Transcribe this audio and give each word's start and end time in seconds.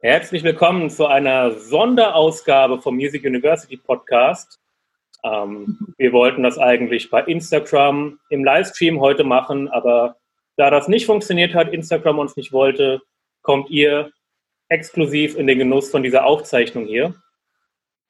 Herzlich 0.00 0.44
willkommen 0.44 0.90
zu 0.90 1.08
einer 1.08 1.50
Sonderausgabe 1.50 2.80
vom 2.80 2.94
Music 2.94 3.24
University 3.24 3.76
Podcast. 3.76 4.60
Ähm, 5.24 5.92
wir 5.98 6.12
wollten 6.12 6.44
das 6.44 6.56
eigentlich 6.56 7.10
bei 7.10 7.24
Instagram 7.24 8.20
im 8.30 8.44
Livestream 8.44 9.00
heute 9.00 9.24
machen, 9.24 9.66
aber 9.66 10.14
da 10.56 10.70
das 10.70 10.86
nicht 10.86 11.04
funktioniert 11.04 11.52
hat, 11.52 11.72
Instagram 11.72 12.20
uns 12.20 12.36
nicht 12.36 12.52
wollte, 12.52 13.02
kommt 13.42 13.70
ihr 13.70 14.12
exklusiv 14.68 15.36
in 15.36 15.48
den 15.48 15.58
Genuss 15.58 15.90
von 15.90 16.04
dieser 16.04 16.26
Aufzeichnung 16.26 16.86
hier. 16.86 17.16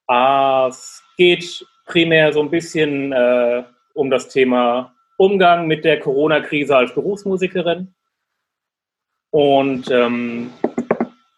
Äh, 0.07 0.67
es 0.67 1.03
geht 1.17 1.65
primär 1.87 2.31
so 2.33 2.41
ein 2.41 2.51
bisschen 2.51 3.13
äh, 3.13 3.63
um 3.95 4.11
das 4.11 4.29
Thema 4.29 4.93
Umgang 5.17 5.65
mit 5.65 5.83
der 5.85 5.99
Corona-Krise 5.99 6.77
als 6.77 6.93
Berufsmusikerin. 6.93 7.95
Und 9.31 9.89
ähm, 9.89 10.51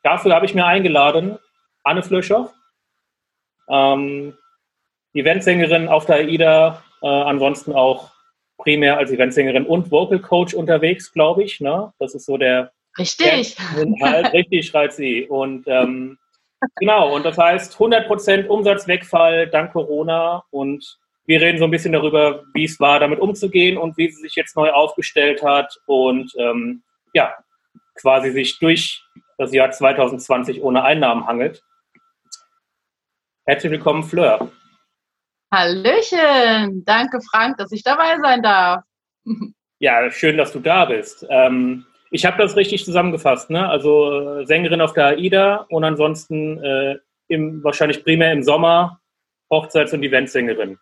dafür 0.04 0.34
habe 0.34 0.46
ich 0.46 0.56
mir 0.56 0.66
eingeladen 0.66 1.38
Anne 1.84 2.04
Flöscher, 2.04 2.52
ähm, 3.70 4.38
Eventsängerin 5.14 5.88
auf 5.88 6.06
der 6.06 6.18
AIDA, 6.18 6.84
äh, 7.02 7.08
ansonsten 7.08 7.74
auch 7.74 8.12
primär 8.58 8.98
als 8.98 9.12
Eventsängerin 9.12 9.66
und 9.66 9.92
Vocal 9.92 10.20
Coach 10.20 10.54
unterwegs, 10.54 11.12
glaube 11.12 11.44
ich. 11.44 11.60
Ne? 11.60 11.92
Das 12.00 12.14
ist 12.14 12.26
so 12.26 12.38
der 12.38 12.72
Richtig. 12.98 13.58
Halt, 14.02 14.34
richtig 14.34 14.68
schreit 14.68 14.94
sie. 14.94 15.26
Und 15.26 15.66
ähm, 15.68 16.18
genau, 16.78 17.16
und 17.16 17.26
das 17.26 17.38
heißt 17.38 17.76
100% 17.76 18.48
Umsatzwegfall 18.48 19.48
dank 19.48 19.74
Corona 19.74 20.44
und 20.52 20.98
wir 21.26 21.40
reden 21.40 21.60
so 21.60 21.66
ein 21.66 21.72
bisschen 21.72 21.94
darüber, 21.94 22.44
wie 22.54 22.66
es 22.66 22.80
war, 22.80 23.00
damit 23.00 23.20
umzugehen 23.20 23.78
und 23.78 23.98
wie 23.98 24.10
sie 24.10 24.22
sich 24.22 24.36
jetzt 24.36 24.56
neu 24.56 24.72
aufgestellt 24.72 25.44
hat 25.44 25.80
und 25.86 26.34
ähm, 26.38 26.84
ja, 27.14 27.34
quasi 27.96 28.32
sich 28.32 28.60
durch 28.60 29.04
das 29.42 29.54
Jahr 29.54 29.72
2020 29.72 30.62
ohne 30.62 30.84
Einnahmen 30.84 31.26
hangelt. 31.26 31.64
Herzlich 33.46 33.72
willkommen, 33.72 34.04
Fleur. 34.04 34.52
Hallöchen, 35.52 36.86
danke 36.86 37.20
Frank, 37.30 37.58
dass 37.58 37.72
ich 37.72 37.84
dabei 37.84 38.18
sein 38.22 38.42
darf. 38.42 38.84
Ja, 39.84 40.12
schön, 40.12 40.38
dass 40.38 40.54
du 40.54 40.60
da 40.60 40.86
bist. 40.86 41.26
Ähm, 41.28 41.88
ich 42.12 42.24
habe 42.24 42.38
das 42.38 42.56
richtig 42.56 42.86
zusammengefasst, 42.86 43.50
ne? 43.50 43.68
Also 43.68 44.42
äh, 44.42 44.46
Sängerin 44.46 44.80
auf 44.80 44.94
der 44.94 45.08
AIDA 45.08 45.66
und 45.70 45.84
ansonsten 45.84 46.64
äh, 46.64 47.00
im, 47.30 47.64
wahrscheinlich 47.64 48.04
primär 48.04 48.32
im 48.32 48.44
Sommer 48.44 49.02
Hochzeits- 49.50 49.92
und 49.92 50.04
Eventsängerin. 50.04 50.78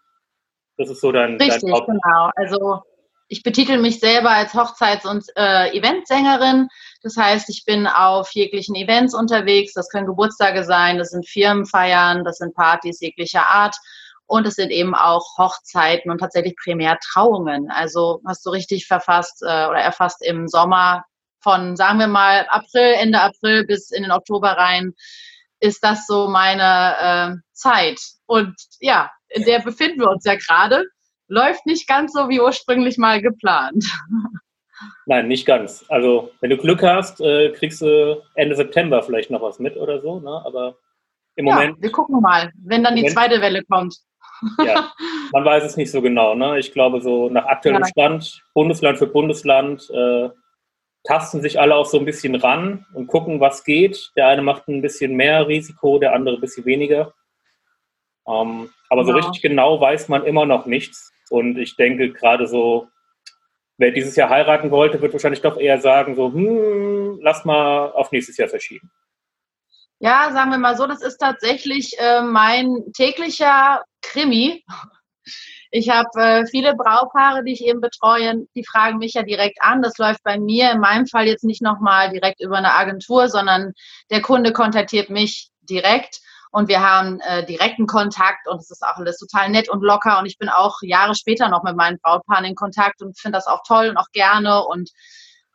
Das 0.75 0.89
ist 0.89 0.99
so 0.99 1.13
dein, 1.13 1.37
Richtig, 1.37 1.61
dein 1.61 1.85
genau. 1.85 2.29
Also 2.35 2.83
ich 3.29 3.43
betitel 3.43 3.77
mich 3.77 3.99
selber 3.99 4.31
als 4.31 4.53
Hochzeits- 4.53 5.05
und 5.05 5.23
äh, 5.37 5.69
Eventsängerin. 5.77 6.67
Das 7.03 7.15
heißt, 7.15 7.47
ich 7.49 7.63
bin 7.63 7.85
auf 7.85 8.31
jeglichen 8.31 8.75
Events 8.75 9.13
unterwegs. 9.13 9.73
Das 9.73 9.89
können 9.89 10.07
Geburtstage 10.07 10.63
sein, 10.63 10.97
das 10.97 11.11
sind 11.11 11.29
Firmenfeiern, 11.29 12.23
das 12.23 12.37
sind 12.37 12.55
Partys 12.55 12.99
jeglicher 12.99 13.47
Art. 13.47 13.75
Und 14.25 14.47
es 14.47 14.55
sind 14.55 14.71
eben 14.71 14.95
auch 14.95 15.37
Hochzeiten 15.37 16.11
und 16.11 16.17
tatsächlich 16.17 16.55
primär 16.55 16.97
Trauungen. 16.99 17.69
Also 17.71 18.19
hast 18.27 18.45
du 18.45 18.49
richtig 18.49 18.87
verfasst 18.87 19.43
äh, 19.43 19.45
oder 19.67 19.79
erfasst 19.79 20.25
im 20.25 20.47
Sommer 20.47 21.03
von, 21.41 21.75
sagen 21.75 21.99
wir 21.99 22.07
mal, 22.07 22.47
April, 22.49 22.95
Ende 22.95 23.21
April 23.21 23.65
bis 23.65 23.91
in 23.91 24.03
den 24.03 24.11
Oktober 24.11 24.51
rein, 24.51 24.93
ist 25.59 25.83
das 25.83 26.07
so 26.07 26.27
meine 26.27 26.95
äh, 26.99 27.35
Zeit. 27.53 27.99
Und 28.25 28.55
ja, 28.79 29.11
in 29.29 29.45
der 29.45 29.59
befinden 29.59 29.99
wir 29.99 30.09
uns 30.09 30.25
ja 30.25 30.35
gerade 30.35 30.85
läuft 31.29 31.65
nicht 31.65 31.87
ganz 31.87 32.11
so 32.11 32.27
wie 32.27 32.41
ursprünglich 32.41 32.97
mal 32.97 33.21
geplant. 33.21 33.85
Nein, 35.05 35.27
nicht 35.27 35.45
ganz. 35.45 35.85
Also, 35.87 36.31
wenn 36.41 36.49
du 36.49 36.57
Glück 36.57 36.83
hast, 36.83 37.21
äh, 37.21 37.51
kriegst 37.51 37.81
du 37.81 38.21
Ende 38.35 38.55
September 38.55 39.01
vielleicht 39.03 39.29
noch 39.31 39.41
was 39.41 39.59
mit 39.59 39.77
oder 39.77 40.01
so, 40.01 40.19
ne? 40.19 40.41
aber 40.45 40.75
im 41.35 41.47
ja, 41.47 41.55
Moment. 41.55 41.81
Wir 41.81 41.91
gucken 41.91 42.19
mal, 42.21 42.51
wenn 42.63 42.83
dann 42.83 42.95
die 42.95 43.01
Moment, 43.01 43.17
zweite 43.17 43.41
Welle 43.41 43.63
kommt. 43.63 43.95
Ja, 44.65 44.91
man 45.33 45.45
weiß 45.45 45.63
es 45.63 45.77
nicht 45.77 45.91
so 45.91 46.01
genau. 46.01 46.35
Ne? 46.35 46.59
Ich 46.59 46.71
glaube, 46.71 47.01
so 47.01 47.29
nach 47.29 47.45
aktuellem 47.45 47.81
ja. 47.81 47.87
Stand, 47.87 48.41
Bundesland 48.53 48.97
für 48.97 49.07
Bundesland, 49.07 49.89
äh, 49.89 50.29
tasten 51.03 51.41
sich 51.41 51.59
alle 51.59 51.75
auch 51.75 51.85
so 51.85 51.97
ein 51.97 52.05
bisschen 52.05 52.35
ran 52.35 52.85
und 52.93 53.07
gucken, 53.07 53.39
was 53.39 53.63
geht. 53.63 54.11
Der 54.15 54.27
eine 54.27 54.41
macht 54.41 54.67
ein 54.67 54.81
bisschen 54.81 55.15
mehr 55.15 55.47
Risiko, 55.47 55.97
der 55.99 56.13
andere 56.13 56.35
ein 56.35 56.41
bisschen 56.41 56.65
weniger. 56.65 57.13
Ähm, 58.27 58.69
aber 58.89 59.03
genau. 59.03 59.13
so 59.13 59.27
richtig 59.27 59.41
genau 59.41 59.79
weiß 59.79 60.09
man 60.09 60.25
immer 60.25 60.45
noch 60.45 60.65
nichts. 60.65 61.11
Und 61.29 61.57
ich 61.57 61.75
denke 61.75 62.11
gerade 62.11 62.47
so, 62.47 62.87
wer 63.77 63.91
dieses 63.91 64.15
Jahr 64.15 64.29
heiraten 64.29 64.71
wollte, 64.71 65.01
wird 65.01 65.13
wahrscheinlich 65.13 65.41
doch 65.41 65.57
eher 65.57 65.79
sagen, 65.79 66.15
so, 66.15 66.31
hm, 66.31 67.19
lass 67.21 67.45
mal 67.45 67.91
auf 67.91 68.11
nächstes 68.11 68.37
Jahr 68.37 68.49
verschieben. 68.49 68.91
Ja, 69.99 70.31
sagen 70.31 70.51
wir 70.51 70.57
mal 70.57 70.77
so, 70.77 70.87
das 70.87 71.01
ist 71.01 71.17
tatsächlich 71.17 71.97
äh, 71.99 72.21
mein 72.21 72.91
täglicher 72.95 73.83
Krimi. 74.01 74.63
Ich 75.71 75.89
habe 75.89 76.09
äh, 76.15 76.45
viele 76.47 76.73
Braupaare, 76.73 77.43
die 77.43 77.53
ich 77.53 77.63
eben 77.63 77.81
betreue, 77.81 78.47
die 78.55 78.65
fragen 78.65 78.97
mich 78.97 79.13
ja 79.13 79.23
direkt 79.23 79.61
an. 79.61 79.81
Das 79.81 79.97
läuft 79.97 80.23
bei 80.23 80.39
mir 80.39 80.71
in 80.71 80.79
meinem 80.79 81.05
Fall 81.05 81.27
jetzt 81.27 81.43
nicht 81.43 81.61
nochmal 81.61 82.09
direkt 82.09 82.41
über 82.41 82.57
eine 82.57 82.73
Agentur, 82.73 83.29
sondern 83.29 83.73
der 84.09 84.21
Kunde 84.21 84.51
kontaktiert 84.51 85.09
mich 85.09 85.49
direkt 85.61 86.21
und 86.51 86.67
wir 86.67 86.81
haben 86.81 87.19
äh, 87.21 87.45
direkten 87.45 87.85
Kontakt 87.85 88.47
und 88.47 88.59
es 88.59 88.71
ist 88.71 88.83
auch 88.83 88.97
alles 88.97 89.17
total 89.17 89.49
nett 89.49 89.69
und 89.69 89.83
locker. 89.83 90.19
Und 90.19 90.25
ich 90.25 90.37
bin 90.37 90.49
auch 90.49 90.77
Jahre 90.81 91.13
später 91.13 91.47
noch 91.47 91.63
mit 91.63 91.75
meinen 91.75 91.99
Brautpaaren 92.01 92.45
in 92.45 92.55
Kontakt 92.55 93.01
und 93.01 93.19
finde 93.19 93.37
das 93.37 93.47
auch 93.47 93.61
toll 93.67 93.89
und 93.89 93.97
auch 93.97 94.09
gerne. 94.13 94.65
Und 94.65 94.89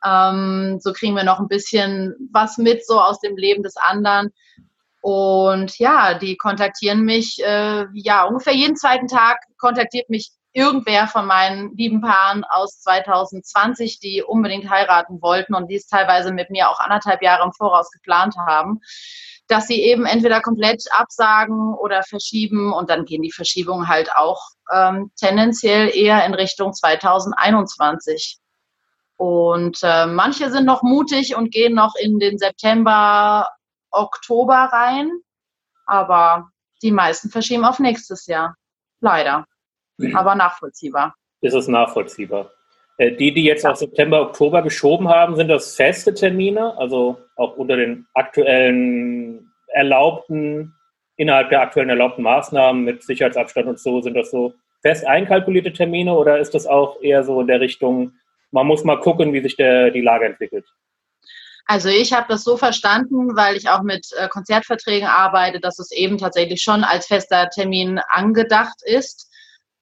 ähm, 0.05 0.79
so 0.81 0.93
kriegen 0.93 1.15
wir 1.15 1.25
noch 1.25 1.39
ein 1.39 1.49
bisschen 1.49 2.15
was 2.31 2.57
mit 2.57 2.85
so 2.85 3.01
aus 3.01 3.19
dem 3.19 3.35
Leben 3.35 3.61
des 3.61 3.75
anderen. 3.75 4.31
Und 5.01 5.77
ja, 5.79 6.13
die 6.13 6.37
kontaktieren 6.37 7.01
mich, 7.01 7.43
äh, 7.43 7.85
ja, 7.93 8.23
ungefähr 8.23 8.53
jeden 8.53 8.77
zweiten 8.77 9.07
Tag 9.07 9.39
kontaktiert 9.57 10.09
mich 10.09 10.31
irgendwer 10.53 11.07
von 11.07 11.25
meinen 11.25 11.75
lieben 11.75 11.99
Paaren 11.99 12.45
aus 12.45 12.79
2020, 12.79 13.99
die 13.99 14.23
unbedingt 14.23 14.69
heiraten 14.69 15.21
wollten 15.21 15.53
und 15.53 15.67
die 15.67 15.75
es 15.75 15.87
teilweise 15.87 16.31
mit 16.31 16.49
mir 16.49 16.69
auch 16.69 16.79
anderthalb 16.79 17.21
Jahre 17.21 17.43
im 17.43 17.51
Voraus 17.51 17.91
geplant 17.91 18.35
haben 18.37 18.79
dass 19.47 19.67
sie 19.67 19.81
eben 19.81 20.05
entweder 20.05 20.41
komplett 20.41 20.83
absagen 20.91 21.73
oder 21.75 22.03
verschieben 22.03 22.73
und 22.73 22.89
dann 22.89 23.05
gehen 23.05 23.21
die 23.21 23.31
Verschiebungen 23.31 23.87
halt 23.87 24.11
auch 24.15 24.41
ähm, 24.73 25.11
tendenziell 25.15 25.95
eher 25.95 26.25
in 26.25 26.33
Richtung 26.33 26.73
2021. 26.73 28.39
Und 29.17 29.79
äh, 29.83 30.07
manche 30.07 30.51
sind 30.51 30.65
noch 30.65 30.83
mutig 30.83 31.35
und 31.35 31.51
gehen 31.51 31.73
noch 31.73 31.95
in 31.95 32.19
den 32.19 32.37
September, 32.37 33.47
Oktober 33.91 34.69
rein, 34.73 35.11
aber 35.85 36.49
die 36.81 36.91
meisten 36.91 37.29
verschieben 37.29 37.63
auf 37.63 37.79
nächstes 37.79 38.25
Jahr. 38.25 38.55
Leider. 38.99 39.45
Aber 40.13 40.35
nachvollziehbar. 40.35 41.15
Ist 41.39 41.53
es 41.53 41.67
nachvollziehbar? 41.67 42.51
Äh, 42.97 43.11
die, 43.13 43.33
die 43.33 43.43
jetzt 43.43 43.65
auf 43.65 43.77
September, 43.77 44.21
Oktober 44.21 44.61
geschoben 44.61 45.09
haben, 45.09 45.35
sind 45.35 45.47
das 45.47 45.75
feste 45.75 46.13
Termine, 46.13 46.77
also 46.77 47.17
auch 47.35 47.57
unter 47.57 47.75
den 47.77 48.05
aktuellen 48.13 49.51
erlaubten, 49.67 50.73
innerhalb 51.17 51.49
der 51.49 51.61
aktuellen 51.61 51.89
erlaubten 51.89 52.23
Maßnahmen 52.23 52.83
mit 52.83 53.03
Sicherheitsabstand 53.03 53.67
und 53.67 53.79
so, 53.79 54.01
sind 54.01 54.15
das 54.15 54.31
so 54.31 54.53
fest 54.81 55.05
einkalkulierte 55.05 55.73
Termine 55.73 56.13
oder 56.13 56.39
ist 56.39 56.53
das 56.53 56.67
auch 56.67 57.01
eher 57.01 57.23
so 57.23 57.41
in 57.41 57.47
der 57.47 57.59
Richtung, 57.59 58.13
man 58.51 58.67
muss 58.67 58.83
mal 58.83 58.99
gucken, 58.99 59.33
wie 59.33 59.41
sich 59.41 59.55
der, 59.55 59.91
die 59.91 60.01
Lage 60.01 60.25
entwickelt? 60.25 60.65
Also 61.65 61.89
ich 61.89 62.13
habe 62.13 62.27
das 62.29 62.43
so 62.43 62.57
verstanden, 62.57 63.35
weil 63.35 63.55
ich 63.55 63.67
auch 63.69 63.81
mit 63.81 64.05
äh, 64.17 64.27
Konzertverträgen 64.27 65.07
arbeite, 65.07 65.59
dass 65.59 65.79
es 65.79 65.91
eben 65.91 66.19
tatsächlich 66.19 66.61
schon 66.61 66.83
als 66.83 67.07
fester 67.07 67.49
Termin 67.49 67.99
angedacht 68.09 68.77
ist. 68.83 69.31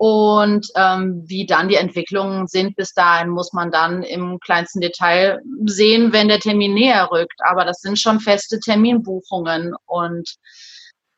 Und 0.06 0.68
ähm, 0.76 1.24
wie 1.28 1.46
dann 1.46 1.70
die 1.70 1.78
Entwicklungen 1.78 2.46
sind 2.48 2.76
bis 2.76 2.94
dahin, 2.94 3.30
muss 3.30 3.54
man 3.54 3.72
dann 3.72 4.04
im 4.04 4.38
kleinsten 4.42 4.82
Detail 4.82 5.40
sehen, 5.64 6.12
wenn 6.12 6.28
der 6.28 6.42
Termin 6.42 6.74
näher 6.74 7.08
rückt. 7.10 7.40
Aber 7.46 7.64
das 7.64 7.80
sind 7.80 7.98
schon 7.98 8.20
feste 8.20 8.60
Terminbuchungen 8.60 9.74
und 9.86 10.30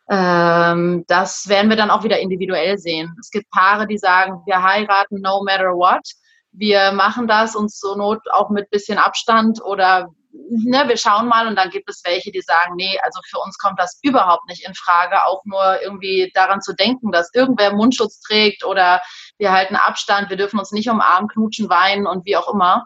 ähm, 0.08 1.04
das 1.08 1.50
werden 1.50 1.72
wir 1.72 1.78
dann 1.78 1.90
auch 1.90 2.04
wieder 2.04 2.20
individuell 2.20 2.78
sehen. 2.78 3.12
Es 3.20 3.32
gibt 3.32 3.50
Paare, 3.50 3.88
die 3.88 3.98
sagen, 3.98 4.44
wir 4.46 4.62
heiraten 4.62 5.20
no 5.20 5.42
matter 5.44 5.72
what. 5.72 6.08
Wir 6.52 6.92
machen 6.92 7.28
das 7.28 7.56
uns 7.56 7.80
zur 7.80 7.98
Not 7.98 8.20
auch 8.34 8.52
mit 8.52 8.70
bisschen 8.70 9.00
Abstand 9.00 9.64
oder 9.64 10.10
ne, 10.50 10.88
wir 10.88 10.98
schauen 10.98 11.28
mal 11.28 11.48
und 11.48 11.56
dann 11.56 11.70
gibt 11.70 11.90
es 11.90 12.02
welche, 12.04 12.32
die 12.32 12.42
sagen, 12.42 12.76
nee, 12.76 13.00
also 13.04 13.20
für 13.28 13.40
uns 13.40 13.58
kommt 13.58 13.80
das 13.80 14.00
überhaupt 14.02 14.48
nicht 14.48 14.68
in 14.68 14.74
Frage, 14.76 15.26
auch 15.26 15.42
nur 15.46 15.82
irgendwie 15.82 16.32
daran 16.34 16.62
zu 16.62 16.74
denken, 16.74 17.12
dass 17.12 17.34
irgendwer 17.34 17.74
Mundschutz 17.74 18.20
trägt 18.22 18.64
oder 18.64 19.02
wir 19.38 19.52
halten 19.52 19.76
Abstand, 19.76 20.30
wir 20.30 20.38
dürfen 20.38 20.60
uns 20.60 20.72
nicht 20.72 20.90
umarmen, 20.90 21.30
knutschen, 21.30 21.70
weinen 21.70 22.08
und 22.08 22.26
wie 22.26 22.38
auch 22.38 22.54
immer. 22.54 22.86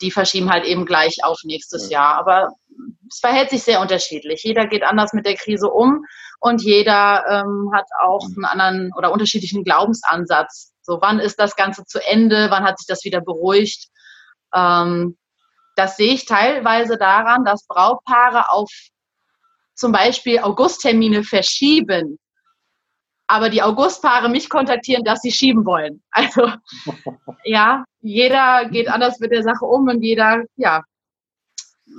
Die 0.00 0.10
verschieben 0.10 0.50
halt 0.50 0.64
eben 0.64 0.86
gleich 0.86 1.18
auf 1.22 1.38
nächstes 1.44 1.90
Jahr. 1.90 2.16
Aber 2.16 2.48
es 3.10 3.18
verhält 3.20 3.50
sich 3.50 3.62
sehr 3.62 3.80
unterschiedlich. 3.80 4.42
Jeder 4.42 4.66
geht 4.66 4.82
anders 4.82 5.12
mit 5.12 5.26
der 5.26 5.36
Krise 5.36 5.68
um 5.68 6.04
und 6.40 6.62
jeder 6.62 7.24
ähm, 7.28 7.70
hat 7.74 7.86
auch 8.02 8.24
einen 8.24 8.46
anderen 8.46 8.92
oder 8.96 9.12
unterschiedlichen 9.12 9.62
Glaubensansatz. 9.62 10.72
So, 10.80 10.98
wann 11.02 11.18
ist 11.18 11.38
das 11.38 11.54
Ganze 11.54 11.84
zu 11.84 11.98
Ende? 12.04 12.50
Wann 12.50 12.64
hat 12.64 12.78
sich 12.78 12.86
das 12.86 13.04
wieder 13.04 13.20
beruhigt? 13.20 13.88
Ähm, 14.54 15.18
das 15.76 15.96
sehe 15.96 16.14
ich 16.14 16.26
teilweise 16.26 16.98
daran, 16.98 17.44
dass 17.44 17.66
Brautpaare 17.66 18.50
auf 18.50 18.70
zum 19.74 19.92
Beispiel 19.92 20.40
Augusttermine 20.40 21.24
verschieben, 21.24 22.18
aber 23.26 23.48
die 23.48 23.62
Augustpaare 23.62 24.28
mich 24.28 24.50
kontaktieren, 24.50 25.04
dass 25.04 25.22
sie 25.22 25.32
schieben 25.32 25.64
wollen. 25.64 26.02
Also 26.12 26.52
ja, 27.44 27.84
jeder 28.00 28.68
geht 28.68 28.88
anders 28.88 29.20
mit 29.20 29.30
der 29.30 29.42
Sache 29.42 29.64
um 29.64 29.88
und 29.88 30.02
jeder, 30.02 30.44
ja, 30.56 30.82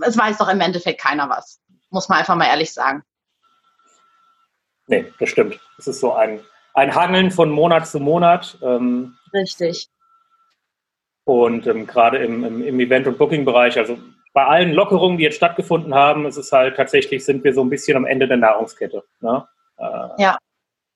es 0.06 0.18
weiß 0.18 0.38
doch 0.38 0.50
im 0.50 0.62
Endeffekt 0.62 1.02
keiner 1.02 1.30
was. 1.30 1.60
Muss 1.90 2.10
man 2.10 2.20
einfach 2.20 2.36
mal 2.36 2.46
ehrlich 2.48 2.74
sagen. 2.74 3.04
Nee, 4.88 5.12
das 5.20 5.30
stimmt. 5.30 5.60
Es 5.78 5.88
ist 5.88 6.00
so 6.00 6.14
ein, 6.14 6.42
ein 6.74 6.94
Hangeln 6.94 7.32
von 7.32 7.50
Monat 7.50 7.88
zu 7.88 8.00
Monat. 8.00 8.58
Ähm, 8.62 9.18
Richtig. 9.34 9.90
Und 11.24 11.68
ähm, 11.68 11.88
gerade 11.88 12.18
im, 12.18 12.44
im, 12.44 12.64
im 12.64 12.80
Event- 12.80 13.08
und 13.08 13.18
Booking-Bereich, 13.18 13.78
also 13.78 13.98
bei 14.34 14.46
allen 14.46 14.72
Lockerungen, 14.72 15.18
die 15.18 15.24
jetzt 15.24 15.36
stattgefunden 15.36 15.94
haben, 15.94 16.26
ist 16.26 16.38
es 16.38 16.52
halt 16.52 16.78
tatsächlich, 16.78 17.26
sind 17.26 17.44
wir 17.44 17.54
so 17.54 17.62
ein 17.62 17.70
bisschen 17.70 17.98
am 17.98 18.06
Ende 18.06 18.28
der 18.28 18.38
Nahrungskette. 18.38 19.04
Ne? 19.20 19.46
Äh, 19.78 19.84
ja. 20.18 20.38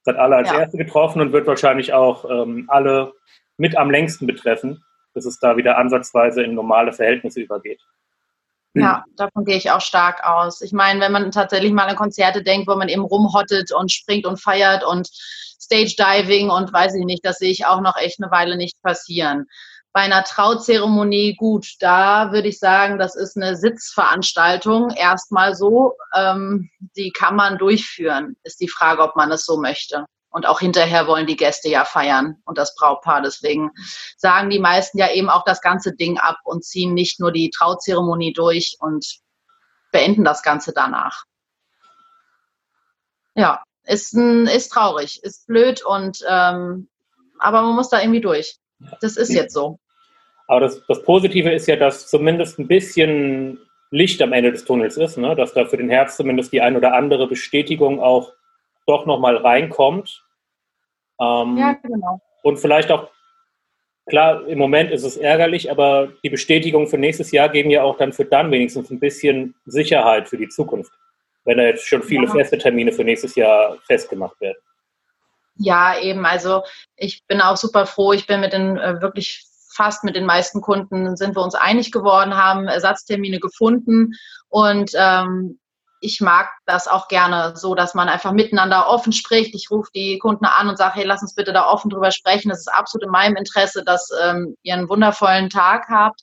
Das 0.04 0.16
hat 0.16 0.22
alle 0.22 0.38
als 0.38 0.50
ja. 0.50 0.60
Erste 0.60 0.78
getroffen 0.78 1.22
und 1.22 1.34
wird 1.34 1.48
wahrscheinlich 1.48 1.94
auch 1.94 2.30
ähm, 2.30 2.66
alle 2.68 3.14
mit 3.58 3.78
am 3.78 3.92
längsten 3.92 4.28
betreffen, 4.28 4.84
bis 5.14 5.26
es 5.26 5.40
da 5.40 5.58
wieder 5.58 5.78
ansatzweise 5.78 6.44
in 6.44 6.54
normale 6.54 6.94
Verhältnisse 6.94 7.42
übergeht. 7.42 7.82
Ja, 8.78 9.06
davon 9.16 9.46
gehe 9.46 9.56
ich 9.56 9.72
auch 9.72 9.80
stark 9.80 10.26
aus. 10.26 10.62
Ich 10.62 10.74
meine, 10.74 11.00
wenn 11.00 11.14
man 11.14 11.32
tatsächlich 11.32 11.72
mal 11.72 11.88
an 11.88 11.96
Konzerte 11.96 12.44
denkt, 12.44 12.68
wo 12.68 12.76
man 12.76 12.90
eben 12.90 13.04
rumhottet 13.04 13.72
und 13.72 13.90
springt 13.90 14.26
und 14.26 14.42
feiert 14.42 14.84
und 14.84 15.08
Stage 15.08 15.96
Diving 15.98 16.50
und 16.50 16.74
weiß 16.74 16.94
ich 16.96 17.06
nicht, 17.06 17.26
das 17.26 17.38
sehe 17.38 17.52
ich 17.52 17.66
auch 17.66 17.80
noch 17.80 17.96
echt 17.96 18.22
eine 18.22 18.32
Weile 18.32 18.58
nicht 18.58 18.82
passieren. 18.82 19.46
Bei 19.96 20.02
einer 20.02 20.26
Trauzeremonie, 20.26 21.38
gut, 21.38 21.76
da 21.80 22.34
würde 22.34 22.50
ich 22.50 22.60
sagen, 22.60 23.00
das 23.00 23.16
ist 23.16 23.38
eine 23.38 23.56
Sitzveranstaltung. 23.56 24.90
Erstmal 24.90 25.56
so, 25.56 25.94
ähm, 26.14 26.70
die 26.98 27.12
kann 27.12 27.38
man 27.38 27.58
durchführen. 27.58 28.36
Ist 28.44 28.60
die 28.60 28.68
Frage, 28.68 29.02
ob 29.02 29.16
man 29.16 29.32
es 29.32 29.46
so 29.46 29.56
möchte. 29.56 30.06
Und 30.32 30.48
auch 30.48 30.60
hinterher 30.60 31.08
wollen 31.08 31.28
die 31.28 31.38
Gäste 31.38 31.70
ja 31.70 31.86
feiern 31.86 32.42
und 32.44 32.58
das 32.58 32.76
Brautpaar. 32.76 33.22
Deswegen 33.22 33.72
sagen 34.18 34.50
die 34.50 34.60
meisten 34.60 34.98
ja 34.98 35.10
eben 35.14 35.30
auch 35.30 35.46
das 35.46 35.62
ganze 35.62 35.96
Ding 35.96 36.18
ab 36.18 36.40
und 36.44 36.66
ziehen 36.66 36.94
nicht 36.94 37.22
nur 37.22 37.32
die 37.32 37.50
Trauzeremonie 37.50 38.34
durch 38.34 38.76
und 38.82 39.22
beenden 39.94 40.26
das 40.26 40.44
Ganze 40.44 40.74
danach. 40.74 41.24
Ja, 43.34 43.64
ist, 43.86 44.14
ist 44.14 44.74
traurig, 44.74 45.24
ist 45.24 45.48
blöd 45.48 45.86
und 45.86 46.20
ähm, 46.28 46.90
aber 47.40 47.62
man 47.62 47.76
muss 47.76 47.88
da 47.88 48.02
irgendwie 48.02 48.20
durch. 48.20 48.60
Das 49.00 49.16
ist 49.16 49.30
jetzt 49.30 49.54
so. 49.54 49.80
Aber 50.48 50.62
das, 50.62 50.86
das 50.88 51.04
Positive 51.04 51.52
ist 51.52 51.68
ja, 51.68 51.76
dass 51.76 52.08
zumindest 52.08 52.60
ein 52.60 52.68
bisschen 52.68 53.60
Licht 53.92 54.22
am 54.22 54.34
Ende 54.34 54.52
des 54.52 54.66
Tunnels 54.66 54.98
ist, 54.98 55.18
ne? 55.18 55.36
dass 55.36 55.54
da 55.54 55.66
für 55.66 55.78
den 55.78 55.90
Herz 55.90 56.18
zumindest 56.18 56.52
die 56.52 56.62
ein 56.62 56.76
oder 56.76 56.94
andere 56.94 57.28
Bestätigung 57.28 58.02
auch 58.02 58.34
doch 58.88 59.06
nochmal 59.06 59.38
reinkommt. 59.38 60.24
Ähm, 61.20 61.58
ja, 61.58 61.74
genau. 61.82 62.22
Und 62.44 62.58
vielleicht 62.58 62.92
auch, 62.92 63.10
klar, 64.08 64.46
im 64.48 64.60
Moment 64.60 64.92
ist 64.92 65.04
es 65.04 65.18
ärgerlich, 65.18 65.72
aber 65.72 66.10
die 66.24 66.30
Bestätigung 66.30 66.88
für 66.88 66.98
nächstes 66.98 67.32
Jahr 67.32 67.50
geben 67.50 67.70
ja 67.70 67.84
auch 67.84 67.98
dann 67.98 68.14
für 68.14 68.26
dann 68.26 68.52
wenigstens 68.52 68.92
ein 68.92 69.00
bisschen 69.00 69.56
Sicherheit 69.66 70.30
für 70.30 70.38
die 70.38 70.50
Zukunft, 70.50 70.92
wenn 71.46 71.58
da 71.58 71.64
jetzt 71.64 71.88
schon 71.88 72.04
viele 72.04 72.28
ja. 72.28 72.32
feste 72.32 72.58
Termine 72.58 72.92
für 72.92 73.04
nächstes 73.04 73.36
Jahr 73.36 73.78
festgemacht 73.88 74.40
werden. 74.42 74.58
Ja, 75.58 75.98
eben. 76.00 76.26
Also 76.26 76.64
ich 76.98 77.26
bin 77.28 77.42
auch 77.42 77.56
super 77.56 77.86
froh. 77.86 78.12
Ich 78.14 78.28
bin 78.28 78.42
mit 78.42 78.54
den 78.54 78.78
äh, 78.78 79.02
wirklich 79.02 79.46
fast 79.76 80.04
mit 80.04 80.16
den 80.16 80.26
meisten 80.26 80.62
Kunden 80.62 81.18
sind 81.18 81.36
wir 81.36 81.44
uns 81.44 81.56
einig 81.56 81.92
geworden, 81.92 82.36
haben 82.36 82.68
Ersatztermine 82.68 83.40
gefunden 83.40 84.14
und 84.50 84.92
ähm, 84.96 85.60
ich 86.02 86.22
mag 86.22 86.50
das 86.66 86.88
auch 86.88 87.08
gerne 87.08 87.54
so, 87.56 87.74
dass 87.74 87.96
man 87.96 88.10
einfach 88.10 88.32
miteinander 88.32 88.88
offen 88.88 89.12
spricht. 89.12 89.56
Ich 89.56 89.72
rufe 89.72 89.90
die 89.96 90.20
Kunden 90.20 90.46
an 90.46 90.70
und 90.70 90.78
sage, 90.78 90.96
hey, 90.96 91.04
lass 91.04 91.22
uns 91.22 91.34
bitte 91.34 91.52
da 91.52 91.66
offen 91.66 91.90
drüber 91.90 92.12
sprechen. 92.12 92.50
Das 92.50 92.60
ist 92.60 92.74
absolut 92.74 93.06
in 93.06 93.12
meinem 93.12 93.36
Interesse, 93.38 93.84
dass 93.84 94.10
ähm, 94.24 94.56
ihr 94.62 94.76
einen 94.76 94.90
wundervollen 94.90 95.50
Tag 95.50 95.88
habt, 95.90 96.22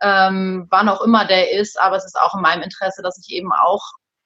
ähm, 0.00 0.66
wann 0.70 0.88
auch 0.88 1.02
immer 1.02 1.26
der 1.26 1.52
ist. 1.52 1.78
Aber 1.78 1.96
es 1.96 2.04
ist 2.04 2.18
auch 2.18 2.34
in 2.34 2.40
meinem 2.40 2.62
Interesse, 2.62 3.02
dass 3.02 3.18
ich 3.18 3.34
eben 3.34 3.52
auch 3.52 3.82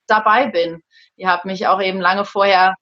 dabei 0.07 0.47
bin. 0.49 0.83
Ihr 1.17 1.29
habt 1.29 1.47
mich 1.47 1.67
auch 1.67 1.81
eben 1.81 2.01
lange 2.01 2.25
vorher 2.25 2.75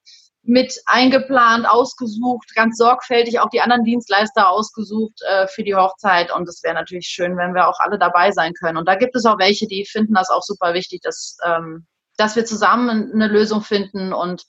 mit 0.42 0.80
eingeplant, 0.86 1.68
ausgesucht, 1.68 2.54
ganz 2.54 2.78
sorgfältig 2.78 3.40
auch 3.40 3.50
die 3.50 3.60
anderen 3.60 3.84
Dienstleister 3.84 4.48
ausgesucht 4.48 5.20
äh, 5.28 5.46
für 5.48 5.62
die 5.62 5.74
Hochzeit. 5.74 6.32
Und 6.32 6.48
es 6.48 6.62
wäre 6.62 6.74
natürlich 6.74 7.06
schön, 7.06 7.36
wenn 7.36 7.54
wir 7.54 7.68
auch 7.68 7.78
alle 7.80 7.98
dabei 7.98 8.32
sein 8.32 8.52
können. 8.54 8.78
Und 8.78 8.88
da 8.88 8.94
gibt 8.94 9.14
es 9.14 9.26
auch 9.26 9.38
welche, 9.38 9.66
die 9.66 9.84
finden 9.84 10.14
das 10.14 10.30
auch 10.30 10.42
super 10.42 10.72
wichtig, 10.72 11.02
dass, 11.02 11.36
ähm, 11.44 11.86
dass 12.16 12.36
wir 12.36 12.46
zusammen 12.46 13.10
eine 13.12 13.28
Lösung 13.28 13.60
finden. 13.60 14.12
Und 14.12 14.44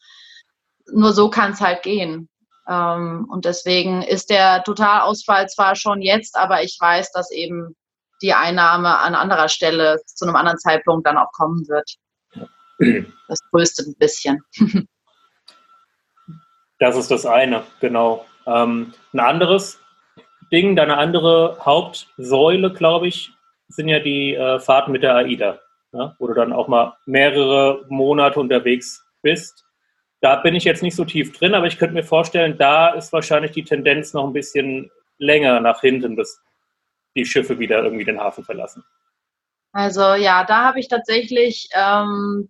nur 0.91 1.13
so 1.13 1.29
kann 1.29 1.51
es 1.51 1.61
halt 1.61 1.83
gehen. 1.83 2.29
Ähm, 2.69 3.27
und 3.29 3.45
deswegen 3.45 4.01
ist 4.01 4.29
der 4.29 4.63
Totalausfall 4.63 5.49
zwar 5.49 5.75
schon 5.75 6.01
jetzt, 6.01 6.37
aber 6.37 6.63
ich 6.63 6.77
weiß, 6.79 7.11
dass 7.11 7.31
eben 7.31 7.75
die 8.21 8.33
Einnahme 8.33 8.99
an 8.99 9.15
anderer 9.15 9.49
Stelle 9.49 9.99
zu 10.05 10.25
einem 10.25 10.35
anderen 10.35 10.59
Zeitpunkt 10.59 11.05
dann 11.05 11.17
auch 11.17 11.31
kommen 11.33 11.67
wird. 11.67 11.89
Das 13.27 13.39
tröstet 13.51 13.87
ein 13.87 13.95
bisschen. 13.97 14.41
Das 16.81 16.97
ist 16.97 17.11
das 17.11 17.27
eine, 17.27 17.61
genau. 17.79 18.25
Ähm, 18.47 18.95
ein 19.13 19.19
anderes 19.19 19.79
Ding, 20.51 20.75
deine 20.75 20.97
andere 20.97 21.59
Hauptsäule, 21.63 22.73
glaube 22.73 23.07
ich, 23.07 23.31
sind 23.67 23.87
ja 23.87 23.99
die 23.99 24.33
äh, 24.33 24.59
Fahrten 24.59 24.91
mit 24.91 25.03
der 25.03 25.15
AIDA, 25.15 25.59
ne? 25.91 26.15
wo 26.17 26.25
du 26.25 26.33
dann 26.33 26.51
auch 26.51 26.67
mal 26.67 26.97
mehrere 27.05 27.85
Monate 27.89 28.39
unterwegs 28.39 29.05
bist. 29.21 29.63
Da 30.21 30.37
bin 30.37 30.55
ich 30.55 30.63
jetzt 30.63 30.81
nicht 30.81 30.95
so 30.95 31.05
tief 31.05 31.37
drin, 31.37 31.53
aber 31.53 31.67
ich 31.67 31.77
könnte 31.77 31.93
mir 31.93 32.03
vorstellen, 32.03 32.57
da 32.57 32.89
ist 32.89 33.13
wahrscheinlich 33.13 33.51
die 33.51 33.63
Tendenz 33.63 34.13
noch 34.13 34.25
ein 34.25 34.33
bisschen 34.33 34.89
länger 35.19 35.59
nach 35.59 35.81
hinten, 35.81 36.15
bis 36.15 36.41
die 37.15 37.25
Schiffe 37.25 37.59
wieder 37.59 37.83
irgendwie 37.83 38.05
den 38.05 38.19
Hafen 38.19 38.43
verlassen. 38.43 38.83
Also 39.71 40.15
ja, 40.15 40.45
da 40.45 40.63
habe 40.63 40.79
ich 40.79 40.87
tatsächlich 40.87 41.69
ähm, 41.75 42.49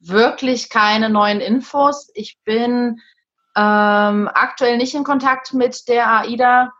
wirklich 0.00 0.70
keine 0.70 1.10
neuen 1.10 1.42
Infos. 1.42 2.10
Ich 2.14 2.38
bin 2.46 3.02
ähm, 3.56 4.28
aktuell 4.32 4.76
nicht 4.76 4.94
in 4.94 5.04
Kontakt 5.04 5.54
mit 5.54 5.88
der 5.88 6.10
AIDA, 6.10 6.72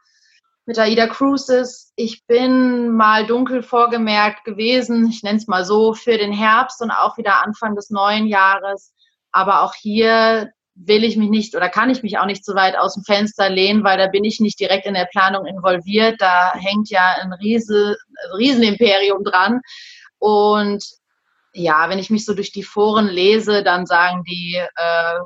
mit 0.67 0.79
AIDA 0.79 1.07
Cruises. 1.07 1.93
Ich 1.97 2.27
bin 2.27 2.91
mal 2.91 3.27
dunkel 3.27 3.63
vorgemerkt 3.63 4.45
gewesen, 4.45 5.09
ich 5.09 5.23
nenne 5.23 5.39
es 5.39 5.47
mal 5.47 5.65
so, 5.65 5.95
für 5.95 6.19
den 6.19 6.33
Herbst 6.33 6.83
und 6.83 6.91
auch 6.91 7.19
wieder 7.19 7.45
Anfang 7.45 7.75
des 7.77 7.91
neuen 7.91 8.27
Jahres. 8.27 8.93
Aber 9.31 9.63
auch 9.63 9.75
hier 9.75 10.53
will 10.75 11.05
ich 11.05 11.17
mich 11.17 11.31
nicht 11.31 11.55
oder 11.55 11.69
kann 11.69 11.91
ich 11.91 12.03
mich 12.03 12.19
auch 12.19 12.27
nicht 12.27 12.45
so 12.45 12.55
weit 12.55 12.77
aus 12.77 12.95
dem 12.95 13.05
Fenster 13.05 13.49
lehnen, 13.49 13.85
weil 13.85 13.97
da 13.97 14.09
bin 14.09 14.25
ich 14.25 14.41
nicht 14.41 14.59
direkt 14.59 14.87
in 14.87 14.95
der 14.95 15.07
Planung 15.07 15.47
involviert. 15.47 16.21
Da 16.21 16.53
hängt 16.55 16.91
ja 16.91 17.15
ein 17.21 17.33
Riese, 17.35 17.97
Riesenimperium 18.37 19.23
dran. 19.23 19.61
Und 20.19 20.85
ja, 21.53 21.89
wenn 21.89 22.01
ich 22.01 22.11
mich 22.11 22.25
so 22.25 22.35
durch 22.35 22.51
die 22.51 22.65
Foren 22.65 23.07
lese, 23.07 23.63
dann 23.63 23.87
sagen 23.87 24.25
die 24.25 24.57
äh, 24.57 25.19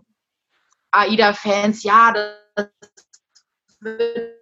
AIDA-Fans, 0.90 1.82
ja, 1.82 2.12
das 2.54 2.68
wird 3.80 4.38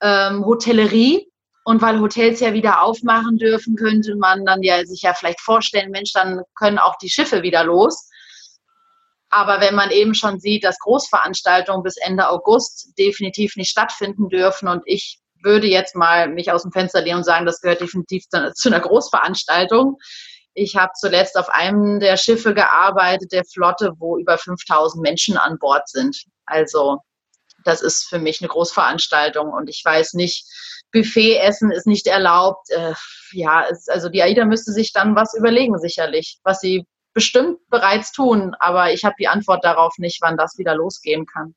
ähm, 0.00 0.44
Hotellerie. 0.44 1.30
Und 1.64 1.82
weil 1.82 2.00
Hotels 2.00 2.40
ja 2.40 2.54
wieder 2.54 2.82
aufmachen 2.82 3.36
dürfen, 3.36 3.76
könnte 3.76 4.16
man 4.16 4.46
dann 4.46 4.62
ja 4.62 4.82
sich 4.86 5.02
ja 5.02 5.12
vielleicht 5.12 5.40
vorstellen, 5.40 5.90
Mensch, 5.90 6.12
dann 6.14 6.40
können 6.54 6.78
auch 6.78 6.96
die 6.96 7.10
Schiffe 7.10 7.42
wieder 7.42 7.62
los. 7.62 8.08
Aber 9.28 9.60
wenn 9.60 9.74
man 9.74 9.90
eben 9.90 10.14
schon 10.14 10.40
sieht, 10.40 10.64
dass 10.64 10.78
Großveranstaltungen 10.78 11.82
bis 11.82 11.98
Ende 11.98 12.30
August 12.30 12.94
definitiv 12.98 13.56
nicht 13.56 13.68
stattfinden 13.68 14.30
dürfen 14.30 14.66
und 14.68 14.82
ich 14.86 15.20
würde 15.42 15.66
jetzt 15.66 15.94
mal 15.94 16.28
mich 16.28 16.50
aus 16.50 16.62
dem 16.62 16.72
Fenster 16.72 17.02
lehnen 17.02 17.18
und 17.18 17.24
sagen, 17.24 17.44
das 17.44 17.60
gehört 17.60 17.82
definitiv 17.82 18.24
zu 18.28 18.68
einer 18.68 18.80
Großveranstaltung, 18.80 19.98
ich 20.58 20.76
habe 20.76 20.92
zuletzt 20.94 21.38
auf 21.38 21.48
einem 21.48 22.00
der 22.00 22.16
Schiffe 22.16 22.54
gearbeitet, 22.54 23.32
der 23.32 23.44
Flotte, 23.44 23.92
wo 23.98 24.18
über 24.18 24.36
5000 24.38 25.02
Menschen 25.02 25.36
an 25.36 25.58
Bord 25.58 25.88
sind. 25.88 26.24
Also 26.46 26.98
das 27.64 27.82
ist 27.82 28.08
für 28.08 28.18
mich 28.18 28.40
eine 28.40 28.48
Großveranstaltung 28.48 29.52
und 29.52 29.68
ich 29.68 29.82
weiß 29.84 30.14
nicht, 30.14 30.46
Buffetessen 30.92 31.70
ist 31.70 31.86
nicht 31.86 32.06
erlaubt. 32.06 32.70
Äh, 32.70 32.94
ja, 33.32 33.64
es, 33.70 33.88
also 33.88 34.08
die 34.08 34.22
AIDA 34.22 34.44
müsste 34.44 34.72
sich 34.72 34.92
dann 34.92 35.14
was 35.14 35.34
überlegen, 35.34 35.78
sicherlich, 35.78 36.38
was 36.44 36.60
sie 36.60 36.86
bestimmt 37.14 37.58
bereits 37.68 38.12
tun, 38.12 38.54
aber 38.60 38.92
ich 38.92 39.04
habe 39.04 39.14
die 39.18 39.28
Antwort 39.28 39.64
darauf 39.64 39.94
nicht, 39.98 40.18
wann 40.22 40.36
das 40.36 40.56
wieder 40.56 40.74
losgehen 40.74 41.26
kann. 41.26 41.54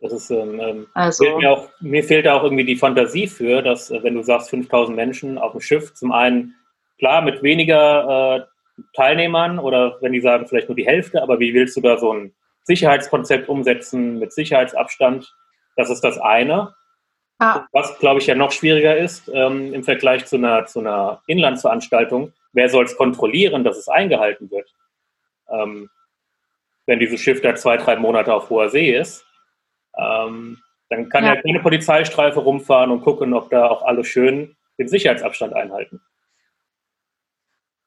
Das 0.00 0.12
ist, 0.12 0.30
ähm, 0.30 0.60
ähm 0.60 0.86
also, 0.94 1.24
fehlt 1.24 1.38
mir, 1.38 1.50
auch, 1.50 1.68
mir 1.80 2.04
fehlt 2.04 2.26
da 2.26 2.34
auch 2.34 2.44
irgendwie 2.44 2.64
die 2.64 2.76
Fantasie 2.76 3.26
für, 3.26 3.62
dass, 3.62 3.90
äh, 3.90 4.02
wenn 4.02 4.14
du 4.14 4.22
sagst, 4.22 4.50
5000 4.50 4.96
Menschen 4.96 5.38
auf 5.38 5.52
dem 5.52 5.60
Schiff, 5.60 5.94
zum 5.94 6.12
einen 6.12 6.54
klar 6.98 7.22
mit 7.22 7.42
weniger 7.42 8.36
äh, 8.36 8.82
Teilnehmern 8.94 9.58
oder 9.58 9.98
wenn 10.00 10.12
die 10.12 10.20
sagen 10.20 10.46
vielleicht 10.46 10.68
nur 10.68 10.76
die 10.76 10.86
Hälfte, 10.86 11.22
aber 11.22 11.40
wie 11.40 11.54
willst 11.54 11.76
du 11.76 11.80
da 11.80 11.98
so 11.98 12.12
ein 12.12 12.34
Sicherheitskonzept 12.64 13.48
umsetzen 13.48 14.18
mit 14.18 14.32
Sicherheitsabstand? 14.32 15.34
Das 15.76 15.90
ist 15.90 16.02
das 16.02 16.18
eine. 16.18 16.74
Ja. 17.40 17.68
Was, 17.72 17.98
glaube 17.98 18.20
ich, 18.20 18.26
ja 18.26 18.34
noch 18.34 18.50
schwieriger 18.50 18.96
ist 18.96 19.30
ähm, 19.32 19.72
im 19.72 19.84
Vergleich 19.84 20.26
zu 20.26 20.36
einer, 20.36 20.66
zu 20.66 20.80
einer 20.80 21.22
Inlandsveranstaltung. 21.26 22.32
Wer 22.52 22.68
soll 22.68 22.84
es 22.84 22.96
kontrollieren, 22.96 23.62
dass 23.62 23.78
es 23.78 23.88
eingehalten 23.88 24.50
wird? 24.50 24.74
Ähm, 25.48 25.88
wenn 26.86 26.98
dieses 26.98 27.20
Schiff 27.20 27.40
da 27.40 27.54
zwei, 27.54 27.76
drei 27.76 27.96
Monate 27.96 28.34
auf 28.34 28.50
hoher 28.50 28.70
See 28.70 28.92
ist, 28.92 29.24
ähm, 29.96 30.58
dann 30.88 31.08
kann 31.10 31.24
ja. 31.24 31.34
ja 31.34 31.42
keine 31.42 31.60
Polizeistreife 31.60 32.40
rumfahren 32.40 32.90
und 32.90 33.02
gucken, 33.02 33.34
ob 33.34 33.50
da 33.50 33.68
auch 33.68 33.82
alle 33.82 34.04
schön 34.04 34.56
den 34.78 34.88
Sicherheitsabstand 34.88 35.52
einhalten. 35.52 36.00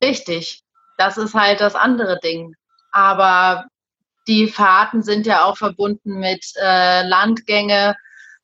Richtig. 0.03 0.63
Das 0.97 1.17
ist 1.17 1.33
halt 1.33 1.61
das 1.61 1.75
andere 1.75 2.19
Ding. 2.19 2.55
Aber 2.91 3.65
die 4.27 4.47
Fahrten 4.47 5.03
sind 5.03 5.25
ja 5.25 5.45
auch 5.45 5.57
verbunden 5.57 6.19
mit 6.19 6.45
äh, 6.61 7.03
Landgänge. 7.07 7.95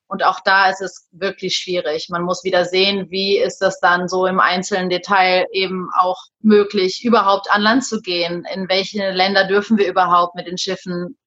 Und 0.08 0.24
auch 0.24 0.40
da 0.40 0.70
ist 0.70 0.82
es 0.82 1.08
wirklich 1.12 1.58
schwierig. 1.58 2.08
Man 2.10 2.24
muss 2.24 2.44
wieder 2.44 2.64
sehen, 2.66 3.10
wie 3.10 3.38
ist 3.38 3.60
das 3.60 3.80
dann 3.82 4.08
so 4.08 4.26
im 4.26 4.40
einzelnen 4.40 4.90
Detail 4.90 5.46
eben 5.52 5.90
auch 5.98 6.18
möglich, 6.40 7.04
überhaupt 7.04 7.52
an 7.52 7.62
Land 7.62 7.86
zu 7.86 8.02
gehen. 8.02 8.46
In 8.54 8.70
welche 8.70 9.12
Länder 9.12 9.46
dürfen 9.46 9.78
wir 9.78 9.88
überhaupt 9.88 10.36
mit 10.36 10.48
den 10.48 10.58
Schiffen 10.58 11.18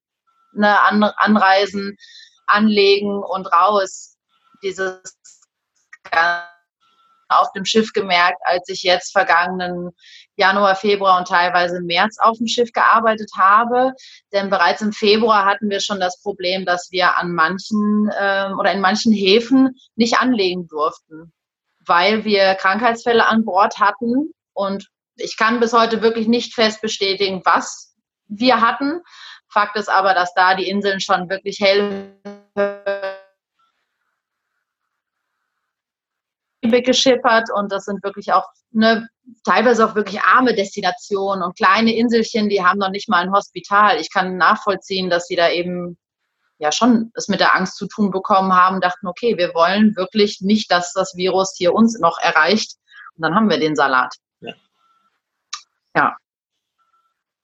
ne, 0.53 0.79
an, 0.81 1.03
anreisen, 1.03 1.95
anlegen 2.47 3.23
und 3.23 3.45
raus. 3.47 4.17
Dieses 4.63 5.01
auf 7.29 7.51
dem 7.53 7.65
Schiff 7.65 7.93
gemerkt, 7.93 8.39
als 8.43 8.67
ich 8.67 8.83
jetzt 8.83 9.11
vergangenen 9.11 9.91
Januar, 10.41 10.75
Februar 10.75 11.19
und 11.19 11.27
teilweise 11.27 11.81
März 11.81 12.17
auf 12.19 12.37
dem 12.37 12.47
Schiff 12.47 12.71
gearbeitet 12.73 13.29
habe. 13.37 13.93
Denn 14.33 14.49
bereits 14.49 14.81
im 14.81 14.91
Februar 14.91 15.45
hatten 15.45 15.69
wir 15.69 15.79
schon 15.79 15.99
das 15.99 16.19
Problem, 16.21 16.65
dass 16.65 16.89
wir 16.91 17.17
an 17.17 17.31
manchen 17.33 18.09
ähm, 18.19 18.57
oder 18.57 18.71
in 18.71 18.81
manchen 18.81 19.13
Häfen 19.13 19.75
nicht 19.95 20.17
anlegen 20.17 20.67
durften, 20.67 21.31
weil 21.85 22.25
wir 22.25 22.55
Krankheitsfälle 22.55 23.27
an 23.27 23.45
Bord 23.45 23.77
hatten. 23.77 24.31
Und 24.53 24.87
ich 25.15 25.37
kann 25.37 25.59
bis 25.59 25.73
heute 25.73 26.01
wirklich 26.01 26.27
nicht 26.27 26.55
fest 26.55 26.81
bestätigen, 26.81 27.41
was 27.45 27.95
wir 28.27 28.61
hatten. 28.61 29.01
Fakt 29.47 29.77
ist 29.77 29.89
aber, 29.89 30.15
dass 30.15 30.33
da 30.33 30.55
die 30.55 30.67
Inseln 30.67 30.99
schon 31.01 31.29
wirklich 31.29 31.59
hell 31.59 32.15
geschippert 36.79 37.49
und 37.53 37.71
das 37.71 37.83
sind 37.83 38.01
wirklich 38.03 38.31
auch 38.31 38.45
ne, 38.71 39.09
teilweise 39.43 39.85
auch 39.85 39.95
wirklich 39.95 40.21
arme 40.21 40.53
Destinationen 40.55 41.43
und 41.43 41.57
kleine 41.57 41.93
Inselchen, 41.93 42.47
die 42.47 42.63
haben 42.63 42.79
noch 42.79 42.89
nicht 42.89 43.09
mal 43.09 43.23
ein 43.23 43.33
Hospital. 43.33 43.99
Ich 43.99 44.11
kann 44.11 44.37
nachvollziehen, 44.37 45.09
dass 45.09 45.27
sie 45.27 45.35
da 45.35 45.49
eben 45.49 45.97
ja 46.57 46.71
schon 46.71 47.11
es 47.15 47.27
mit 47.27 47.39
der 47.39 47.55
Angst 47.55 47.75
zu 47.75 47.87
tun 47.87 48.11
bekommen 48.11 48.53
haben, 48.53 48.79
dachten, 48.79 49.07
okay, 49.07 49.37
wir 49.37 49.53
wollen 49.53 49.95
wirklich 49.97 50.41
nicht, 50.41 50.71
dass 50.71 50.93
das 50.93 51.15
Virus 51.15 51.55
hier 51.57 51.73
uns 51.73 51.99
noch 51.99 52.19
erreicht. 52.19 52.75
Und 53.15 53.23
dann 53.23 53.35
haben 53.35 53.49
wir 53.49 53.59
den 53.59 53.75
Salat. 53.75 54.15
Ja. 54.39 54.53
ja. 55.95 56.15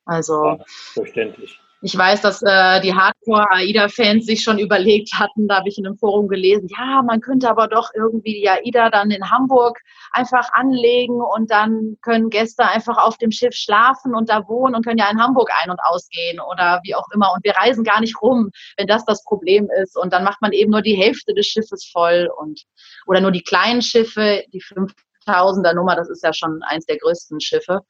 Also. 0.06 0.46
Ja, 0.46 0.58
verständlich. 0.94 1.60
Ich 1.82 1.96
weiß, 1.96 2.22
dass 2.22 2.42
äh, 2.42 2.82
die 2.82 2.96
Hardcore-AIDA-Fans 2.96 4.26
sich 4.26 4.42
schon 4.42 4.58
überlegt 4.58 5.14
hatten, 5.14 5.48
da 5.48 5.58
habe 5.58 5.70
ich 5.70 5.78
in 5.78 5.86
einem 5.86 5.98
Forum 5.98 6.28
gelesen, 6.28 6.68
ja, 6.76 7.04
man 7.04 7.22
könnte 7.22 7.48
aber 7.50 7.68
doch 7.68 7.92
irgendwie 7.94 8.34
die 8.34 8.50
AIDA 8.50 8.90
dann 8.90 9.12
in 9.12 9.30
Hamburg 9.30 9.80
einfach 10.12 10.52
anlegen 10.54 11.22
und 11.22 11.52
dann 11.52 11.98
können 12.02 12.32
Gäste 12.32 12.66
einfach 12.66 12.98
auf 12.98 13.18
dem 13.20 13.30
Schiff 13.30 13.54
schlafen 13.54 14.16
und 14.16 14.28
da 14.30 14.48
wohnen 14.48 14.74
und 14.74 14.86
können 14.86 14.98
ja 14.98 15.10
in 15.12 15.22
Hamburg 15.22 15.52
ein- 15.62 15.70
und 15.70 15.80
ausgehen 15.84 16.40
oder 16.40 16.80
wie 16.84 16.96
auch 16.96 17.06
immer. 17.14 17.32
Und 17.36 17.44
wir 17.44 17.54
reisen 17.56 17.84
gar 17.84 18.00
nicht 18.00 18.20
rum, 18.24 18.50
wenn 18.78 18.88
das 18.88 19.06
das 19.06 19.24
Problem 19.24 19.70
ist. 19.80 19.96
Und 19.96 20.14
dann 20.14 20.24
macht 20.24 20.42
man 20.42 20.54
eben 20.54 20.72
nur 20.72 20.82
die 20.82 20.96
Hälfte 20.96 21.36
des 21.36 21.46
Schiffes 21.46 21.88
voll 21.92 22.28
und 22.40 22.64
oder 23.06 23.22
nur 23.22 23.32
die 23.32 23.44
kleinen 23.44 23.84
Schiffe, 23.84 24.44
die 24.52 24.64
5000er 24.64 25.76
Nummer, 25.76 25.96
das 25.96 26.10
ist 26.10 26.24
ja 26.24 26.34
schon 26.34 26.64
eins 26.64 26.88
der 26.88 26.98
größten 26.98 27.40
Schiffe. 27.40 27.82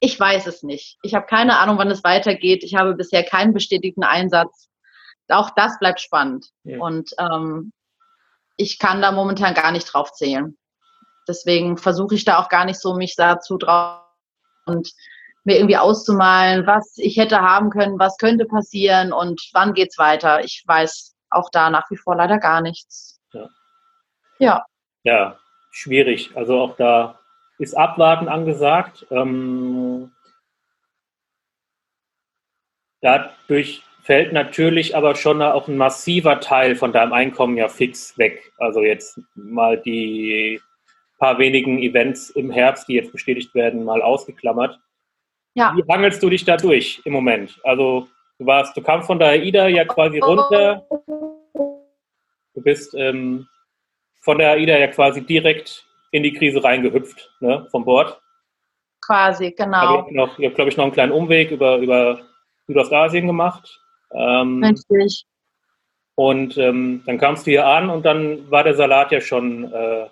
Ich 0.00 0.18
weiß 0.18 0.46
es 0.46 0.62
nicht. 0.62 0.98
Ich 1.02 1.14
habe 1.14 1.26
keine 1.26 1.58
Ahnung, 1.58 1.78
wann 1.78 1.90
es 1.90 2.02
weitergeht. 2.02 2.64
Ich 2.64 2.74
habe 2.74 2.94
bisher 2.94 3.22
keinen 3.22 3.52
bestätigten 3.52 4.02
Einsatz. 4.02 4.68
Auch 5.28 5.50
das 5.50 5.78
bleibt 5.78 6.00
spannend. 6.00 6.48
Ja. 6.64 6.80
Und 6.80 7.10
ähm, 7.18 7.72
ich 8.56 8.78
kann 8.78 9.02
da 9.02 9.12
momentan 9.12 9.54
gar 9.54 9.72
nicht 9.72 9.84
drauf 9.84 10.12
zählen. 10.12 10.56
Deswegen 11.28 11.76
versuche 11.76 12.14
ich 12.14 12.24
da 12.24 12.38
auch 12.38 12.48
gar 12.48 12.64
nicht 12.64 12.80
so, 12.80 12.94
mich 12.94 13.14
dazu 13.14 13.58
drauf 13.58 14.00
und 14.66 14.90
mir 15.44 15.56
irgendwie 15.56 15.76
auszumalen, 15.76 16.66
was 16.66 16.94
ich 16.96 17.16
hätte 17.16 17.40
haben 17.40 17.70
können, 17.70 17.98
was 17.98 18.16
könnte 18.16 18.46
passieren 18.46 19.12
und 19.12 19.40
wann 19.52 19.74
geht's 19.74 19.98
weiter. 19.98 20.44
Ich 20.44 20.64
weiß 20.66 21.14
auch 21.30 21.50
da 21.50 21.70
nach 21.70 21.90
wie 21.90 21.96
vor 21.96 22.16
leider 22.16 22.38
gar 22.38 22.60
nichts. 22.60 23.20
Ja. 23.32 23.48
Ja, 24.38 24.64
ja 25.04 25.38
schwierig. 25.70 26.36
Also 26.36 26.60
auch 26.60 26.76
da 26.76 27.19
ist 27.60 27.74
Abwarten 27.74 28.28
angesagt. 28.28 29.06
Ähm, 29.10 30.10
dadurch 33.02 33.82
fällt 34.02 34.32
natürlich 34.32 34.96
aber 34.96 35.14
schon 35.14 35.42
auch 35.42 35.68
ein 35.68 35.76
massiver 35.76 36.40
Teil 36.40 36.74
von 36.74 36.92
deinem 36.92 37.12
Einkommen 37.12 37.58
ja 37.58 37.68
fix 37.68 38.16
weg. 38.16 38.50
Also 38.56 38.80
jetzt 38.80 39.20
mal 39.34 39.76
die 39.78 40.58
paar 41.18 41.38
wenigen 41.38 41.78
Events 41.78 42.30
im 42.30 42.50
Herbst, 42.50 42.88
die 42.88 42.94
jetzt 42.94 43.12
bestätigt 43.12 43.54
werden, 43.54 43.84
mal 43.84 44.00
ausgeklammert. 44.00 44.80
Ja. 45.52 45.74
Wie 45.76 45.84
hangelst 45.92 46.22
du 46.22 46.30
dich 46.30 46.46
da 46.46 46.56
durch 46.56 47.02
im 47.04 47.12
Moment? 47.12 47.60
Also 47.62 48.08
du 48.38 48.46
warst, 48.46 48.74
du 48.74 48.80
kamst 48.80 49.06
von 49.06 49.18
der 49.18 49.28
AIDA 49.28 49.68
ja 49.68 49.84
quasi 49.84 50.18
runter. 50.18 50.86
Du 52.54 52.62
bist 52.62 52.94
ähm, 52.94 53.46
von 54.20 54.38
der 54.38 54.52
AIDA 54.52 54.78
ja 54.78 54.86
quasi 54.86 55.20
direkt 55.20 55.86
in 56.10 56.22
die 56.22 56.32
Krise 56.32 56.62
reingehüpft, 56.62 57.30
ne, 57.40 57.66
vom 57.70 57.84
Bord. 57.84 58.20
Quasi, 59.04 59.52
genau. 59.52 60.06
Ich 60.08 60.18
habe, 60.18 60.46
hab, 60.46 60.54
glaube 60.54 60.70
ich, 60.70 60.76
noch 60.76 60.84
einen 60.84 60.92
kleinen 60.92 61.12
Umweg 61.12 61.50
über, 61.50 61.78
über 61.78 62.20
Südostasien 62.66 63.26
gemacht. 63.26 63.80
Ähm, 64.12 64.62
Richtig. 64.62 65.26
Und 66.14 66.58
ähm, 66.58 67.02
dann 67.06 67.18
kamst 67.18 67.46
du 67.46 67.52
hier 67.52 67.66
an 67.66 67.88
und 67.88 68.04
dann 68.04 68.50
war 68.50 68.64
der 68.64 68.74
Salat 68.74 69.10
ja 69.10 69.20
schon, 69.20 69.72
äh, 69.72 70.06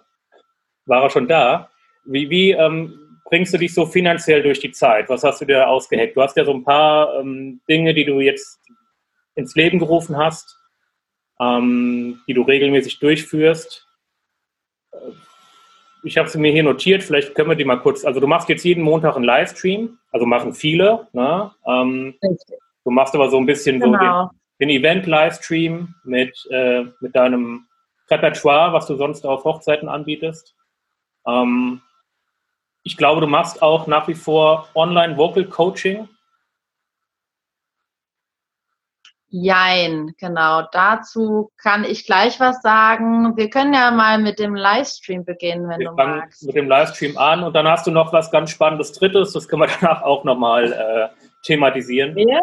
war 0.86 1.02
er 1.02 1.10
schon 1.10 1.28
da. 1.28 1.70
Wie, 2.04 2.30
wie 2.30 2.52
ähm, 2.52 3.20
bringst 3.24 3.52
du 3.52 3.58
dich 3.58 3.74
so 3.74 3.84
finanziell 3.84 4.42
durch 4.42 4.60
die 4.60 4.72
Zeit? 4.72 5.08
Was 5.10 5.22
hast 5.22 5.40
du 5.40 5.44
dir 5.44 5.68
ausgeheckt? 5.68 6.16
Du 6.16 6.22
hast 6.22 6.36
ja 6.36 6.44
so 6.44 6.54
ein 6.54 6.64
paar 6.64 7.20
ähm, 7.20 7.60
Dinge, 7.68 7.92
die 7.92 8.06
du 8.06 8.20
jetzt 8.20 8.58
ins 9.34 9.54
Leben 9.54 9.78
gerufen 9.78 10.16
hast, 10.16 10.56
ähm, 11.40 12.20
die 12.26 12.34
du 12.34 12.42
regelmäßig 12.42 13.00
durchführst 13.00 13.86
ich 16.02 16.18
habe 16.18 16.28
sie 16.28 16.38
mir 16.38 16.52
hier 16.52 16.62
notiert, 16.62 17.02
vielleicht 17.02 17.34
können 17.34 17.50
wir 17.50 17.56
die 17.56 17.64
mal 17.64 17.80
kurz, 17.80 18.04
also 18.04 18.20
du 18.20 18.26
machst 18.26 18.48
jetzt 18.48 18.64
jeden 18.64 18.82
Montag 18.82 19.16
einen 19.16 19.24
Livestream, 19.24 19.98
also 20.12 20.26
machen 20.26 20.54
viele, 20.54 21.08
ne? 21.12 21.50
Ähm, 21.66 22.14
du 22.84 22.90
machst 22.90 23.14
aber 23.14 23.30
so 23.30 23.38
ein 23.38 23.46
bisschen 23.46 23.80
genau. 23.80 23.92
so 23.92 24.30
den, 24.58 24.68
den 24.68 24.80
Event-Livestream 24.80 25.94
mit, 26.04 26.46
äh, 26.50 26.84
mit 27.00 27.14
deinem 27.14 27.66
Repertoire, 28.10 28.72
was 28.72 28.86
du 28.86 28.96
sonst 28.96 29.26
auf 29.26 29.44
Hochzeiten 29.44 29.88
anbietest. 29.88 30.54
Ähm, 31.26 31.82
ich 32.82 32.96
glaube, 32.96 33.20
du 33.20 33.26
machst 33.26 33.60
auch 33.62 33.86
nach 33.86 34.08
wie 34.08 34.14
vor 34.14 34.68
Online-Vocal-Coaching. 34.74 36.08
Jein, 39.30 40.14
genau. 40.18 40.62
Dazu 40.72 41.50
kann 41.58 41.84
ich 41.84 42.06
gleich 42.06 42.40
was 42.40 42.62
sagen. 42.62 43.36
Wir 43.36 43.50
können 43.50 43.74
ja 43.74 43.90
mal 43.90 44.18
mit 44.18 44.38
dem 44.38 44.54
Livestream 44.54 45.24
beginnen, 45.24 45.68
wenn 45.68 45.80
Wir 45.80 45.90
du 45.90 45.96
magst. 45.96 46.46
Mit 46.46 46.56
dem 46.56 46.66
Livestream 46.66 47.18
an 47.18 47.42
und 47.42 47.54
dann 47.54 47.68
hast 47.68 47.86
du 47.86 47.90
noch 47.90 48.10
was 48.12 48.30
ganz 48.30 48.50
Spannendes 48.50 48.92
Drittes. 48.92 49.34
Das 49.34 49.46
können 49.46 49.62
wir 49.62 49.68
danach 49.80 50.02
auch 50.02 50.24
nochmal 50.24 50.72
äh, 50.72 51.08
thematisieren. 51.44 52.16
Ja. 52.16 52.40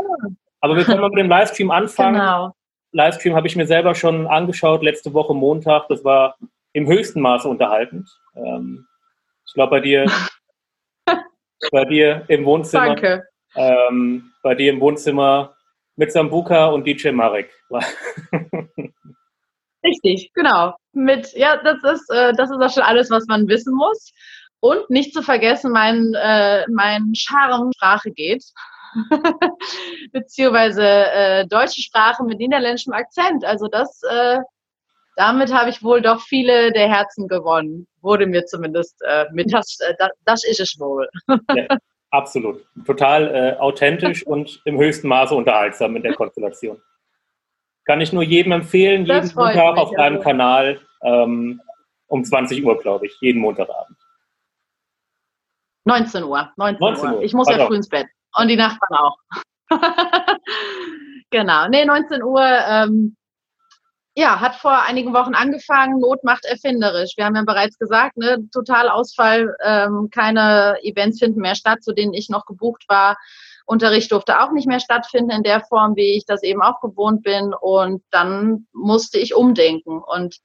Aber 0.62 0.76
wir 0.76 0.84
können 0.84 1.02
mal 1.02 1.10
mit 1.10 1.18
dem 1.18 1.30
Livestream 1.30 1.72
anfangen. 1.72 2.20
Genau. 2.20 2.54
Livestream 2.92 3.36
habe 3.36 3.48
ich 3.48 3.56
mir 3.56 3.66
selber 3.66 3.96
schon 3.96 4.28
angeschaut 4.28 4.84
letzte 4.84 5.14
Woche 5.14 5.34
Montag. 5.34 5.88
Das 5.90 6.04
war 6.04 6.36
im 6.74 6.88
höchsten 6.88 7.20
Maße 7.20 7.48
unterhaltend. 7.48 8.08
Ähm, 8.36 8.86
ich 9.48 9.54
glaube 9.54 9.72
bei 9.72 9.80
dir, 9.80 10.06
bei 11.72 11.86
dir 11.86 12.26
im 12.28 12.46
Wohnzimmer. 12.46 12.96
Danke. 12.96 13.24
Ähm, 13.56 14.32
bei 14.44 14.54
dir 14.54 14.72
im 14.72 14.80
Wohnzimmer 14.82 15.55
mit 15.96 16.12
Sambuka 16.12 16.68
und 16.68 16.86
DJ 16.86 17.12
Marek. 17.12 17.52
Richtig, 19.84 20.32
genau. 20.34 20.74
Mit, 20.94 21.34
ja, 21.34 21.58
das 21.58 21.78
ist, 21.84 22.10
äh, 22.10 22.34
das 22.34 22.50
ist 22.50 22.58
auch 22.60 22.74
schon 22.74 22.84
alles, 22.84 23.12
was 23.12 23.28
man 23.28 23.48
wissen 23.48 23.76
muss. 23.76 24.12
Und 24.60 24.90
nicht 24.90 25.14
zu 25.14 25.22
vergessen, 25.22 25.72
mein, 25.72 26.14
äh, 26.16 26.66
mein 26.70 27.14
Charme 27.14 27.72
Sprache 27.76 28.12
geht. 28.12 28.44
Beziehungsweise 30.12 30.84
äh, 30.84 31.46
deutsche 31.48 31.82
Sprache 31.82 32.24
mit 32.24 32.40
niederländischem 32.40 32.94
Akzent. 32.94 33.46
Also 33.46 33.68
das, 33.68 34.02
äh, 34.10 34.40
damit 35.18 35.54
habe 35.54 35.70
ich 35.70 35.84
wohl 35.84 36.02
doch 36.02 36.22
viele 36.22 36.72
der 36.72 36.90
Herzen 36.90 37.28
gewonnen. 37.28 37.88
Wurde 38.02 38.26
mir 38.26 38.46
zumindest 38.46 39.00
äh, 39.06 39.26
mit, 39.34 39.54
das, 39.54 39.78
äh, 39.82 39.94
das, 40.00 40.10
das 40.26 40.44
ist 40.46 40.60
es 40.60 40.80
wohl. 40.80 41.08
ja. 41.54 41.68
Absolut. 42.16 42.66
Total 42.86 43.36
äh, 43.36 43.60
authentisch 43.60 44.24
und 44.26 44.62
im 44.64 44.78
höchsten 44.78 45.10
Maße 45.10 45.36
unterhaltsam 45.36 45.96
in 45.98 46.04
der 46.04 46.14
Konstellation. 46.14 46.82
Kann 47.84 48.00
ich 48.00 48.14
nur 48.14 48.24
jedem 48.24 48.54
empfehlen, 48.54 49.06
jeden 49.06 49.32
Montag 49.36 49.78
auf 49.78 49.92
deinem 49.92 50.18
also. 50.18 50.24
Kanal 50.24 50.80
ähm, 51.04 51.62
um 52.08 52.24
20 52.24 52.64
Uhr, 52.64 52.80
glaube 52.80 53.08
ich, 53.08 53.18
jeden 53.20 53.42
Montagabend. 53.42 53.98
19 55.84 56.24
Uhr. 56.24 56.52
19, 56.56 56.80
19 56.80 57.12
Uhr. 57.12 57.22
Ich 57.22 57.34
muss 57.34 57.50
ja 57.50 57.66
früh 57.66 57.76
ins 57.76 57.90
Bett. 57.90 58.08
Und 58.38 58.48
die 58.48 58.56
Nachbarn 58.56 58.98
auch. 58.98 59.18
genau. 61.30 61.68
Nee, 61.68 61.86
19 61.86 62.24
Uhr. 62.24 62.42
Ähm, 62.42 63.16
ja, 64.18 64.40
hat 64.40 64.56
vor 64.56 64.84
einigen 64.84 65.14
Wochen 65.14 65.36
angefangen. 65.36 66.00
Not 66.00 66.24
macht 66.24 66.46
erfinderisch. 66.46 67.14
Wir 67.18 67.26
haben 67.26 67.36
ja 67.36 67.44
bereits 67.46 67.78
gesagt, 67.78 68.16
ne, 68.18 68.48
Totalausfall, 68.52 69.56
ähm, 69.62 70.10
keine 70.10 70.78
Events 70.84 71.20
finden 71.20 71.42
mehr 71.42 71.56
statt, 71.56 71.84
zu 71.84 71.94
denen 71.94 72.14
ich 72.14 72.30
noch 72.30 72.46
gebucht 72.46 72.86
war. 72.88 73.18
Unterricht 73.66 74.12
durfte 74.12 74.40
auch 74.40 74.52
nicht 74.52 74.68
mehr 74.68 74.80
stattfinden 74.80 75.32
in 75.32 75.44
der 75.44 75.62
Form, 75.62 75.96
wie 75.98 76.16
ich 76.16 76.26
das 76.26 76.44
eben 76.44 76.62
auch 76.62 76.80
gewohnt 76.80 77.24
bin. 77.24 77.54
Und 77.60 78.04
dann 78.12 78.68
musste 78.72 79.20
ich 79.20 79.36
umdenken. 79.36 80.00
Und 80.00 80.38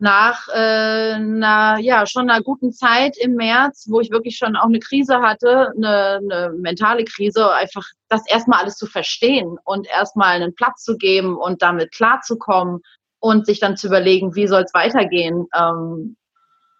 nach 0.00 0.48
äh, 0.48 1.14
einer, 1.14 1.78
ja, 1.78 2.06
schon 2.06 2.30
einer 2.30 2.42
guten 2.42 2.72
Zeit 2.72 3.16
im 3.18 3.34
März, 3.34 3.86
wo 3.88 4.00
ich 4.00 4.10
wirklich 4.10 4.36
schon 4.36 4.56
auch 4.56 4.66
eine 4.66 4.80
Krise 4.80 5.20
hatte, 5.20 5.72
eine, 5.76 6.20
eine 6.22 6.52
mentale 6.56 7.04
Krise, 7.04 7.52
einfach 7.52 7.84
das 8.08 8.26
erstmal 8.26 8.60
alles 8.60 8.76
zu 8.76 8.86
verstehen 8.86 9.58
und 9.64 9.86
erstmal 9.86 10.36
einen 10.36 10.54
Platz 10.54 10.82
zu 10.82 10.96
geben 10.96 11.36
und 11.36 11.62
damit 11.62 11.92
klarzukommen 11.92 12.80
und 13.20 13.46
sich 13.46 13.60
dann 13.60 13.76
zu 13.76 13.88
überlegen, 13.88 14.34
wie 14.34 14.46
soll 14.46 14.62
es 14.62 14.74
weitergehen. 14.74 15.46
Ähm, 15.54 16.16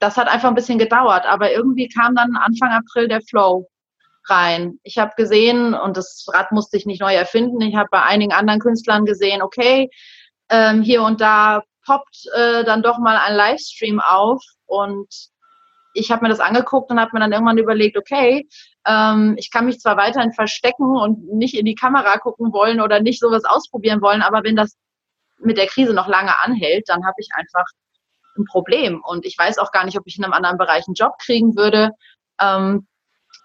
das 0.00 0.16
hat 0.16 0.28
einfach 0.28 0.48
ein 0.48 0.54
bisschen 0.54 0.78
gedauert, 0.78 1.26
aber 1.26 1.52
irgendwie 1.52 1.88
kam 1.88 2.14
dann 2.14 2.36
Anfang 2.36 2.70
April 2.72 3.06
der 3.06 3.20
Flow 3.20 3.68
rein. 4.28 4.78
Ich 4.82 4.96
habe 4.96 5.12
gesehen, 5.16 5.74
und 5.74 5.96
das 5.96 6.26
Rad 6.32 6.52
musste 6.52 6.78
ich 6.78 6.86
nicht 6.86 7.02
neu 7.02 7.14
erfinden, 7.14 7.60
ich 7.60 7.76
habe 7.76 7.88
bei 7.90 8.02
einigen 8.02 8.32
anderen 8.32 8.60
Künstlern 8.60 9.04
gesehen, 9.04 9.42
okay, 9.42 9.90
ähm, 10.48 10.82
hier 10.82 11.02
und 11.02 11.20
da 11.20 11.62
poppt 11.84 12.26
äh, 12.34 12.64
dann 12.64 12.82
doch 12.82 12.98
mal 12.98 13.16
ein 13.16 13.36
Livestream 13.36 14.00
auf 14.00 14.42
und 14.66 15.08
ich 15.92 16.10
habe 16.10 16.22
mir 16.22 16.28
das 16.28 16.40
angeguckt 16.40 16.90
und 16.90 17.00
habe 17.00 17.10
mir 17.12 17.20
dann 17.20 17.32
irgendwann 17.32 17.58
überlegt, 17.58 17.96
okay, 17.96 18.48
ähm, 18.86 19.34
ich 19.38 19.50
kann 19.50 19.66
mich 19.66 19.80
zwar 19.80 19.96
weiterhin 19.96 20.32
verstecken 20.32 20.96
und 20.96 21.32
nicht 21.34 21.54
in 21.54 21.64
die 21.64 21.74
Kamera 21.74 22.18
gucken 22.18 22.52
wollen 22.52 22.80
oder 22.80 23.00
nicht 23.00 23.20
sowas 23.20 23.44
ausprobieren 23.44 24.00
wollen, 24.00 24.22
aber 24.22 24.44
wenn 24.44 24.56
das 24.56 24.76
mit 25.38 25.58
der 25.58 25.66
Krise 25.66 25.94
noch 25.94 26.06
lange 26.06 26.38
anhält, 26.40 26.88
dann 26.88 27.04
habe 27.04 27.16
ich 27.18 27.28
einfach 27.34 27.64
ein 28.38 28.44
Problem 28.44 29.02
und 29.04 29.26
ich 29.26 29.36
weiß 29.36 29.58
auch 29.58 29.72
gar 29.72 29.84
nicht, 29.84 29.98
ob 29.98 30.06
ich 30.06 30.16
in 30.16 30.24
einem 30.24 30.32
anderen 30.32 30.58
Bereich 30.58 30.86
einen 30.86 30.94
Job 30.94 31.14
kriegen 31.18 31.56
würde. 31.56 31.90
Ähm, 32.40 32.86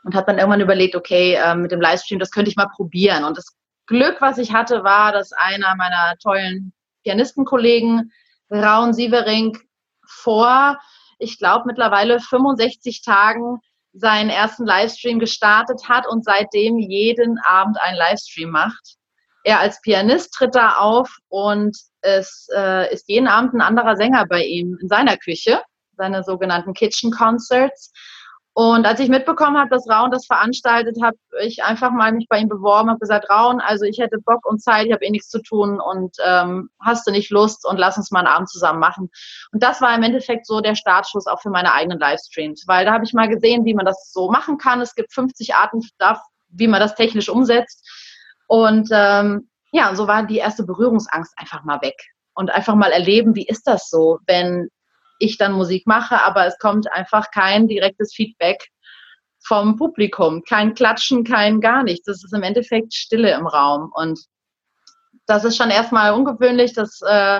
und 0.05 0.13
habe 0.13 0.27
dann 0.27 0.37
irgendwann 0.37 0.61
überlegt, 0.61 0.95
okay, 0.95 1.33
äh, 1.33 1.55
mit 1.55 1.71
dem 1.71 1.81
Livestream, 1.81 2.19
das 2.19 2.29
könnte 2.29 2.49
ich 2.49 2.55
mal 2.55 2.69
probieren. 2.75 3.23
Und 3.23 3.37
das 3.37 3.55
Glück, 3.87 4.17
was 4.21 4.37
ich 4.37 4.53
hatte, 4.53 4.83
war, 4.83 5.11
dass 5.11 5.33
einer 5.33 5.75
meiner 5.75 6.15
tollen 6.21 6.73
Pianistenkollegen 7.03 8.11
Raun 8.49 8.93
Sievering 8.93 9.57
vor, 10.07 10.79
ich 11.19 11.37
glaube, 11.37 11.65
mittlerweile 11.67 12.19
65 12.19 13.01
Tagen 13.01 13.59
seinen 13.93 14.29
ersten 14.29 14.65
Livestream 14.65 15.19
gestartet 15.19 15.87
hat 15.87 16.05
und 16.07 16.25
seitdem 16.25 16.77
jeden 16.77 17.39
Abend 17.45 17.79
einen 17.79 17.97
Livestream 17.97 18.49
macht. 18.49 18.95
Er 19.43 19.59
als 19.59 19.79
Pianist 19.81 20.33
tritt 20.33 20.55
da 20.55 20.77
auf 20.77 21.15
und 21.29 21.77
es 22.01 22.47
äh, 22.55 22.91
ist 22.93 23.07
jeden 23.07 23.27
Abend 23.27 23.53
ein 23.53 23.61
anderer 23.61 23.95
Sänger 23.95 24.25
bei 24.27 24.43
ihm 24.43 24.77
in 24.81 24.87
seiner 24.87 25.17
Küche, 25.17 25.61
seine 25.97 26.23
sogenannten 26.23 26.73
Kitchen 26.73 27.11
Concerts. 27.11 27.91
Und 28.57 28.85
als 28.85 29.01
ich 29.01 29.09
mitbekommen 29.09 29.57
habe, 29.57 29.69
dass 29.69 29.89
Raun 29.89 30.11
das 30.11 30.27
veranstaltet, 30.27 30.95
habe 31.03 31.17
ich 31.41 31.61
einfach 31.65 31.91
mal 31.91 32.13
mich 32.13 32.27
bei 32.29 32.39
ihm 32.39 32.47
beworben, 32.47 32.89
habe 32.89 32.99
gesagt, 32.99 33.29
Raun, 33.29 33.59
also 33.59 33.83
ich 33.83 33.99
hätte 33.99 34.17
Bock 34.17 34.45
und 34.45 34.63
Zeit, 34.63 34.85
ich 34.85 34.93
habe 34.93 35.03
eh 35.03 35.09
nichts 35.09 35.27
zu 35.27 35.41
tun 35.41 35.81
und 35.81 36.15
ähm, 36.25 36.69
hast 36.81 37.05
du 37.05 37.11
nicht 37.11 37.31
Lust 37.31 37.65
und 37.67 37.77
lass 37.77 37.97
uns 37.97 38.11
mal 38.11 38.19
einen 38.19 38.29
Abend 38.29 38.49
zusammen 38.49 38.79
machen. 38.79 39.09
Und 39.51 39.61
das 39.61 39.81
war 39.81 39.93
im 39.93 40.03
Endeffekt 40.03 40.47
so 40.47 40.61
der 40.61 40.75
Startschuss 40.75 41.27
auch 41.27 41.41
für 41.41 41.49
meine 41.49 41.73
eigenen 41.73 41.99
Livestreams, 41.99 42.63
weil 42.65 42.85
da 42.85 42.93
habe 42.93 43.03
ich 43.03 43.11
mal 43.11 43.27
gesehen, 43.27 43.65
wie 43.65 43.73
man 43.73 43.85
das 43.85 44.13
so 44.13 44.31
machen 44.31 44.57
kann. 44.57 44.79
Es 44.79 44.95
gibt 44.95 45.11
50 45.11 45.53
Arten, 45.53 45.81
wie 46.47 46.67
man 46.69 46.79
das 46.79 46.95
technisch 46.95 47.27
umsetzt. 47.27 47.85
Und 48.47 48.87
ähm, 48.93 49.49
ja, 49.73 49.93
so 49.95 50.07
war 50.07 50.25
die 50.25 50.37
erste 50.37 50.63
Berührungsangst 50.63 51.33
einfach 51.35 51.65
mal 51.65 51.81
weg. 51.81 52.01
Und 52.33 52.51
einfach 52.51 52.75
mal 52.75 52.93
erleben, 52.93 53.35
wie 53.35 53.47
ist 53.47 53.67
das 53.67 53.89
so, 53.89 54.19
wenn 54.27 54.69
ich 55.19 55.37
dann 55.37 55.53
Musik 55.53 55.87
mache, 55.87 56.21
aber 56.23 56.45
es 56.45 56.57
kommt 56.59 56.91
einfach 56.91 57.31
kein 57.31 57.67
direktes 57.67 58.13
Feedback 58.13 58.69
vom 59.45 59.75
Publikum. 59.77 60.43
Kein 60.43 60.73
Klatschen, 60.73 61.23
kein 61.23 61.61
gar 61.61 61.83
nichts. 61.83 62.05
Das 62.05 62.23
ist 62.23 62.33
im 62.33 62.43
Endeffekt 62.43 62.93
Stille 62.93 63.31
im 63.33 63.47
Raum. 63.47 63.91
Und 63.93 64.19
das 65.27 65.43
ist 65.43 65.57
schon 65.57 65.69
erstmal 65.69 66.13
ungewöhnlich. 66.13 66.73
Das, 66.73 66.99
äh, 67.01 67.39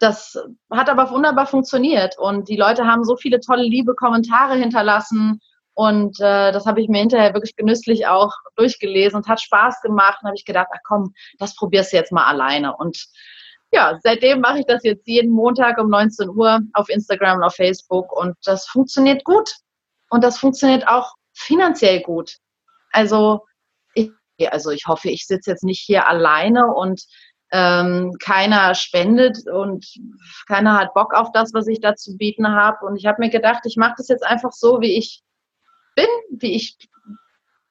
das 0.00 0.38
hat 0.70 0.88
aber 0.88 1.10
wunderbar 1.10 1.46
funktioniert. 1.46 2.18
Und 2.18 2.48
die 2.48 2.56
Leute 2.56 2.86
haben 2.86 3.04
so 3.04 3.16
viele 3.16 3.40
tolle, 3.40 3.62
liebe 3.62 3.94
Kommentare 3.94 4.56
hinterlassen. 4.56 5.40
Und 5.74 6.18
äh, 6.20 6.52
das 6.52 6.66
habe 6.66 6.80
ich 6.80 6.88
mir 6.88 7.00
hinterher 7.00 7.34
wirklich 7.34 7.56
genüsslich 7.56 8.06
auch 8.06 8.32
durchgelesen 8.56 9.16
und 9.18 9.28
hat 9.28 9.40
Spaß 9.40 9.80
gemacht. 9.82 10.18
Und 10.22 10.28
habe 10.28 10.36
ich 10.36 10.44
gedacht, 10.44 10.68
ach 10.72 10.80
komm, 10.84 11.12
das 11.38 11.54
probierst 11.54 11.92
du 11.92 11.96
jetzt 11.96 12.12
mal 12.12 12.26
alleine. 12.26 12.74
Und 12.76 13.06
ja, 13.72 13.98
seitdem 14.02 14.40
mache 14.40 14.60
ich 14.60 14.66
das 14.66 14.82
jetzt 14.84 15.06
jeden 15.06 15.32
Montag 15.32 15.78
um 15.78 15.88
19 15.88 16.28
Uhr 16.28 16.60
auf 16.74 16.88
Instagram 16.88 17.38
und 17.38 17.44
auf 17.44 17.54
Facebook 17.54 18.12
und 18.12 18.36
das 18.44 18.66
funktioniert 18.66 19.24
gut. 19.24 19.50
Und 20.10 20.22
das 20.22 20.38
funktioniert 20.38 20.86
auch 20.86 21.14
finanziell 21.32 22.02
gut. 22.02 22.36
Also 22.90 23.46
ich, 23.94 24.10
also 24.50 24.70
ich 24.70 24.86
hoffe, 24.86 25.08
ich 25.08 25.26
sitze 25.26 25.50
jetzt 25.50 25.64
nicht 25.64 25.80
hier 25.80 26.06
alleine 26.06 26.66
und 26.66 27.02
ähm, 27.50 28.12
keiner 28.22 28.74
spendet 28.74 29.48
und 29.48 29.86
keiner 30.46 30.78
hat 30.78 30.92
Bock 30.92 31.14
auf 31.14 31.32
das, 31.32 31.54
was 31.54 31.66
ich 31.66 31.80
da 31.80 31.94
zu 31.94 32.18
bieten 32.18 32.46
habe. 32.48 32.84
Und 32.84 32.96
ich 32.96 33.06
habe 33.06 33.20
mir 33.20 33.30
gedacht, 33.30 33.62
ich 33.64 33.76
mache 33.76 33.94
das 33.96 34.08
jetzt 34.08 34.24
einfach 34.24 34.52
so, 34.52 34.82
wie 34.82 34.98
ich 34.98 35.22
bin, 35.96 36.06
wie 36.30 36.56
ich 36.56 36.76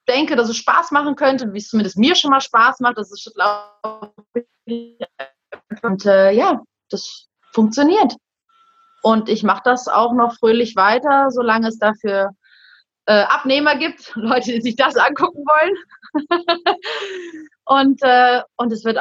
denke, 0.07 0.35
dass 0.35 0.49
es 0.49 0.57
Spaß 0.57 0.89
machen 0.89 1.15
könnte, 1.15 1.53
wie 1.53 1.59
es 1.59 1.67
zumindest 1.67 1.97
mir 1.97 2.15
schon 2.15 2.31
mal 2.31 2.41
Spaß 2.41 2.79
macht. 2.79 2.97
Das 2.97 3.11
ist, 3.11 3.31
glaube 3.35 4.13
ich, 4.65 4.97
und 5.81 6.05
äh, 6.05 6.31
ja, 6.31 6.61
das 6.89 7.27
funktioniert. 7.53 8.15
Und 9.03 9.29
ich 9.29 9.43
mache 9.43 9.61
das 9.65 9.87
auch 9.87 10.13
noch 10.13 10.35
fröhlich 10.35 10.75
weiter, 10.75 11.31
solange 11.31 11.67
es 11.67 11.79
dafür 11.79 12.29
äh, 13.05 13.23
Abnehmer 13.23 13.75
gibt, 13.77 14.11
Leute, 14.15 14.51
die 14.51 14.61
sich 14.61 14.75
das 14.75 14.95
angucken 14.95 15.43
wollen. 15.45 15.75
und, 17.65 17.99
äh, 18.03 18.41
und 18.57 18.71
es 18.71 18.83
wird 18.83 18.99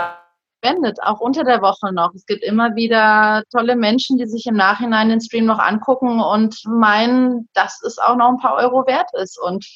verwendet, 0.63 0.99
auch 1.03 1.21
unter 1.21 1.45
der 1.45 1.63
Woche 1.63 1.93
noch. 1.93 2.15
Es 2.15 2.27
gibt 2.27 2.43
immer 2.43 2.75
wieder 2.75 3.43
tolle 3.51 3.77
Menschen, 3.77 4.19
die 4.19 4.27
sich 4.27 4.47
im 4.47 4.57
Nachhinein 4.57 5.09
den 5.09 5.21
Stream 5.21 5.47
noch 5.47 5.59
angucken 5.59 6.21
und 6.21 6.57
meinen, 6.67 7.49
dass 7.55 7.83
es 7.83 7.99
auch 7.99 8.17
noch 8.17 8.29
ein 8.29 8.39
paar 8.39 8.55
Euro 8.55 8.87
wert 8.87 9.11
ist. 9.15 9.39
Und 9.39 9.67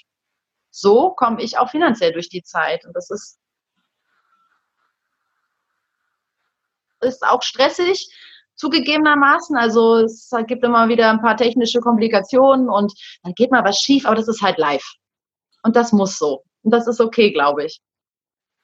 so 0.70 1.10
komme 1.10 1.42
ich 1.42 1.58
auch 1.58 1.70
finanziell 1.70 2.12
durch 2.12 2.28
die 2.28 2.42
Zeit. 2.42 2.84
Und 2.86 2.94
das 2.94 3.10
ist 3.10 3.38
ist 7.04 7.24
auch 7.26 7.42
stressig, 7.42 8.08
zugegebenermaßen. 8.56 9.56
Also 9.56 9.96
es 9.98 10.30
gibt 10.46 10.64
immer 10.64 10.88
wieder 10.88 11.10
ein 11.10 11.20
paar 11.20 11.36
technische 11.36 11.80
Komplikationen 11.80 12.68
und 12.68 12.92
dann 13.22 13.34
geht 13.34 13.50
mal 13.50 13.64
was 13.64 13.80
schief, 13.80 14.06
aber 14.06 14.16
das 14.16 14.28
ist 14.28 14.42
halt 14.42 14.58
live. 14.58 14.84
Und 15.62 15.76
das 15.76 15.92
muss 15.92 16.18
so. 16.18 16.42
Und 16.62 16.72
das 16.72 16.86
ist 16.86 17.00
okay, 17.00 17.32
glaube 17.32 17.64
ich. 17.64 17.80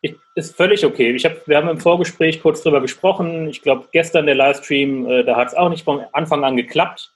ich. 0.00 0.14
Ist 0.34 0.56
völlig 0.56 0.84
okay. 0.84 1.14
Ich 1.14 1.24
hab, 1.24 1.46
wir 1.46 1.56
haben 1.56 1.68
im 1.68 1.80
Vorgespräch 1.80 2.42
kurz 2.42 2.62
drüber 2.62 2.80
gesprochen. 2.80 3.48
Ich 3.48 3.62
glaube, 3.62 3.88
gestern 3.92 4.26
der 4.26 4.34
Livestream, 4.34 5.06
äh, 5.06 5.24
da 5.24 5.36
hat 5.36 5.48
es 5.48 5.54
auch 5.54 5.68
nicht 5.68 5.84
vom 5.84 6.02
Anfang 6.12 6.44
an 6.44 6.56
geklappt. 6.56 7.12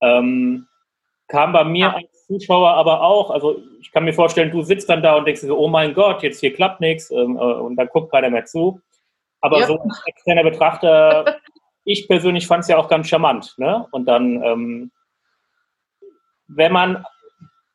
Ähm, 0.00 0.66
kam 1.28 1.52
bei 1.52 1.64
mir 1.64 1.86
ja. 1.86 1.94
als 1.94 2.26
Zuschauer 2.26 2.70
aber 2.70 3.02
auch, 3.02 3.30
also 3.30 3.62
ich 3.80 3.92
kann 3.92 4.04
mir 4.04 4.12
vorstellen, 4.12 4.50
du 4.50 4.62
sitzt 4.62 4.88
dann 4.88 5.02
da 5.02 5.16
und 5.16 5.26
denkst 5.26 5.42
so, 5.42 5.56
oh 5.56 5.68
mein 5.68 5.94
Gott, 5.94 6.22
jetzt 6.22 6.40
hier 6.40 6.52
klappt 6.52 6.80
nichts 6.80 7.10
ähm, 7.10 7.36
äh, 7.36 7.40
und 7.40 7.76
dann 7.76 7.88
guckt 7.88 8.12
keiner 8.12 8.30
mehr 8.30 8.44
zu. 8.44 8.80
Aber 9.40 9.60
ja. 9.60 9.66
so 9.66 9.80
als 9.80 10.02
externer 10.06 10.44
Betrachter, 10.44 11.40
ich 11.84 12.08
persönlich 12.08 12.46
fand 12.46 12.62
es 12.62 12.68
ja 12.68 12.76
auch 12.76 12.88
ganz 12.88 13.08
charmant. 13.08 13.54
Ne? 13.58 13.86
Und 13.90 14.06
dann, 14.06 14.42
ähm, 14.42 14.90
wenn 16.48 16.72
man 16.72 17.04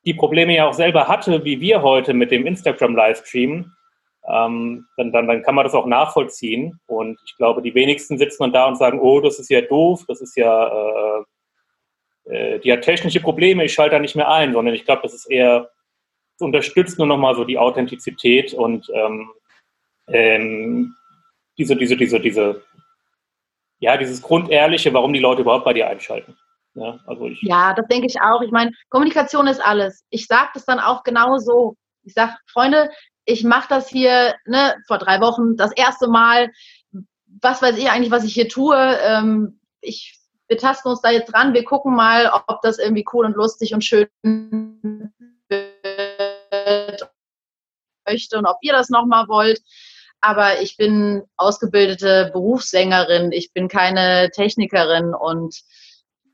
die 0.06 0.14
Probleme 0.14 0.56
ja 0.56 0.68
auch 0.68 0.74
selber 0.74 1.08
hatte, 1.08 1.44
wie 1.44 1.60
wir 1.60 1.82
heute 1.82 2.14
mit 2.14 2.32
dem 2.32 2.46
Instagram-Livestream, 2.46 3.72
ähm, 4.28 4.88
dann, 4.98 5.12
dann, 5.12 5.28
dann 5.28 5.44
kann 5.44 5.56
man 5.56 5.66
das 5.66 5.74
auch 5.74 5.86
nachvollziehen. 5.86 6.80
Und 6.88 7.20
ich 7.26 7.36
glaube, 7.38 7.62
die 7.62 7.76
wenigsten 7.76 8.18
sitzen 8.18 8.44
dann 8.44 8.54
da 8.54 8.66
und 8.66 8.78
sagen, 8.78 9.00
oh, 9.00 9.20
das 9.20 9.40
ist 9.40 9.50
ja 9.50 9.62
doof, 9.62 10.04
das 10.08 10.22
ist 10.22 10.36
ja, 10.36 10.68
äh, 10.68 11.24
äh, 12.32 12.60
die 12.60 12.72
hat 12.72 12.82
technische 12.82 13.20
Probleme, 13.20 13.66
ich 13.66 13.74
schalte 13.74 13.96
da 13.96 14.00
nicht 14.00 14.16
mehr 14.16 14.30
ein, 14.30 14.54
sondern 14.54 14.74
ich 14.74 14.86
glaube, 14.86 15.04
das 15.04 15.14
ist 15.14 15.30
eher, 15.30 15.70
das 16.38 16.46
unterstützt 16.46 16.98
nur 16.98 17.08
nochmal 17.08 17.36
so 17.36 17.44
die 17.44 17.58
Authentizität 17.58 18.54
und 18.54 18.90
ähm, 18.94 19.32
ähm, 20.08 20.96
diese, 21.58 21.76
diese, 21.76 21.96
diese, 21.96 22.20
diese, 22.20 22.64
ja, 23.80 23.98
dieses 23.98 24.22
Grundehrliche, 24.22 24.94
warum 24.94 25.14
die 25.14 25.20
Leute 25.20 25.42
überhaupt 25.42 25.66
bei 25.66 25.74
dir 25.74 25.88
einschalten. 25.88 26.38
Ja, 26.76 27.00
also 27.08 27.28
ich 27.28 27.42
ja 27.42 27.74
das 27.74 27.88
denke 27.88 28.08
ich 28.08 28.20
auch. 28.20 28.42
Ich 28.42 28.52
meine, 28.52 28.72
Kommunikation 28.90 29.48
ist 29.48 29.66
alles. 29.66 30.04
Ich 30.10 30.28
sage 30.28 30.50
das 30.54 30.66
dann 30.66 30.80
auch 30.80 31.04
genau 31.04 31.38
so. 31.38 31.76
Ich 32.04 32.14
sage, 32.14 32.36
Freunde, 32.48 32.90
ich 33.24 33.44
mache 33.44 33.68
das 33.70 33.88
hier 33.88 34.36
ne, 34.46 34.76
vor 34.88 34.98
drei 34.98 35.22
Wochen 35.22 35.56
das 35.56 35.72
erste 35.72 36.08
Mal. 36.08 36.52
was 37.42 37.62
weiß 37.62 37.78
ich 37.78 37.90
eigentlich, 37.90 38.12
was 38.12 38.26
ich 38.26 38.34
hier 38.34 38.50
tue. 38.50 38.76
Ähm, 38.76 39.60
ich, 39.80 40.20
wir 40.48 40.58
tasten 40.58 40.90
uns 40.90 41.02
da 41.02 41.12
jetzt 41.12 41.32
dran, 41.32 41.54
wir 41.54 41.64
gucken 41.64 41.96
mal, 41.96 42.32
ob 42.48 42.62
das 42.62 42.78
irgendwie 42.78 43.06
cool 43.14 43.26
und 43.26 43.36
lustig 43.36 43.74
und 43.74 43.84
schön 43.84 44.08
wird 45.50 47.10
möchte 48.08 48.38
und 48.38 48.46
ob 48.46 48.58
ihr 48.62 48.74
das 48.74 48.90
nochmal 48.90 49.28
wollt. 49.28 49.62
Aber 50.26 50.60
ich 50.60 50.76
bin 50.76 51.22
ausgebildete 51.38 52.32
Berufssängerin, 52.34 53.32
ich 53.32 53.54
bin 53.54 53.68
keine 53.68 54.32
Technikerin 54.32 55.14
und 55.14 55.56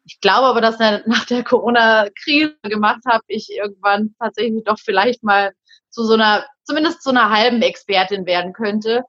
ich 0.05 0.21
glaube 0.21 0.47
aber, 0.47 0.61
dass 0.61 0.79
nach 0.79 1.25
der 1.25 1.43
Corona-Krise 1.43 2.55
gemacht 2.63 3.01
habe, 3.05 3.25
ich 3.27 3.49
irgendwann 3.51 4.15
tatsächlich 4.17 4.63
doch 4.63 4.79
vielleicht 4.79 5.23
mal 5.23 5.51
zu 5.89 6.05
so 6.05 6.13
einer, 6.13 6.45
zumindest 6.63 7.03
zu 7.03 7.09
einer 7.09 7.31
halben 7.31 7.61
Expertin 7.61 8.25
werden 8.25 8.53
könnte, 8.53 9.03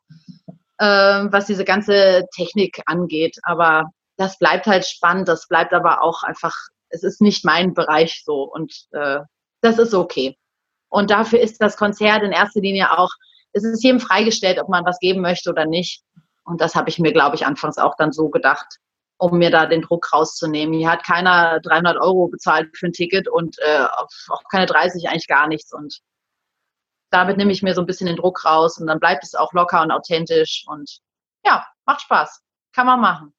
ähm, 0.80 1.28
was 1.30 1.46
diese 1.46 1.64
ganze 1.64 2.26
Technik 2.34 2.82
angeht. 2.86 3.36
Aber 3.44 3.84
das 4.16 4.36
bleibt 4.36 4.66
halt 4.66 4.84
spannend, 4.84 5.28
das 5.28 5.46
bleibt 5.46 5.72
aber 5.74 6.02
auch 6.02 6.24
einfach, 6.24 6.56
es 6.88 7.04
ist 7.04 7.20
nicht 7.20 7.44
mein 7.44 7.72
Bereich 7.72 8.24
so 8.24 8.50
und 8.52 8.74
äh, 8.90 9.20
das 9.60 9.78
ist 9.78 9.94
okay. 9.94 10.36
Und 10.88 11.12
dafür 11.12 11.38
ist 11.38 11.62
das 11.62 11.76
Konzert 11.76 12.24
in 12.24 12.32
erster 12.32 12.60
Linie 12.60 12.98
auch, 12.98 13.10
es 13.52 13.64
ist 13.64 13.84
jedem 13.84 14.00
freigestellt, 14.00 14.58
ob 14.60 14.68
man 14.68 14.84
was 14.84 14.98
geben 14.98 15.20
möchte 15.20 15.50
oder 15.50 15.66
nicht. 15.66 16.02
Und 16.44 16.60
das 16.60 16.74
habe 16.74 16.88
ich 16.88 16.98
mir, 16.98 17.12
glaube 17.12 17.36
ich, 17.36 17.46
anfangs 17.46 17.78
auch 17.78 17.94
dann 17.96 18.12
so 18.12 18.28
gedacht, 18.28 18.78
um 19.18 19.38
mir 19.38 19.50
da 19.50 19.66
den 19.66 19.82
Druck 19.82 20.12
rauszunehmen. 20.12 20.74
Hier 20.74 20.90
hat 20.90 21.04
keiner 21.04 21.60
300 21.60 21.96
Euro 21.98 22.28
bezahlt 22.28 22.76
für 22.76 22.86
ein 22.86 22.92
Ticket 22.92 23.28
und 23.28 23.56
äh, 23.60 23.84
auch 24.28 24.42
keine 24.50 24.66
30, 24.66 25.08
eigentlich 25.08 25.28
gar 25.28 25.46
nichts. 25.46 25.72
Und 25.72 26.00
damit 27.10 27.36
nehme 27.36 27.52
ich 27.52 27.62
mir 27.62 27.74
so 27.74 27.82
ein 27.82 27.86
bisschen 27.86 28.06
den 28.06 28.16
Druck 28.16 28.44
raus 28.44 28.78
und 28.78 28.86
dann 28.86 28.98
bleibt 28.98 29.22
es 29.22 29.34
auch 29.34 29.52
locker 29.52 29.82
und 29.82 29.92
authentisch 29.92 30.64
und 30.66 30.98
ja, 31.44 31.64
macht 31.84 32.00
Spaß. 32.00 32.42
Kann 32.74 32.86
man 32.86 33.00
machen. 33.00 33.34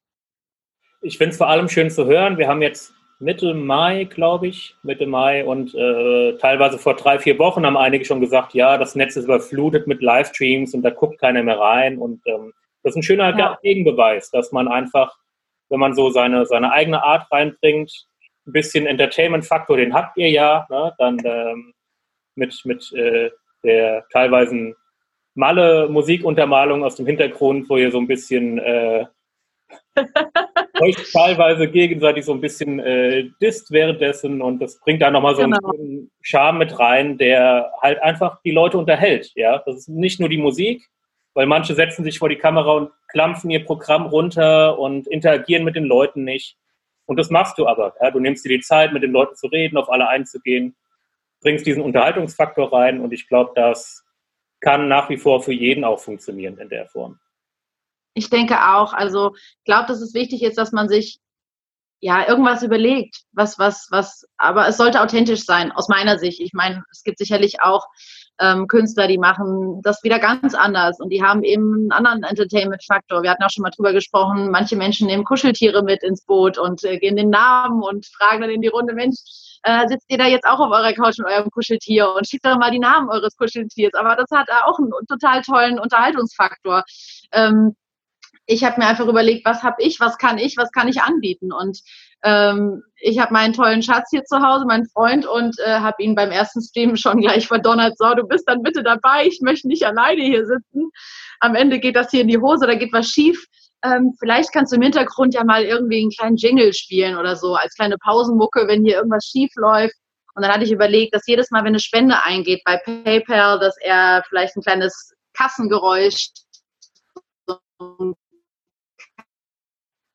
Ich 1.02 1.18
finde 1.18 1.32
es 1.32 1.36
vor 1.36 1.48
allem 1.48 1.68
schön 1.68 1.90
zu 1.90 2.06
hören. 2.06 2.38
Wir 2.38 2.48
haben 2.48 2.62
jetzt 2.62 2.93
Mitte 3.20 3.54
Mai, 3.54 4.04
glaube 4.04 4.48
ich, 4.48 4.76
Mitte 4.82 5.06
Mai 5.06 5.44
und 5.44 5.74
äh, 5.74 6.36
teilweise 6.38 6.78
vor 6.78 6.94
drei, 6.94 7.18
vier 7.18 7.38
Wochen 7.38 7.64
haben 7.64 7.76
einige 7.76 8.04
schon 8.04 8.20
gesagt, 8.20 8.54
ja, 8.54 8.76
das 8.76 8.94
Netz 8.94 9.16
ist 9.16 9.24
überflutet 9.24 9.86
mit 9.86 10.02
Livestreams 10.02 10.74
und 10.74 10.82
da 10.82 10.90
guckt 10.90 11.20
keiner 11.20 11.42
mehr 11.42 11.58
rein 11.58 11.98
und 11.98 12.20
ähm, 12.26 12.52
das 12.82 12.92
ist 12.92 12.96
ein 12.96 13.02
schöner 13.02 13.36
ja. 13.38 13.58
Gegenbeweis, 13.62 14.30
dass 14.30 14.52
man 14.52 14.68
einfach, 14.68 15.16
wenn 15.70 15.80
man 15.80 15.94
so 15.94 16.10
seine, 16.10 16.44
seine 16.46 16.72
eigene 16.72 17.02
Art 17.02 17.30
reinbringt, 17.30 18.06
ein 18.46 18.52
bisschen 18.52 18.86
Entertainment-Faktor, 18.86 19.78
den 19.78 19.94
habt 19.94 20.16
ihr 20.18 20.30
ja, 20.30 20.66
ne, 20.68 20.92
dann 20.98 21.18
ähm, 21.24 21.72
mit, 22.34 22.60
mit 22.64 22.92
äh, 22.92 23.30
der 23.62 24.04
teilweise 24.12 24.74
Malle-Musikuntermalung 25.34 26.84
aus 26.84 26.96
dem 26.96 27.06
Hintergrund, 27.06 27.68
wo 27.70 27.76
ihr 27.76 27.90
so 27.90 27.98
ein 27.98 28.06
bisschen 28.06 28.58
äh, 28.58 29.06
euch 30.84 31.12
teilweise 31.12 31.68
gegenseitig 31.68 32.24
so 32.24 32.32
ein 32.32 32.40
bisschen 32.40 32.78
äh, 32.80 33.30
disst 33.40 33.70
währenddessen 33.70 34.42
und 34.42 34.60
das 34.60 34.78
bringt 34.80 35.02
da 35.02 35.10
nochmal 35.10 35.34
so 35.34 35.42
genau. 35.42 35.72
einen 35.72 36.10
Charme 36.20 36.58
mit 36.58 36.78
rein, 36.78 37.18
der 37.18 37.72
halt 37.80 38.02
einfach 38.02 38.40
die 38.42 38.50
Leute 38.50 38.78
unterhält. 38.78 39.32
Ja, 39.34 39.62
das 39.64 39.76
ist 39.76 39.88
nicht 39.88 40.20
nur 40.20 40.28
die 40.28 40.38
Musik, 40.38 40.88
weil 41.34 41.46
manche 41.46 41.74
setzen 41.74 42.04
sich 42.04 42.18
vor 42.18 42.28
die 42.28 42.36
Kamera 42.36 42.72
und 42.72 42.90
klampfen 43.08 43.50
ihr 43.50 43.64
Programm 43.64 44.06
runter 44.06 44.78
und 44.78 45.06
interagieren 45.06 45.64
mit 45.64 45.76
den 45.76 45.84
Leuten 45.84 46.24
nicht. 46.24 46.56
Und 47.06 47.18
das 47.18 47.30
machst 47.30 47.58
du 47.58 47.66
aber. 47.66 47.94
Ja? 48.00 48.10
Du 48.10 48.20
nimmst 48.20 48.44
dir 48.44 48.56
die 48.56 48.60
Zeit, 48.60 48.92
mit 48.92 49.02
den 49.02 49.12
Leuten 49.12 49.34
zu 49.36 49.46
reden, 49.48 49.76
auf 49.76 49.90
alle 49.90 50.08
einzugehen, 50.08 50.74
bringst 51.40 51.66
diesen 51.66 51.82
Unterhaltungsfaktor 51.82 52.72
rein 52.72 53.00
und 53.00 53.12
ich 53.12 53.28
glaube, 53.28 53.52
das 53.54 54.04
kann 54.60 54.88
nach 54.88 55.10
wie 55.10 55.18
vor 55.18 55.42
für 55.42 55.52
jeden 55.52 55.84
auch 55.84 56.00
funktionieren 56.00 56.58
in 56.58 56.70
der 56.70 56.86
Form. 56.86 57.18
Ich 58.14 58.30
denke 58.30 58.56
auch. 58.74 58.92
Also 58.92 59.34
ich 59.34 59.64
glaube, 59.64 59.86
dass 59.88 60.00
es 60.00 60.14
wichtig 60.14 60.42
ist, 60.42 60.56
dass 60.56 60.72
man 60.72 60.88
sich 60.88 61.18
ja 62.00 62.28
irgendwas 62.28 62.62
überlegt, 62.62 63.22
was, 63.32 63.58
was, 63.58 63.88
was, 63.90 64.26
aber 64.36 64.68
es 64.68 64.76
sollte 64.76 65.00
authentisch 65.00 65.44
sein, 65.44 65.72
aus 65.72 65.88
meiner 65.88 66.18
Sicht. 66.18 66.38
Ich 66.40 66.52
meine, 66.52 66.84
es 66.92 67.02
gibt 67.02 67.18
sicherlich 67.18 67.62
auch 67.62 67.86
ähm, 68.40 68.66
Künstler, 68.66 69.08
die 69.08 69.16
machen 69.16 69.80
das 69.82 70.02
wieder 70.02 70.18
ganz 70.18 70.54
anders 70.54 71.00
und 71.00 71.10
die 71.10 71.22
haben 71.22 71.44
eben 71.44 71.74
einen 71.74 71.92
anderen 71.92 72.22
Entertainment-Faktor. 72.24 73.22
Wir 73.22 73.30
hatten 73.30 73.42
auch 73.42 73.50
schon 73.50 73.62
mal 73.62 73.70
drüber 73.70 73.92
gesprochen, 73.92 74.50
manche 74.50 74.76
Menschen 74.76 75.06
nehmen 75.06 75.24
Kuscheltiere 75.24 75.82
mit 75.82 76.02
ins 76.02 76.24
Boot 76.24 76.58
und 76.58 76.84
äh, 76.84 76.98
gehen 76.98 77.16
den 77.16 77.30
Namen 77.30 77.82
und 77.82 78.06
fragen 78.06 78.42
dann 78.42 78.50
in 78.50 78.60
die 78.60 78.68
Runde, 78.68 78.92
Mensch, 78.92 79.16
äh, 79.62 79.88
sitzt 79.88 80.10
ihr 80.10 80.18
da 80.18 80.26
jetzt 80.26 80.46
auch 80.46 80.60
auf 80.60 80.70
eurer 80.72 80.92
Couch 80.92 81.18
mit 81.18 81.28
eurem 81.28 81.50
Kuscheltier 81.50 82.12
und 82.14 82.28
schickt 82.28 82.44
doch 82.44 82.58
mal 82.58 82.70
die 82.70 82.80
Namen 82.80 83.08
eures 83.08 83.34
Kuscheltiers. 83.36 83.94
Aber 83.94 84.14
das 84.14 84.30
hat 84.30 84.48
auch 84.66 84.78
einen 84.78 84.90
total 85.08 85.40
tollen 85.40 85.78
Unterhaltungsfaktor. 85.78 86.84
Ähm, 87.32 87.74
ich 88.46 88.64
habe 88.64 88.80
mir 88.80 88.86
einfach 88.86 89.06
überlegt, 89.06 89.46
was 89.46 89.62
habe 89.62 89.82
ich, 89.82 90.00
was 90.00 90.18
kann 90.18 90.38
ich, 90.38 90.56
was 90.56 90.70
kann 90.72 90.88
ich 90.88 91.02
anbieten. 91.02 91.52
Und 91.52 91.80
ähm, 92.22 92.82
ich 92.96 93.18
habe 93.18 93.32
meinen 93.32 93.54
tollen 93.54 93.82
Schatz 93.82 94.10
hier 94.10 94.24
zu 94.24 94.40
Hause, 94.40 94.66
meinen 94.66 94.88
Freund, 94.88 95.26
und 95.26 95.58
äh, 95.60 95.78
habe 95.80 96.02
ihn 96.02 96.14
beim 96.14 96.30
ersten 96.30 96.62
Stream 96.62 96.96
schon 96.96 97.20
gleich 97.20 97.46
verdonnert, 97.46 97.96
so, 97.98 98.14
du 98.14 98.26
bist 98.26 98.48
dann 98.48 98.62
bitte 98.62 98.82
dabei, 98.82 99.26
ich 99.26 99.40
möchte 99.40 99.68
nicht 99.68 99.86
alleine 99.86 100.22
hier 100.22 100.46
sitzen. 100.46 100.90
Am 101.40 101.54
Ende 101.54 101.78
geht 101.78 101.96
das 101.96 102.10
hier 102.10 102.22
in 102.22 102.28
die 102.28 102.38
Hose, 102.38 102.66
da 102.66 102.74
geht 102.74 102.92
was 102.92 103.08
schief. 103.08 103.44
Ähm, 103.82 104.14
vielleicht 104.18 104.52
kannst 104.52 104.72
du 104.72 104.76
im 104.76 104.82
Hintergrund 104.82 105.34
ja 105.34 105.44
mal 105.44 105.62
irgendwie 105.62 106.00
einen 106.00 106.10
kleinen 106.10 106.36
Jingle 106.36 106.72
spielen 106.72 107.16
oder 107.16 107.36
so, 107.36 107.54
als 107.54 107.74
kleine 107.74 107.98
Pausenmucke, 107.98 108.66
wenn 108.66 108.84
hier 108.84 108.96
irgendwas 108.96 109.26
schief 109.26 109.50
läuft. 109.56 109.94
Und 110.34 110.42
dann 110.42 110.52
hatte 110.52 110.64
ich 110.64 110.72
überlegt, 110.72 111.14
dass 111.14 111.26
jedes 111.26 111.50
Mal, 111.50 111.60
wenn 111.60 111.68
eine 111.68 111.80
Spende 111.80 112.22
eingeht 112.24 112.62
bei 112.64 112.78
PayPal, 112.78 113.58
dass 113.58 113.76
er 113.80 114.24
vielleicht 114.28 114.56
ein 114.56 114.62
kleines 114.62 115.12
Kassengeräusch 115.34 116.30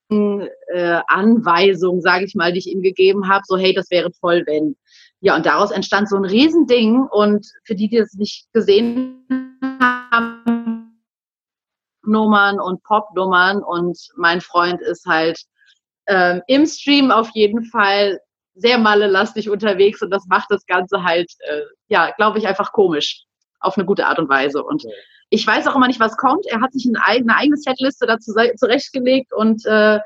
äh, 0.09 1.01
Anweisung, 1.07 2.01
sage 2.01 2.25
ich 2.25 2.35
mal, 2.35 2.51
die 2.51 2.59
ich 2.59 2.67
ihm 2.67 2.81
gegeben 2.81 3.29
habe, 3.29 3.43
so 3.45 3.57
hey, 3.57 3.73
das 3.73 3.91
wäre 3.91 4.11
toll, 4.19 4.43
wenn. 4.45 4.75
Ja, 5.21 5.35
und 5.35 5.45
daraus 5.45 5.71
entstand 5.71 6.09
so 6.09 6.15
ein 6.15 6.25
Riesending 6.25 7.01
und 7.11 7.45
für 7.65 7.75
die, 7.75 7.89
die 7.89 7.97
es 7.97 8.13
nicht 8.13 8.51
gesehen 8.53 9.25
haben, 9.81 11.01
Nummern 12.03 12.59
und 12.59 12.81
Popnummern 12.83 13.61
und 13.61 13.99
mein 14.15 14.41
Freund 14.41 14.81
ist 14.81 15.05
halt 15.05 15.41
ähm, 16.07 16.41
im 16.47 16.65
Stream 16.65 17.11
auf 17.11 17.29
jeden 17.33 17.65
Fall 17.65 18.19
sehr 18.55 18.77
mallelastig 18.77 19.49
unterwegs 19.49 20.01
und 20.01 20.09
das 20.09 20.25
macht 20.27 20.47
das 20.49 20.65
Ganze 20.65 21.03
halt, 21.03 21.31
äh, 21.39 21.61
ja, 21.87 22.11
glaube 22.11 22.39
ich, 22.39 22.47
einfach 22.47 22.71
komisch 22.71 23.25
auf 23.59 23.77
eine 23.77 23.85
gute 23.85 24.07
Art 24.07 24.19
und 24.19 24.29
Weise. 24.29 24.63
Und 24.63 24.83
ja 24.83 24.89
ich 25.29 25.45
weiß 25.45 25.67
auch 25.67 25.75
immer 25.75 25.87
nicht, 25.87 25.99
was 25.99 26.17
kommt. 26.17 26.45
Er 26.47 26.61
hat 26.61 26.73
sich 26.73 26.87
eine 26.87 27.05
eigene, 27.05 27.57
Setliste 27.57 28.07
dazu 28.07 28.33
zurechtgelegt 28.55 29.31
und 29.33 29.65
äh, 29.65 29.99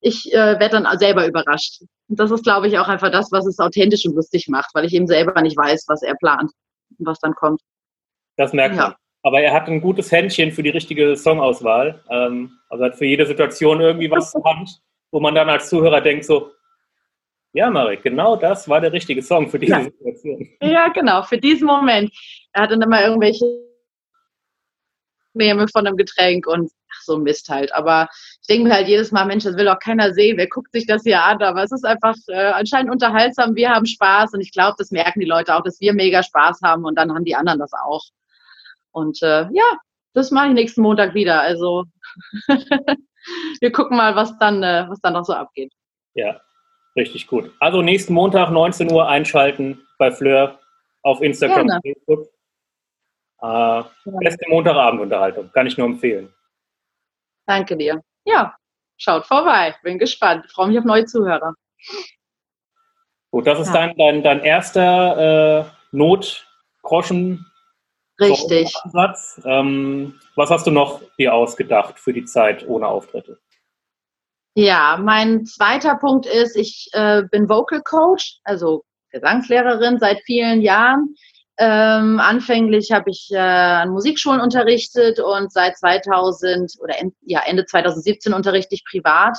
ich 0.00 0.32
äh, 0.32 0.58
werde 0.58 0.82
dann 0.82 0.98
selber 0.98 1.26
überrascht. 1.26 1.82
Und 2.08 2.18
das 2.20 2.30
ist, 2.30 2.44
glaube 2.44 2.68
ich, 2.68 2.78
auch 2.78 2.88
einfach 2.88 3.10
das, 3.10 3.32
was 3.32 3.46
es 3.46 3.58
authentisch 3.58 4.04
und 4.06 4.14
lustig 4.14 4.48
macht, 4.48 4.70
weil 4.74 4.84
ich 4.84 4.94
eben 4.94 5.06
selber 5.06 5.40
nicht 5.42 5.56
weiß, 5.56 5.84
was 5.88 6.02
er 6.02 6.14
plant 6.14 6.50
und 6.98 7.06
was 7.06 7.18
dann 7.20 7.34
kommt. 7.34 7.60
Das 8.36 8.52
merkt 8.52 8.76
man. 8.76 8.90
Ja. 8.90 8.96
Aber 9.22 9.40
er 9.40 9.52
hat 9.52 9.68
ein 9.68 9.82
gutes 9.82 10.10
Händchen 10.10 10.50
für 10.50 10.62
die 10.62 10.70
richtige 10.70 11.16
Songauswahl. 11.16 12.02
Ähm, 12.08 12.52
also 12.68 12.84
hat 12.84 12.96
für 12.96 13.04
jede 13.04 13.26
Situation 13.26 13.80
irgendwie 13.80 14.10
was 14.10 14.30
zur 14.32 14.44
Hand, 14.44 14.80
wo 15.10 15.20
man 15.20 15.34
dann 15.34 15.48
als 15.48 15.68
Zuhörer 15.68 16.00
denkt 16.00 16.24
so, 16.24 16.50
ja, 17.52 17.70
Marek, 17.70 18.02
genau 18.02 18.36
das 18.36 18.68
war 18.68 18.80
der 18.80 18.92
richtige 18.92 19.22
Song 19.22 19.48
für 19.48 19.58
diese 19.58 19.72
ja. 19.72 19.82
Situation. 19.84 20.48
Ja, 20.62 20.88
genau, 20.88 21.22
für 21.22 21.38
diesen 21.38 21.66
Moment. 21.66 22.12
Er 22.52 22.62
hat 22.62 22.70
dann 22.70 22.82
immer 22.82 23.02
irgendwelche 23.02 23.44
nehme 25.32 25.68
von 25.68 25.86
einem 25.86 25.96
Getränk 25.96 26.46
und 26.46 26.70
ach, 26.92 27.02
so 27.02 27.18
Mist 27.18 27.48
halt. 27.48 27.72
Aber 27.74 28.08
ich 28.40 28.46
denke 28.48 28.68
mir 28.68 28.74
halt 28.74 28.88
jedes 28.88 29.12
Mal, 29.12 29.26
Mensch, 29.26 29.44
das 29.44 29.56
will 29.56 29.68
auch 29.68 29.78
keiner 29.78 30.12
sehen, 30.12 30.36
wer 30.36 30.48
guckt 30.48 30.72
sich 30.72 30.86
das 30.86 31.02
hier 31.02 31.22
an, 31.22 31.42
aber 31.42 31.62
es 31.62 31.72
ist 31.72 31.84
einfach 31.84 32.14
äh, 32.28 32.52
anscheinend 32.52 32.90
unterhaltsam, 32.90 33.54
wir 33.54 33.70
haben 33.70 33.86
Spaß 33.86 34.34
und 34.34 34.40
ich 34.40 34.52
glaube, 34.52 34.74
das 34.78 34.90
merken 34.90 35.20
die 35.20 35.26
Leute 35.26 35.54
auch, 35.54 35.62
dass 35.62 35.80
wir 35.80 35.92
mega 35.92 36.22
Spaß 36.22 36.60
haben 36.62 36.84
und 36.84 36.96
dann 36.96 37.14
haben 37.14 37.24
die 37.24 37.36
anderen 37.36 37.58
das 37.58 37.72
auch. 37.72 38.02
Und 38.92 39.22
äh, 39.22 39.42
ja, 39.52 39.78
das 40.14 40.30
mache 40.30 40.48
ich 40.48 40.54
nächsten 40.54 40.82
Montag 40.82 41.14
wieder. 41.14 41.40
Also 41.40 41.84
wir 43.60 43.72
gucken 43.72 43.96
mal, 43.96 44.16
was 44.16 44.36
dann, 44.38 44.62
äh, 44.62 44.86
was 44.88 45.00
dann 45.00 45.12
noch 45.12 45.24
so 45.24 45.32
abgeht. 45.32 45.72
Ja, 46.14 46.40
richtig 46.96 47.26
gut. 47.26 47.52
Also 47.60 47.82
nächsten 47.82 48.12
Montag 48.12 48.50
19 48.50 48.90
Uhr 48.90 49.08
einschalten 49.08 49.86
bei 49.98 50.10
Fleur 50.10 50.58
auf 51.02 51.20
Instagram 51.22 51.66
und 51.66 51.82
Facebook. 51.82 52.28
Äh, 53.42 53.46
ja. 53.46 53.90
Beste 54.04 54.48
Montagabendunterhaltung, 54.48 55.50
kann 55.52 55.66
ich 55.66 55.78
nur 55.78 55.86
empfehlen. 55.86 56.32
Danke 57.46 57.76
dir. 57.76 58.02
Ja, 58.24 58.54
schaut 58.96 59.26
vorbei. 59.26 59.74
Bin 59.82 59.98
gespannt. 59.98 60.44
Ich 60.46 60.52
freue 60.52 60.68
mich 60.68 60.78
auf 60.78 60.84
neue 60.84 61.06
Zuhörer. 61.06 61.54
Gut, 63.30 63.46
das 63.46 63.60
ist 63.60 63.68
ja. 63.68 63.74
dein, 63.74 63.96
dein, 63.96 64.22
dein 64.22 64.40
erster 64.40 65.60
äh, 65.60 65.64
Notgroschen. 65.92 67.46
Richtig. 68.20 68.74
Ähm, 69.44 70.20
was 70.34 70.50
hast 70.50 70.66
du 70.66 70.70
noch 70.70 71.00
dir 71.18 71.32
ausgedacht 71.32 71.98
für 71.98 72.12
die 72.12 72.26
Zeit 72.26 72.68
ohne 72.68 72.86
Auftritte? 72.86 73.38
Ja, 74.54 74.98
mein 75.00 75.44
zweiter 75.46 75.96
Punkt 75.96 76.26
ist, 76.26 76.56
ich 76.56 76.88
äh, 76.92 77.22
bin 77.30 77.48
Vocal 77.48 77.82
Coach, 77.82 78.38
also 78.44 78.84
Gesangslehrerin 79.10 79.98
seit 79.98 80.20
vielen 80.24 80.60
Jahren 80.62 81.14
Ähm, 81.58 82.18
anfänglich 82.20 82.90
habe 82.90 83.10
ich 83.10 83.28
äh, 83.32 83.36
an 83.38 83.90
Musikschulen 83.90 84.40
unterrichtet 84.40 85.20
und 85.20 85.52
seit 85.52 85.76
2000 85.76 86.72
oder 86.80 86.98
en, 86.98 87.12
ja, 87.20 87.42
Ende 87.46 87.66
2017 87.66 88.32
unterrichte 88.32 88.74
ich 88.74 88.84
privat. 88.84 89.38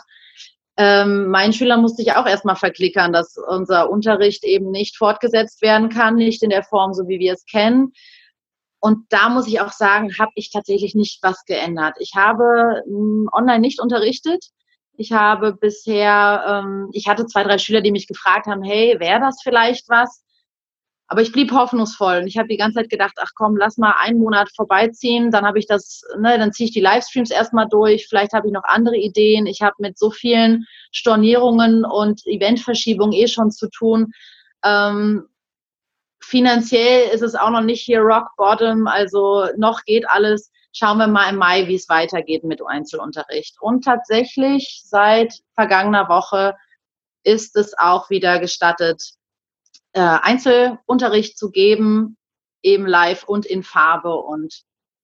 Ähm, 0.78 1.30
meinen 1.30 1.52
Schülern 1.54 1.82
musste 1.82 2.04
ich 2.04 2.13
auch 2.13 2.28
erstmal 2.28 2.56
verklickern, 2.56 3.12
dass 3.12 3.38
unser 3.38 3.89
Unterricht 3.89 4.43
eben 4.43 4.69
nicht 4.71 4.97
fortgesetzt 4.97 5.62
werden 5.63 5.89
kann, 5.89 6.15
nicht 6.15 6.43
in 6.43 6.52
der 6.52 6.63
Form, 6.63 6.93
so 6.93 7.08
wie 7.08 7.19
wir 7.19 7.34
es 7.34 7.45
kennen. 7.45 7.91
Und 8.80 9.06
da 9.10 9.30
muss 9.30 9.47
ich 9.47 9.60
auch 9.62 9.71
sagen, 9.71 10.12
habe 10.19 10.32
ich 10.36 10.52
tatsächlich 10.52 10.95
nicht 10.95 11.19
was 11.24 11.43
geändert. 11.45 11.95
Ich 12.00 12.13
habe 12.15 12.84
m, 12.88 13.30
online 13.34 13.60
nicht 13.62 13.82
unterrichtet. 13.82 14.45
Ich 14.97 15.12
habe 15.12 15.54
bisher, 15.54 16.43
ähm, 16.47 16.89
ich 16.93 17.08
hatte 17.08 17.25
zwei, 17.25 17.43
drei 17.43 17.58
Schüler, 17.58 17.82
die 17.82 17.91
mich 17.91 18.08
gefragt 18.08 18.47
haben, 18.47 18.63
hey, 18.63 18.99
wäre 18.99 19.19
das 19.19 19.41
vielleicht 19.41 19.89
was? 19.89 20.23
Aber 21.12 21.21
ich 21.21 21.34
blieb 21.34 21.51
hoffnungsvoll 21.51 22.19
und 22.19 22.27
ich 22.27 22.38
habe 22.38 22.47
die 22.47 22.56
ganze 22.56 22.75
Zeit 22.75 22.89
gedacht, 22.89 23.15
ach 23.17 23.32
komm, 23.36 23.58
lass 23.58 23.77
mal 23.77 23.95
einen 23.99 24.19
Monat 24.19 24.49
vorbeiziehen, 24.56 25.30
dann 25.30 25.45
habe 25.45 25.60
ich 25.60 25.67
das, 25.67 26.04
ne, 26.17 26.38
dann 26.38 26.54
ziehe 26.54 26.67
ich 26.67 26.73
die 26.73 26.80
Livestreams 26.80 27.32
erstmal 27.32 27.67
durch, 27.67 28.08
vielleicht 28.08 28.32
habe 28.32 28.47
ich 28.47 28.54
noch 28.54 28.63
andere 28.63 28.95
Ideen. 28.95 29.45
Ich 29.45 29.62
habe 29.62 29.75
mit 29.80 29.99
so 29.99 30.10
vielen 30.10 30.65
Stornierungen 30.93 31.84
und 31.84 32.25
Eventverschiebungen 32.25 33.12
eh 33.12 33.27
schon 33.27 33.51
zu 33.51 33.69
tun. 33.69 34.13
Ähm, 34.63 35.27
finanziell 36.21 37.10
ist 37.13 37.23
es 37.23 37.36
auch 37.36 37.49
noch 37.49 37.63
nicht 37.63 37.82
hier 37.82 37.99
Rock 37.99 38.30
Bottom, 38.38 38.88
also 38.88 39.47
noch 39.58 39.84
geht 39.84 40.10
alles. 40.10 40.49
Schauen 40.73 40.97
wir 40.97 41.07
mal 41.07 41.29
im 41.29 41.38
Mai, 41.38 41.67
wie 41.67 41.75
es 41.75 41.89
weitergeht 41.89 42.43
mit 42.43 42.62
Einzelunterricht. 42.65 43.62
Und 43.62 43.84
tatsächlich 43.84 44.81
seit 44.86 45.41
vergangener 45.53 46.07
Woche 46.07 46.55
ist 47.23 47.55
es 47.55 47.77
auch 47.77 48.10
wieder 48.10 48.39
gestattet, 48.39 49.01
äh, 49.93 49.99
Einzelunterricht 49.99 51.38
zu 51.38 51.51
geben, 51.51 52.17
eben 52.63 52.86
live 52.86 53.23
und 53.23 53.45
in 53.45 53.63
Farbe. 53.63 54.15
Und 54.15 54.63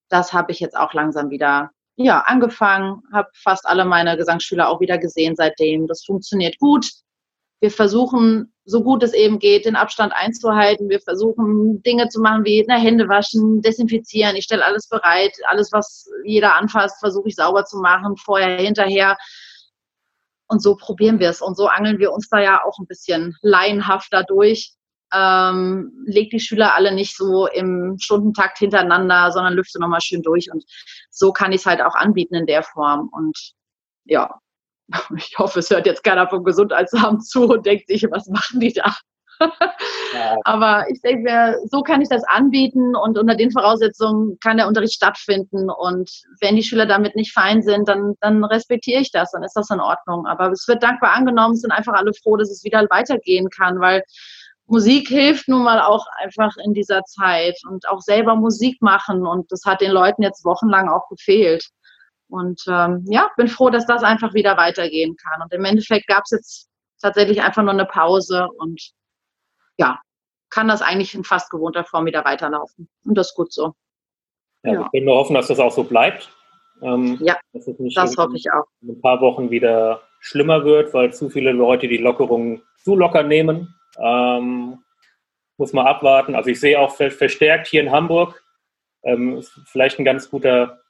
das 0.09 0.33
habe 0.33 0.51
ich 0.51 0.59
jetzt 0.59 0.77
auch 0.77 0.93
langsam 0.93 1.29
wieder 1.29 1.71
ja, 1.97 2.21
angefangen, 2.21 3.01
habe 3.11 3.29
fast 3.33 3.65
alle 3.65 3.83
meine 3.83 4.15
Gesangsschüler 4.17 4.69
auch 4.69 4.79
wieder 4.79 4.99
gesehen 4.99 5.35
seitdem. 5.35 5.87
Das 5.87 6.05
funktioniert 6.05 6.59
gut. 6.59 6.91
Wir 7.59 7.71
versuchen, 7.71 8.53
so 8.65 8.83
gut 8.83 9.01
es 9.03 9.13
eben 9.13 9.39
geht, 9.39 9.65
den 9.65 9.75
Abstand 9.75 10.13
einzuhalten. 10.13 10.89
Wir 10.89 10.99
versuchen, 10.99 11.81
Dinge 11.83 12.09
zu 12.09 12.21
machen 12.21 12.45
wie 12.45 12.63
na, 12.67 12.75
Hände 12.75 13.07
waschen, 13.07 13.61
desinfizieren. 13.61 14.35
Ich 14.35 14.43
stelle 14.43 14.65
alles 14.65 14.87
bereit. 14.87 15.35
Alles, 15.47 15.71
was 15.71 16.09
jeder 16.23 16.55
anfasst, 16.55 16.99
versuche 16.99 17.29
ich 17.29 17.35
sauber 17.35 17.65
zu 17.65 17.77
machen, 17.77 18.15
vorher, 18.17 18.57
hinterher. 18.57 19.17
Und 20.47 20.61
so 20.61 20.75
probieren 20.75 21.19
wir 21.19 21.29
es. 21.29 21.41
Und 21.41 21.57
so 21.57 21.67
angeln 21.67 21.99
wir 21.99 22.11
uns 22.11 22.29
da 22.29 22.39
ja 22.39 22.63
auch 22.63 22.77
ein 22.79 22.87
bisschen 22.87 23.35
laienhafter 23.41 24.23
durch 24.23 24.77
ähm, 25.13 26.03
leg 26.05 26.29
die 26.31 26.39
Schüler 26.39 26.75
alle 26.75 26.93
nicht 26.93 27.15
so 27.15 27.47
im 27.47 27.97
Stundentakt 27.99 28.57
hintereinander, 28.57 29.31
sondern 29.31 29.53
lüfte 29.53 29.79
nochmal 29.79 30.01
schön 30.01 30.21
durch. 30.21 30.51
Und 30.51 30.65
so 31.09 31.31
kann 31.31 31.51
ich 31.51 31.61
es 31.61 31.65
halt 31.65 31.81
auch 31.81 31.95
anbieten 31.95 32.35
in 32.35 32.45
der 32.45 32.63
Form. 32.63 33.09
Und 33.11 33.53
ja, 34.05 34.39
ich 35.17 35.37
hoffe, 35.37 35.59
es 35.59 35.69
hört 35.69 35.85
jetzt 35.85 36.03
keiner 36.03 36.27
vom 36.27 36.43
Gesundheitsamt 36.43 37.25
zu 37.27 37.47
und 37.47 37.65
denkt 37.65 37.87
sich, 37.87 38.05
was 38.09 38.27
machen 38.27 38.59
die 38.59 38.73
da? 38.73 38.95
Ja. 39.39 40.37
Aber 40.45 40.85
ich 40.89 41.01
denke 41.01 41.23
mir, 41.23 41.57
so 41.69 41.81
kann 41.81 42.01
ich 42.01 42.09
das 42.09 42.23
anbieten 42.23 42.95
und 42.95 43.17
unter 43.17 43.35
den 43.35 43.51
Voraussetzungen 43.51 44.37
kann 44.41 44.57
der 44.57 44.67
Unterricht 44.67 44.93
stattfinden. 44.93 45.69
Und 45.69 46.09
wenn 46.41 46.55
die 46.55 46.63
Schüler 46.63 46.85
damit 46.85 47.15
nicht 47.15 47.33
fein 47.33 47.61
sind, 47.61 47.87
dann, 47.87 48.15
dann 48.21 48.43
respektiere 48.43 49.01
ich 49.01 49.11
das, 49.11 49.31
dann 49.31 49.43
ist 49.43 49.53
das 49.53 49.69
in 49.69 49.79
Ordnung. 49.79 50.25
Aber 50.25 50.51
es 50.51 50.67
wird 50.67 50.81
dankbar 50.81 51.13
angenommen, 51.13 51.55
sind 51.55 51.71
einfach 51.71 51.93
alle 51.93 52.13
froh, 52.13 52.37
dass 52.37 52.49
es 52.49 52.63
wieder 52.63 52.85
weitergehen 52.89 53.49
kann, 53.49 53.79
weil 53.79 54.01
Musik 54.65 55.07
hilft 55.07 55.47
nun 55.47 55.63
mal 55.63 55.79
auch 55.81 56.05
einfach 56.21 56.53
in 56.63 56.73
dieser 56.73 57.03
Zeit 57.03 57.57
und 57.69 57.87
auch 57.87 58.01
selber 58.01 58.35
Musik 58.35 58.81
machen. 58.81 59.25
Und 59.25 59.51
das 59.51 59.61
hat 59.65 59.81
den 59.81 59.91
Leuten 59.91 60.23
jetzt 60.23 60.43
wochenlang 60.43 60.89
auch 60.89 61.07
gefehlt. 61.09 61.69
Und 62.29 62.63
ähm, 62.67 63.05
ja, 63.07 63.29
bin 63.37 63.47
froh, 63.47 63.69
dass 63.69 63.85
das 63.85 64.03
einfach 64.03 64.33
wieder 64.33 64.57
weitergehen 64.57 65.15
kann. 65.15 65.41
Und 65.41 65.53
im 65.53 65.65
Endeffekt 65.65 66.07
gab 66.07 66.23
es 66.25 66.31
jetzt 66.31 66.69
tatsächlich 67.01 67.41
einfach 67.41 67.63
nur 67.63 67.73
eine 67.73 67.85
Pause 67.85 68.49
und 68.57 68.91
ja, 69.77 69.99
kann 70.49 70.67
das 70.67 70.81
eigentlich 70.81 71.13
in 71.13 71.23
fast 71.23 71.49
gewohnter 71.49 71.83
Form 71.83 72.05
wieder 72.05 72.25
weiterlaufen. 72.25 72.89
Und 73.05 73.15
das 73.15 73.29
ist 73.29 73.35
gut 73.35 73.53
so. 73.53 73.73
Ja, 74.63 74.73
ja. 74.73 74.85
Ich 74.85 74.93
will 74.93 75.05
nur 75.05 75.17
hoffen, 75.17 75.35
dass 75.35 75.47
das 75.47 75.59
auch 75.59 75.71
so 75.71 75.83
bleibt. 75.83 76.31
Ähm, 76.81 77.17
ja, 77.21 77.37
das 77.53 77.67
hoffe 77.67 78.35
ich 78.35 78.51
auch. 78.51 78.65
In 78.81 78.89
ein 78.89 79.01
paar 79.01 79.21
Wochen 79.21 79.49
wieder 79.49 80.01
schlimmer 80.19 80.63
wird, 80.65 80.93
weil 80.93 81.13
zu 81.13 81.29
viele 81.29 81.51
Leute 81.51 81.87
die 81.87 81.97
Lockerungen 81.97 82.61
zu 82.83 82.95
locker 82.95 83.23
nehmen. 83.23 83.73
Ähm, 83.99 84.83
muss 85.57 85.73
man 85.73 85.87
abwarten. 85.87 86.35
Also 86.35 86.49
ich 86.49 86.59
sehe 86.59 86.79
auch 86.79 86.95
verstärkt 86.95 87.67
hier 87.67 87.81
in 87.81 87.91
Hamburg, 87.91 88.43
ähm, 89.03 89.43
vielleicht 89.65 89.99
ein 89.99 90.05
ganz 90.05 90.29
guter, 90.29 90.81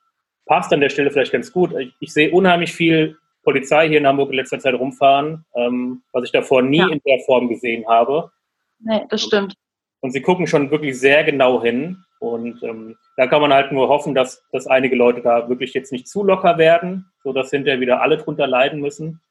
passt 0.47 0.73
an 0.73 0.81
der 0.81 0.89
Stelle 0.89 1.11
vielleicht 1.11 1.31
ganz 1.31 1.51
gut. 1.51 1.73
Ich, 1.79 1.93
ich, 1.99 2.13
sehe 2.13 2.31
unheimlich 2.31 2.73
viel 2.73 3.17
Polizei 3.43 3.87
hier 3.87 3.99
in 3.99 4.07
Hamburg 4.07 4.29
in 4.29 4.35
letzter 4.35 4.59
Zeit 4.59 4.73
rumfahren, 4.73 5.45
ähm, 5.55 6.01
was 6.11 6.25
ich 6.25 6.31
davor 6.31 6.61
nie 6.61 6.77
ja. 6.77 6.87
in 6.87 7.01
der 7.05 7.19
Form 7.25 7.47
gesehen 7.47 7.87
habe. 7.87 8.31
Nee, 8.79 9.01
das 9.09 9.21
stimmt. 9.21 9.53
Und 10.01 10.11
sie 10.11 10.21
gucken 10.21 10.47
schon 10.47 10.71
wirklich 10.71 10.99
sehr 10.99 11.23
genau 11.23 11.61
hin. 11.61 12.03
Und 12.19 12.61
ähm, 12.63 12.95
da 13.15 13.27
kann 13.27 13.41
man 13.41 13.53
halt 13.53 13.71
nur 13.71 13.89
hoffen, 13.89 14.15
dass, 14.15 14.43
dass 14.51 14.67
einige 14.67 14.95
Leute 14.95 15.21
da 15.21 15.49
wirklich 15.49 15.73
jetzt 15.73 15.91
nicht 15.91 16.07
zu 16.07 16.23
locker 16.23 16.57
werden, 16.57 17.05
sodass 17.23 17.51
hinterher 17.51 17.79
wieder 17.79 18.01
alle 18.01 18.17
drunter 18.17 18.47
leiden 18.47 18.79
müssen. 18.79 19.21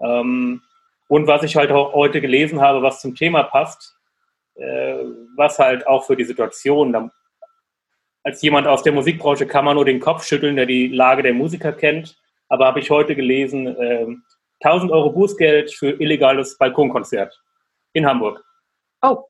Ähm, 0.00 0.62
und 1.08 1.26
was 1.26 1.42
ich 1.42 1.56
halt 1.56 1.70
auch 1.70 1.94
heute 1.94 2.20
gelesen 2.20 2.60
habe, 2.60 2.82
was 2.82 3.00
zum 3.00 3.14
Thema 3.14 3.44
passt, 3.44 3.96
äh, 4.56 5.04
was 5.36 5.58
halt 5.58 5.86
auch 5.86 6.04
für 6.04 6.16
die 6.16 6.24
Situation, 6.24 6.92
da, 6.92 7.10
als 8.22 8.42
jemand 8.42 8.66
aus 8.66 8.82
der 8.82 8.92
Musikbranche 8.92 9.46
kann 9.46 9.64
man 9.64 9.76
nur 9.76 9.84
den 9.84 10.00
Kopf 10.00 10.24
schütteln, 10.24 10.56
der 10.56 10.66
die 10.66 10.88
Lage 10.88 11.22
der 11.22 11.34
Musiker 11.34 11.72
kennt. 11.72 12.18
Aber 12.48 12.66
habe 12.66 12.80
ich 12.80 12.90
heute 12.90 13.14
gelesen, 13.14 13.66
äh, 13.66 14.06
1000 14.60 14.90
Euro 14.90 15.10
Bußgeld 15.10 15.72
für 15.72 16.00
illegales 16.00 16.58
Balkonkonzert 16.58 17.40
in 17.92 18.06
Hamburg. 18.06 18.44
Oh. 19.02 19.24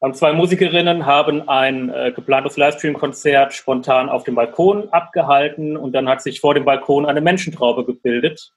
Und 0.00 0.16
zwei 0.16 0.32
Musikerinnen 0.32 1.06
haben 1.06 1.48
ein 1.48 1.88
äh, 1.90 2.12
geplantes 2.12 2.56
Livestream-Konzert 2.56 3.54
spontan 3.54 4.08
auf 4.08 4.24
dem 4.24 4.34
Balkon 4.34 4.88
abgehalten 4.90 5.76
und 5.76 5.92
dann 5.92 6.08
hat 6.08 6.22
sich 6.22 6.40
vor 6.40 6.54
dem 6.54 6.64
Balkon 6.64 7.06
eine 7.06 7.20
Menschentraube 7.20 7.84
gebildet 7.84 8.52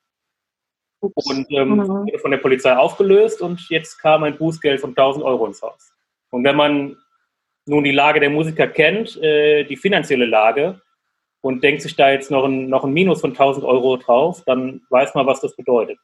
und 1.00 1.48
ähm, 1.52 1.70
mhm. 1.70 1.88
wurde 1.88 2.20
von 2.20 2.32
der 2.32 2.40
Polizei 2.40 2.76
aufgelöst 2.76 3.42
und 3.42 3.70
jetzt 3.70 3.98
kam 4.00 4.24
ein 4.24 4.38
Bußgeld 4.38 4.82
von 4.82 4.90
1000 4.92 5.24
Euro 5.24 5.46
ins 5.46 5.62
Haus. 5.62 5.94
Und 6.32 6.44
wenn 6.44 6.56
man 6.56 6.98
nun 7.68 7.84
die 7.84 7.92
Lage 7.92 8.20
der 8.20 8.30
Musiker 8.30 8.68
kennt, 8.68 9.22
äh, 9.22 9.64
die 9.66 9.78
finanzielle 9.78 10.26
Lage, 10.26 10.82
und 11.42 11.64
denkt 11.64 11.82
sich 11.82 11.96
da 11.96 12.10
jetzt 12.10 12.32
noch 12.32 12.46
ein, 12.46 12.68
noch 12.68 12.84
ein 12.84 12.92
Minus 12.92 13.22
von 13.22 13.32
1000 13.32 13.66
Euro 13.66 13.98
drauf, 13.98 14.44
dann 14.46 14.82
weiß 14.90 15.16
man, 15.16 15.26
was 15.28 15.42
das 15.42 15.56
bedeutet. 15.56 15.98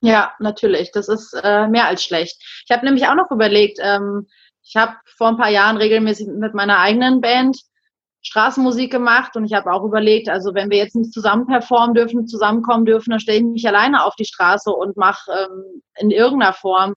Ja, 0.00 0.32
natürlich. 0.38 0.92
Das 0.92 1.08
ist 1.08 1.34
äh, 1.42 1.66
mehr 1.68 1.86
als 1.86 2.04
schlecht. 2.04 2.36
Ich 2.64 2.74
habe 2.74 2.86
nämlich 2.86 3.06
auch 3.08 3.16
noch 3.16 3.30
überlegt, 3.30 3.78
ähm, 3.82 4.26
ich 4.62 4.76
habe 4.76 4.94
vor 5.16 5.28
ein 5.28 5.36
paar 5.36 5.50
Jahren 5.50 5.76
regelmäßig 5.76 6.28
mit 6.28 6.54
meiner 6.54 6.78
eigenen 6.78 7.20
Band 7.20 7.58
Straßenmusik 8.22 8.90
gemacht 8.90 9.36
und 9.36 9.44
ich 9.44 9.54
habe 9.54 9.72
auch 9.72 9.84
überlegt, 9.84 10.28
also 10.28 10.54
wenn 10.54 10.70
wir 10.70 10.78
jetzt 10.78 10.96
nicht 10.96 11.12
zusammen 11.12 11.46
performen 11.46 11.94
dürfen, 11.94 12.26
zusammenkommen 12.26 12.84
dürfen, 12.84 13.10
dann 13.10 13.20
stelle 13.20 13.38
ich 13.38 13.44
mich 13.44 13.66
alleine 13.66 14.04
auf 14.04 14.14
die 14.16 14.24
Straße 14.24 14.70
und 14.70 14.96
mache 14.96 15.30
ähm, 15.30 15.82
in 15.98 16.10
irgendeiner 16.10 16.52
Form 16.52 16.94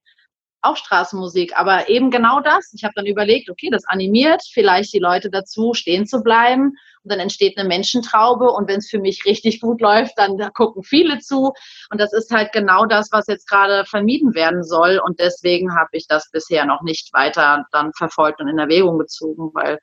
auch 0.62 0.78
Straßenmusik. 0.78 1.58
Aber 1.58 1.90
eben 1.90 2.12
genau 2.12 2.40
das. 2.40 2.72
Ich 2.74 2.84
habe 2.84 2.94
dann 2.96 3.06
überlegt, 3.06 3.50
okay, 3.50 3.70
das 3.72 3.86
animiert 3.86 4.42
vielleicht 4.52 4.94
die 4.94 5.00
Leute 5.00 5.30
dazu, 5.30 5.74
stehen 5.74 6.06
zu 6.06 6.22
bleiben. 6.22 6.76
Und 7.04 7.12
dann 7.12 7.20
entsteht 7.20 7.58
eine 7.58 7.68
Menschentraube. 7.68 8.52
Und 8.52 8.68
wenn 8.68 8.78
es 8.78 8.90
für 8.90 9.00
mich 9.00 9.26
richtig 9.26 9.62
gut 9.62 9.82
läuft, 9.82 10.18
dann 10.18 10.38
da 10.38 10.50
gucken 10.50 10.84
viele 10.84 11.20
zu. 11.20 11.54
Und 11.90 12.00
das 12.00 12.14
ist 12.14 12.32
halt 12.32 12.52
genau 12.52 12.86
das, 12.86 13.10
was 13.12 13.28
jetzt 13.28 13.50
gerade 13.50 13.86
vermieden 13.86 14.36
werden 14.36 14.64
soll. 14.64 15.02
Und 15.04 15.20
deswegen 15.20 15.76
habe 15.76 15.90
ich 15.94 16.08
das 16.08 16.30
bisher 16.32 16.66
noch 16.66 16.82
nicht 16.82 17.12
weiter 17.14 17.66
dann 17.72 17.92
verfolgt 17.94 18.40
und 18.40 18.48
in 18.48 18.60
Erwägung 18.60 19.00
gezogen, 19.00 19.52
weil 19.54 19.80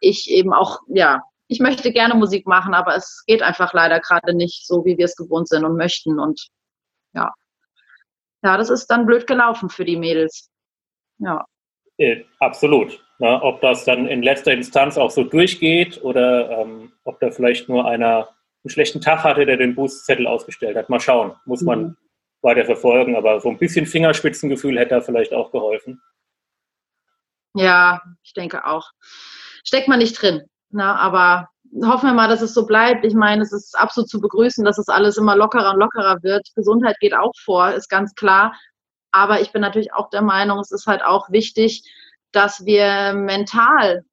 ich 0.00 0.30
eben 0.30 0.52
auch, 0.52 0.80
ja, 0.88 1.22
ich 1.48 1.60
möchte 1.60 1.92
gerne 1.92 2.14
Musik 2.14 2.46
machen, 2.46 2.74
aber 2.74 2.96
es 2.96 3.22
geht 3.26 3.42
einfach 3.42 3.72
leider 3.72 4.00
gerade 4.00 4.34
nicht 4.34 4.66
so, 4.66 4.84
wie 4.84 4.98
wir 4.98 5.04
es 5.04 5.16
gewohnt 5.16 5.48
sind 5.48 5.64
und 5.64 5.76
möchten. 5.76 6.18
Und 6.18 6.48
ja, 7.14 7.32
ja, 8.42 8.56
das 8.56 8.70
ist 8.70 8.86
dann 8.86 9.06
blöd 9.06 9.26
gelaufen 9.26 9.68
für 9.68 9.84
die 9.84 9.96
Mädels. 9.96 10.50
Ja. 11.18 11.44
Äh, 11.98 12.24
absolut. 12.40 13.02
Na, 13.18 13.42
ob 13.42 13.60
das 13.62 13.84
dann 13.84 14.06
in 14.06 14.22
letzter 14.22 14.52
Instanz 14.52 14.98
auch 14.98 15.10
so 15.10 15.24
durchgeht 15.24 16.02
oder 16.02 16.50
ähm, 16.50 16.92
ob 17.04 17.18
da 17.20 17.30
vielleicht 17.30 17.68
nur 17.68 17.86
einer 17.86 18.28
einen 18.62 18.70
schlechten 18.70 19.00
Tag 19.00 19.24
hatte, 19.24 19.46
der 19.46 19.56
den 19.56 19.74
Bußzettel 19.74 20.26
ausgestellt 20.26 20.76
hat. 20.76 20.90
Mal 20.90 21.00
schauen. 21.00 21.34
Muss 21.46 21.62
man 21.62 21.82
mhm. 21.82 21.96
weiter 22.42 22.64
verfolgen. 22.64 23.16
Aber 23.16 23.40
so 23.40 23.48
ein 23.48 23.58
bisschen 23.58 23.86
Fingerspitzengefühl 23.86 24.78
hätte 24.78 24.96
da 24.96 25.00
vielleicht 25.00 25.32
auch 25.32 25.50
geholfen. 25.50 26.02
Ja, 27.54 28.02
ich 28.22 28.34
denke 28.34 28.66
auch 28.66 28.90
steckt 29.66 29.88
man 29.88 29.98
nicht 29.98 30.20
drin. 30.20 30.42
Na, 30.70 30.94
ne? 30.94 31.00
aber 31.00 31.48
hoffen 31.84 32.08
wir 32.08 32.14
mal, 32.14 32.28
dass 32.28 32.42
es 32.42 32.54
so 32.54 32.66
bleibt. 32.66 33.04
Ich 33.04 33.14
meine, 33.14 33.42
es 33.42 33.52
ist 33.52 33.78
absolut 33.78 34.08
zu 34.08 34.20
begrüßen, 34.20 34.64
dass 34.64 34.78
es 34.78 34.88
alles 34.88 35.16
immer 35.16 35.36
lockerer 35.36 35.72
und 35.72 35.80
lockerer 35.80 36.22
wird. 36.22 36.48
Gesundheit 36.54 36.98
geht 37.00 37.14
auch 37.14 37.32
vor, 37.44 37.72
ist 37.72 37.88
ganz 37.88 38.14
klar. 38.14 38.54
Aber 39.10 39.40
ich 39.40 39.52
bin 39.52 39.62
natürlich 39.62 39.92
auch 39.92 40.10
der 40.10 40.22
Meinung, 40.22 40.58
es 40.58 40.70
ist 40.70 40.86
halt 40.86 41.02
auch 41.02 41.30
wichtig, 41.30 41.82
dass 42.32 42.64
wir 42.66 43.14
mental 43.14 44.04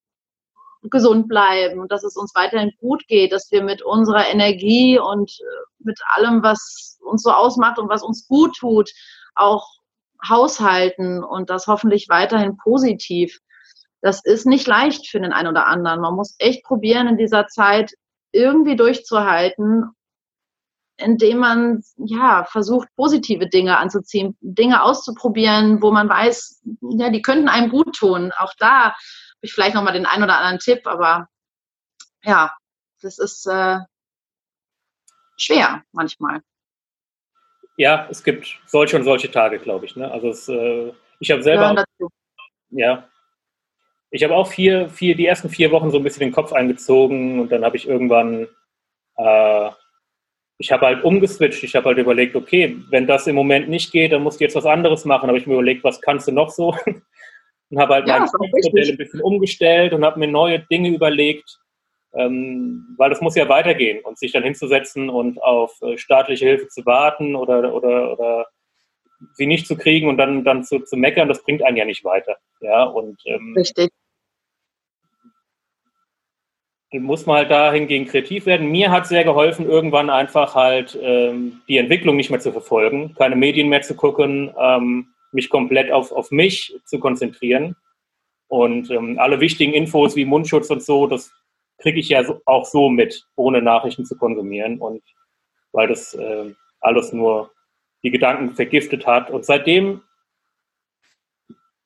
gesund 0.89 1.27
bleiben 1.27 1.79
und 1.79 1.91
dass 1.91 2.03
es 2.03 2.15
uns 2.15 2.33
weiterhin 2.35 2.71
gut 2.79 3.07
geht, 3.07 3.31
dass 3.31 3.51
wir 3.51 3.63
mit 3.63 3.81
unserer 3.81 4.27
Energie 4.27 4.99
und 4.99 5.31
äh, 5.31 5.43
mit 5.79 5.99
allem, 6.15 6.43
was 6.43 6.99
uns 7.01 7.23
so 7.23 7.31
ausmacht 7.31 7.79
und 7.79 7.89
was 7.89 8.03
uns 8.03 8.27
gut 8.27 8.55
tut, 8.57 8.91
auch 9.35 9.67
haushalten 10.27 11.23
und 11.23 11.49
das 11.49 11.67
hoffentlich 11.67 12.07
weiterhin 12.09 12.57
positiv. 12.57 13.39
Das 14.03 14.23
ist 14.25 14.45
nicht 14.45 14.67
leicht 14.67 15.07
für 15.07 15.21
den 15.21 15.31
einen 15.31 15.47
oder 15.47 15.65
anderen. 15.65 16.01
Man 16.01 16.15
muss 16.15 16.35
echt 16.37 16.65
probieren, 16.65 17.07
in 17.07 17.17
dieser 17.17 17.47
Zeit 17.47 17.93
irgendwie 18.33 18.75
durchzuhalten, 18.75 19.91
indem 20.97 21.37
man 21.37 21.83
ja 21.95 22.43
versucht, 22.43 22.89
positive 22.97 23.47
Dinge 23.47 23.77
anzuziehen, 23.77 24.35
Dinge 24.41 24.83
auszuprobieren, 24.83 25.81
wo 25.81 25.89
man 25.91 26.09
weiß, 26.09 26.63
ja, 26.81 27.11
die 27.11 27.21
könnten 27.21 27.47
einem 27.47 27.69
gut 27.69 27.95
tun. 27.95 28.33
Auch 28.37 28.51
da 28.59 28.87
habe 28.87 28.95
ich 29.39 29.53
vielleicht 29.53 29.73
nochmal 29.73 29.93
den 29.93 30.05
einen 30.05 30.23
oder 30.23 30.37
anderen 30.37 30.59
Tipp, 30.59 30.85
aber 30.85 31.29
ja, 32.23 32.53
das 33.01 33.19
ist 33.19 33.47
äh, 33.47 33.79
schwer 35.37 35.81
manchmal. 35.93 36.41
Ja, 37.77 38.05
es 38.11 38.21
gibt 38.21 38.59
solche 38.65 38.97
und 38.97 39.05
solche 39.05 39.31
Tage, 39.31 39.59
glaube 39.59 39.85
ich. 39.85 39.95
Ne? 39.95 40.11
Also 40.11 40.27
es, 40.27 40.49
äh, 40.49 40.91
ich 41.19 41.31
habe 41.31 41.41
selber, 41.41 41.85
ja, 42.69 43.07
ich 44.13 44.23
habe 44.23 44.36
auch 44.36 44.47
vier, 44.47 44.89
vier, 44.89 45.15
die 45.15 45.26
ersten 45.26 45.49
vier 45.49 45.71
Wochen 45.71 45.91
so 45.91 45.97
ein 45.97 46.04
bisschen 46.04 46.21
den 46.21 46.32
Kopf 46.32 46.54
eingezogen 46.54 47.39
und 47.39 47.52
dann 47.52 47.65
habe 47.65 47.78
ich 47.78 47.88
irgendwann, 47.88 48.47
äh, 49.17 49.69
ich 50.60 50.71
habe 50.71 50.86
halt 50.86 51.04
umgeswitcht. 51.04 51.63
Ich 51.63 51.76
habe 51.76 51.88
halt 51.88 51.97
überlegt, 51.97 52.36
okay, 52.36 52.78
wenn 52.89 53.08
das 53.08 53.26
im 53.26 53.36
Moment 53.36 53.69
nicht 53.69 53.91
geht, 53.91 54.12
dann 54.12 54.21
musst 54.21 54.39
du 54.39 54.43
jetzt 54.43 54.56
was 54.56 54.67
anderes 54.67 55.04
machen. 55.04 55.28
habe 55.28 55.38
ich 55.39 55.47
mir 55.47 55.56
überlegt, 55.56 55.84
was 55.84 55.99
kannst 55.99 56.28
du 56.28 56.32
noch 56.32 56.52
so? 56.52 56.76
und 57.69 57.80
habe 57.80 57.95
halt 57.95 58.08
ja, 58.08 58.19
mein 58.19 58.30
Modell 58.52 58.91
ein 58.91 58.97
bisschen 58.97 59.21
umgestellt 59.21 59.93
und 59.93 60.06
habe 60.06 60.19
mir 60.19 60.28
neue 60.28 60.60
Dinge 60.60 60.89
überlegt 60.89 61.60
ähm, 62.15 62.95
weil 62.97 63.10
das 63.10 63.21
muss 63.21 63.36
ja 63.36 63.49
weitergehen 63.49 64.04
und 64.04 64.17
sich 64.17 64.32
dann 64.32 64.43
hinzusetzen 64.43 65.10
und 65.10 65.41
auf 65.41 65.82
äh, 65.82 65.97
staatliche 65.97 66.45
Hilfe 66.45 66.67
zu 66.67 66.86
warten 66.86 67.36
oder, 67.36 67.73
oder, 67.73 68.13
oder 68.13 68.47
sie 69.34 69.47
nicht 69.47 69.65
zu 69.65 69.76
kriegen 69.76 70.08
und 70.08 70.17
dann, 70.17 70.43
dann 70.43 70.63
zu, 70.63 70.80
zu 70.80 70.95
meckern, 70.95 71.28
das 71.28 71.43
bringt 71.43 71.63
einen 71.63 71.78
ja 71.78 71.86
nicht 71.86 72.04
weiter. 72.04 72.38
Ja, 72.62 72.84
und 72.84 73.19
ähm, 73.26 73.56
Richtig. 73.58 73.89
Muss 76.99 77.25
man 77.25 77.38
halt 77.38 77.51
dahingegen 77.51 78.08
kreativ 78.08 78.45
werden. 78.45 78.71
Mir 78.71 78.91
hat 78.91 79.08
sehr 79.08 79.23
geholfen, 79.23 79.67
irgendwann 79.67 80.10
einfach 80.10 80.56
halt 80.56 80.97
ähm, 81.01 81.62
die 81.67 81.77
Entwicklung 81.77 82.15
nicht 82.15 82.29
mehr 82.29 82.39
zu 82.39 82.51
verfolgen, 82.51 83.15
keine 83.15 83.36
Medien 83.36 83.69
mehr 83.69 83.82
zu 83.82 83.95
gucken, 83.95 84.53
ähm, 84.60 85.08
mich 85.32 85.49
komplett 85.49 85.91
auf, 85.91 86.12
auf 86.12 86.32
mich 86.32 86.75
zu 86.86 86.99
konzentrieren. 86.99 87.75
Und 88.47 88.91
ähm, 88.91 89.17
alle 89.17 89.39
wichtigen 89.39 89.73
Infos 89.73 90.15
wie 90.15 90.25
Mundschutz 90.25 90.69
und 90.69 90.84
so, 90.84 91.08
das 91.08 91.32
kriege 91.79 91.99
ich 91.99 92.10
ja 92.10 92.23
auch 92.45 92.65
so 92.65 92.89
mit, 92.89 93.25
ohne 93.36 93.62
Nachrichten 93.62 94.06
zu 94.06 94.15
konsumieren 94.15 94.79
und 94.79 95.01
weil 95.71 95.88
das 95.88 96.13
äh, 96.13 96.53
alles 96.79 97.13
nur 97.13 97.51
die 98.03 98.12
Gedanken 98.12 98.53
vergiftet 98.53 99.08
hat. 99.08 99.32
Und 99.32 99.45
seitdem 99.45 100.01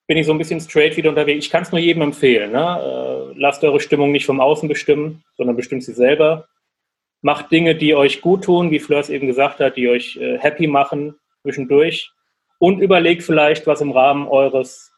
bin 0.08 0.18
ich 0.18 0.26
so 0.26 0.32
ein 0.32 0.38
bisschen 0.38 0.62
straight 0.62 0.96
wieder 0.98 1.10
unterwegs. 1.10 1.46
Ich 1.46 1.52
kann 1.52 1.64
es 1.64 1.72
nur 1.72 1.80
jedem 1.80 2.02
empfehlen. 2.02 2.52
Ne? 2.52 3.34
Äh, 3.34 3.40
lasst 3.40 3.64
eure 3.64 3.80
Stimmung 3.80 4.12
nicht 4.12 4.26
vom 4.26 4.40
Außen 4.40 4.68
bestimmen, 4.68 5.24
sondern 5.36 5.56
bestimmt 5.56 5.84
sie 5.84 5.94
selber. 5.94 6.48
Macht 7.22 7.52
Dinge, 7.52 7.76
die 7.76 7.94
euch 7.94 8.22
gut 8.22 8.46
tun, 8.46 8.72
wie 8.72 8.80
Fleurs 8.80 9.10
eben 9.10 9.28
gesagt 9.28 9.60
hat, 9.60 9.76
die 9.76 9.90
euch 9.90 10.18
äh, 10.18 10.38
happy 10.40 10.68
machen 10.68 11.16
zwischendurch. 11.42 12.12
Und 12.60 12.80
überlegt 12.80 13.24
vielleicht, 13.24 13.68
was 13.68 13.82
im 13.82 13.92
Rahmen 13.92 14.28
eures 14.28 14.92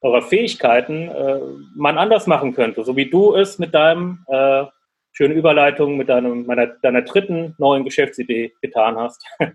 eurer 0.00 0.22
Fähigkeiten 0.22 1.08
äh, 1.08 1.40
man 1.74 1.96
anders 1.96 2.26
machen 2.26 2.54
könnte, 2.54 2.84
so 2.84 2.94
wie 2.94 3.08
du 3.08 3.34
es 3.34 3.58
mit 3.58 3.72
deinem 3.74 4.24
äh, 4.28 4.64
schöne 5.12 5.34
Überleitung 5.34 5.96
mit 5.96 6.08
deinem, 6.08 6.44
meiner, 6.44 6.66
deiner 6.66 7.02
dritten 7.02 7.54
neuen 7.58 7.84
Geschäftsidee 7.84 8.52
getan 8.60 8.96
hast. 8.96 9.24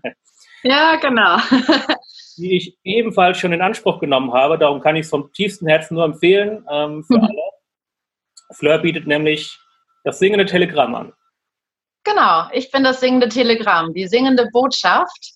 ja, 0.62 0.96
genau. 0.96 1.36
die 2.36 2.56
ich 2.56 2.78
ebenfalls 2.84 3.38
schon 3.38 3.52
in 3.52 3.60
Anspruch 3.60 4.00
genommen 4.00 4.32
habe. 4.32 4.58
Darum 4.58 4.80
kann 4.80 4.96
ich 4.96 5.02
es 5.02 5.10
vom 5.10 5.32
tiefsten 5.32 5.66
Herzen 5.66 5.94
nur 5.94 6.04
empfehlen 6.04 6.64
ähm, 6.70 7.04
für 7.04 7.18
mhm. 7.18 7.24
alle. 7.24 7.42
Fleur 8.52 8.78
bietet 8.78 9.06
nämlich 9.06 9.58
das 10.04 10.18
singende 10.18 10.46
Telegramm 10.46 10.94
an. 10.94 11.12
Genau, 12.04 12.48
ich 12.52 12.70
bin 12.70 12.82
das 12.82 13.00
singende 13.00 13.28
Telegramm, 13.28 13.92
die 13.92 14.06
singende 14.06 14.48
Botschaft. 14.52 15.32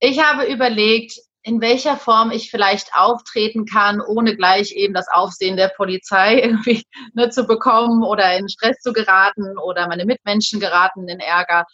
Ich 0.00 0.18
habe 0.22 0.44
überlegt, 0.44 1.18
in 1.42 1.60
welcher 1.60 1.98
Form 1.98 2.30
ich 2.30 2.50
vielleicht 2.50 2.94
auftreten 2.94 3.66
kann, 3.66 4.00
ohne 4.00 4.34
gleich 4.34 4.72
eben 4.72 4.94
das 4.94 5.08
Aufsehen 5.12 5.56
der 5.56 5.68
Polizei 5.68 6.38
irgendwie 6.42 6.84
ne, 7.12 7.28
zu 7.28 7.46
bekommen 7.46 8.02
oder 8.02 8.36
in 8.36 8.48
Stress 8.48 8.78
zu 8.80 8.92
geraten 8.92 9.58
oder 9.58 9.86
meine 9.86 10.06
Mitmenschen 10.06 10.58
geraten 10.58 11.06
in 11.08 11.20
Ärger. 11.20 11.66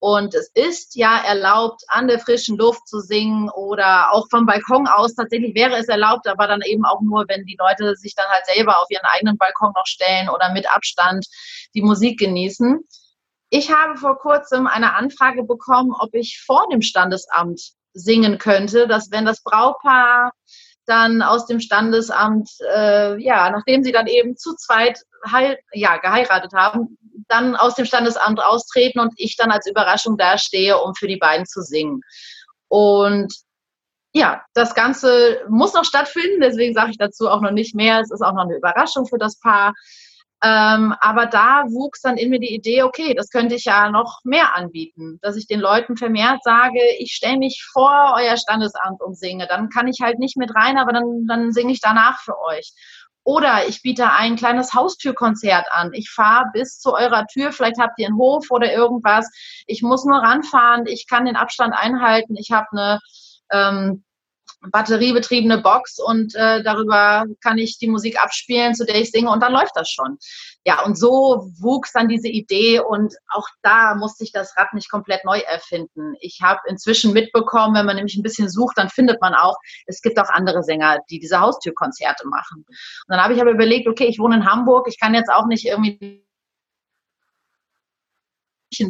Und 0.00 0.34
es 0.34 0.50
ist 0.54 0.96
ja 0.96 1.18
erlaubt, 1.24 1.82
an 1.88 2.08
der 2.08 2.18
frischen 2.18 2.58
Luft 2.58 2.86
zu 2.86 3.00
singen 3.00 3.48
oder 3.50 4.12
auch 4.12 4.26
vom 4.30 4.44
Balkon 4.44 4.86
aus. 4.86 5.14
Tatsächlich 5.14 5.54
wäre 5.54 5.76
es 5.76 5.88
erlaubt, 5.88 6.28
aber 6.28 6.46
dann 6.46 6.60
eben 6.62 6.84
auch 6.84 7.00
nur, 7.00 7.24
wenn 7.28 7.46
die 7.46 7.56
Leute 7.58 7.96
sich 7.96 8.14
dann 8.14 8.26
halt 8.28 8.44
selber 8.46 8.80
auf 8.82 8.90
ihren 8.90 9.04
eigenen 9.04 9.38
Balkon 9.38 9.72
noch 9.74 9.86
stellen 9.86 10.28
oder 10.28 10.52
mit 10.52 10.70
Abstand 10.70 11.26
die 11.74 11.82
Musik 11.82 12.18
genießen. 12.18 12.80
Ich 13.50 13.72
habe 13.72 13.96
vor 13.96 14.18
kurzem 14.18 14.66
eine 14.66 14.94
Anfrage 14.94 15.44
bekommen, 15.44 15.94
ob 15.98 16.14
ich 16.14 16.42
vor 16.44 16.66
dem 16.70 16.82
Standesamt 16.82 17.72
singen 17.92 18.38
könnte, 18.38 18.88
dass 18.88 19.10
wenn 19.10 19.24
das 19.24 19.42
Braupaar 19.42 20.32
dann 20.86 21.22
aus 21.22 21.46
dem 21.46 21.60
Standesamt, 21.60 22.50
äh, 22.74 23.20
ja, 23.22 23.50
nachdem 23.50 23.82
sie 23.82 23.92
dann 23.92 24.06
eben 24.06 24.36
zu 24.36 24.54
zweit 24.54 25.00
heil, 25.30 25.58
ja, 25.72 25.96
geheiratet 25.96 26.52
haben, 26.52 26.98
dann 27.28 27.56
aus 27.56 27.74
dem 27.74 27.86
Standesamt 27.86 28.40
austreten 28.42 29.00
und 29.00 29.12
ich 29.16 29.36
dann 29.36 29.50
als 29.50 29.66
Überraschung 29.66 30.16
dastehe, 30.16 30.78
um 30.78 30.94
für 30.94 31.08
die 31.08 31.16
beiden 31.16 31.46
zu 31.46 31.62
singen. 31.62 32.00
Und 32.68 33.32
ja, 34.12 34.42
das 34.54 34.74
Ganze 34.74 35.40
muss 35.48 35.74
noch 35.74 35.84
stattfinden, 35.84 36.40
deswegen 36.40 36.74
sage 36.74 36.90
ich 36.90 36.98
dazu 36.98 37.28
auch 37.28 37.40
noch 37.40 37.50
nicht 37.50 37.74
mehr. 37.74 38.00
Es 38.00 38.10
ist 38.10 38.22
auch 38.22 38.34
noch 38.34 38.44
eine 38.44 38.56
Überraschung 38.56 39.06
für 39.06 39.18
das 39.18 39.38
Paar. 39.40 39.74
Ähm, 40.44 40.94
aber 41.00 41.24
da 41.24 41.64
wuchs 41.68 42.02
dann 42.02 42.18
in 42.18 42.28
mir 42.28 42.38
die 42.38 42.54
Idee, 42.54 42.82
okay, 42.82 43.14
das 43.14 43.30
könnte 43.30 43.54
ich 43.54 43.64
ja 43.64 43.88
noch 43.88 44.20
mehr 44.24 44.54
anbieten, 44.54 45.18
dass 45.22 45.36
ich 45.36 45.46
den 45.46 45.58
Leuten 45.58 45.96
vermehrt 45.96 46.42
sage, 46.44 46.80
ich 46.98 47.12
stelle 47.12 47.38
mich 47.38 47.64
vor 47.72 48.14
euer 48.18 48.36
Standesamt 48.36 49.00
und 49.00 49.16
singe. 49.16 49.46
Dann 49.46 49.70
kann 49.70 49.88
ich 49.88 50.00
halt 50.02 50.18
nicht 50.18 50.36
mit 50.36 50.54
rein, 50.54 50.76
aber 50.76 50.92
dann, 50.92 51.26
dann 51.26 51.52
singe 51.52 51.72
ich 51.72 51.80
danach 51.80 52.20
für 52.20 52.38
euch. 52.38 52.74
Oder 53.22 53.66
ich 53.68 53.80
biete 53.80 54.12
ein 54.12 54.36
kleines 54.36 54.74
Haustürkonzert 54.74 55.64
an. 55.70 55.94
Ich 55.94 56.10
fahre 56.10 56.44
bis 56.52 56.78
zu 56.78 56.92
eurer 56.92 57.26
Tür, 57.26 57.50
vielleicht 57.50 57.78
habt 57.78 57.98
ihr 57.98 58.08
einen 58.08 58.18
Hof 58.18 58.50
oder 58.50 58.70
irgendwas. 58.70 59.30
Ich 59.66 59.80
muss 59.80 60.04
nur 60.04 60.18
ranfahren, 60.18 60.84
ich 60.86 61.06
kann 61.08 61.24
den 61.24 61.36
Abstand 61.36 61.72
einhalten, 61.74 62.36
ich 62.36 62.52
habe 62.52 62.66
eine 62.72 63.00
ähm, 63.50 64.04
batteriebetriebene 64.70 65.58
Box 65.58 65.98
und 65.98 66.34
äh, 66.34 66.62
darüber 66.62 67.24
kann 67.42 67.58
ich 67.58 67.78
die 67.78 67.88
Musik 67.88 68.22
abspielen, 68.22 68.74
zu 68.74 68.84
der 68.84 69.00
ich 69.00 69.10
singe 69.10 69.30
und 69.30 69.42
dann 69.42 69.52
läuft 69.52 69.72
das 69.74 69.88
schon. 69.88 70.18
Ja, 70.66 70.82
und 70.84 70.96
so 70.96 71.50
wuchs 71.60 71.92
dann 71.92 72.08
diese 72.08 72.28
Idee 72.28 72.80
und 72.80 73.14
auch 73.28 73.46
da 73.62 73.94
musste 73.94 74.24
ich 74.24 74.32
das 74.32 74.56
Rad 74.56 74.72
nicht 74.72 74.90
komplett 74.90 75.24
neu 75.24 75.38
erfinden. 75.38 76.14
Ich 76.20 76.40
habe 76.42 76.60
inzwischen 76.66 77.12
mitbekommen, 77.12 77.74
wenn 77.74 77.86
man 77.86 77.96
nämlich 77.96 78.16
ein 78.16 78.22
bisschen 78.22 78.48
sucht, 78.48 78.78
dann 78.78 78.88
findet 78.88 79.20
man 79.20 79.34
auch, 79.34 79.56
es 79.86 80.00
gibt 80.00 80.18
auch 80.18 80.30
andere 80.30 80.62
Sänger, 80.62 80.98
die 81.10 81.18
diese 81.18 81.40
Haustürkonzerte 81.40 82.26
machen. 82.26 82.64
Und 82.66 83.08
dann 83.08 83.22
habe 83.22 83.34
ich 83.34 83.40
aber 83.40 83.50
überlegt, 83.50 83.88
okay, 83.88 84.06
ich 84.06 84.18
wohne 84.18 84.36
in 84.36 84.46
Hamburg, 84.46 84.86
ich 84.88 84.98
kann 84.98 85.14
jetzt 85.14 85.30
auch 85.30 85.46
nicht 85.46 85.66
irgendwie 85.66 86.24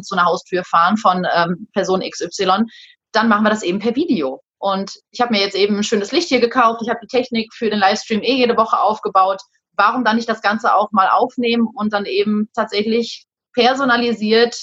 zu 0.01 0.15
einer 0.15 0.25
Haustür 0.25 0.63
fahren 0.63 0.97
von 0.97 1.27
ähm, 1.31 1.67
Person 1.73 2.01
XY, 2.01 2.63
dann 3.11 3.27
machen 3.29 3.43
wir 3.43 3.49
das 3.49 3.63
eben 3.63 3.79
per 3.79 3.95
Video. 3.95 4.41
Und 4.65 4.99
ich 5.11 5.21
habe 5.21 5.31
mir 5.31 5.41
jetzt 5.41 5.55
eben 5.55 5.77
ein 5.77 5.83
schönes 5.83 6.11
Licht 6.11 6.27
hier 6.27 6.39
gekauft. 6.39 6.81
Ich 6.81 6.89
habe 6.89 6.99
die 6.99 7.07
Technik 7.07 7.53
für 7.53 7.69
den 7.69 7.77
Livestream 7.77 8.23
eh 8.23 8.33
jede 8.33 8.57
Woche 8.57 8.79
aufgebaut. 8.79 9.39
Warum 9.73 10.03
dann 10.03 10.15
nicht 10.15 10.27
das 10.27 10.41
Ganze 10.41 10.73
auch 10.73 10.91
mal 10.91 11.07
aufnehmen 11.07 11.67
und 11.75 11.93
dann 11.93 12.07
eben 12.07 12.49
tatsächlich 12.55 13.27
personalisiert, 13.53 14.57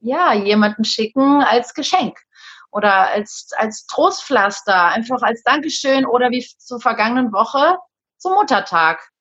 ja, 0.00 0.32
jemanden 0.32 0.82
schicken 0.82 1.44
als 1.44 1.74
Geschenk 1.74 2.18
oder 2.72 3.08
als, 3.12 3.50
als 3.56 3.86
Trostpflaster, 3.86 4.86
einfach 4.86 5.22
als 5.22 5.44
Dankeschön 5.44 6.06
oder 6.06 6.32
wie 6.32 6.44
zur 6.58 6.80
vergangenen 6.80 7.32
Woche 7.32 7.78
zum 8.16 8.32
Muttertag 8.32 9.12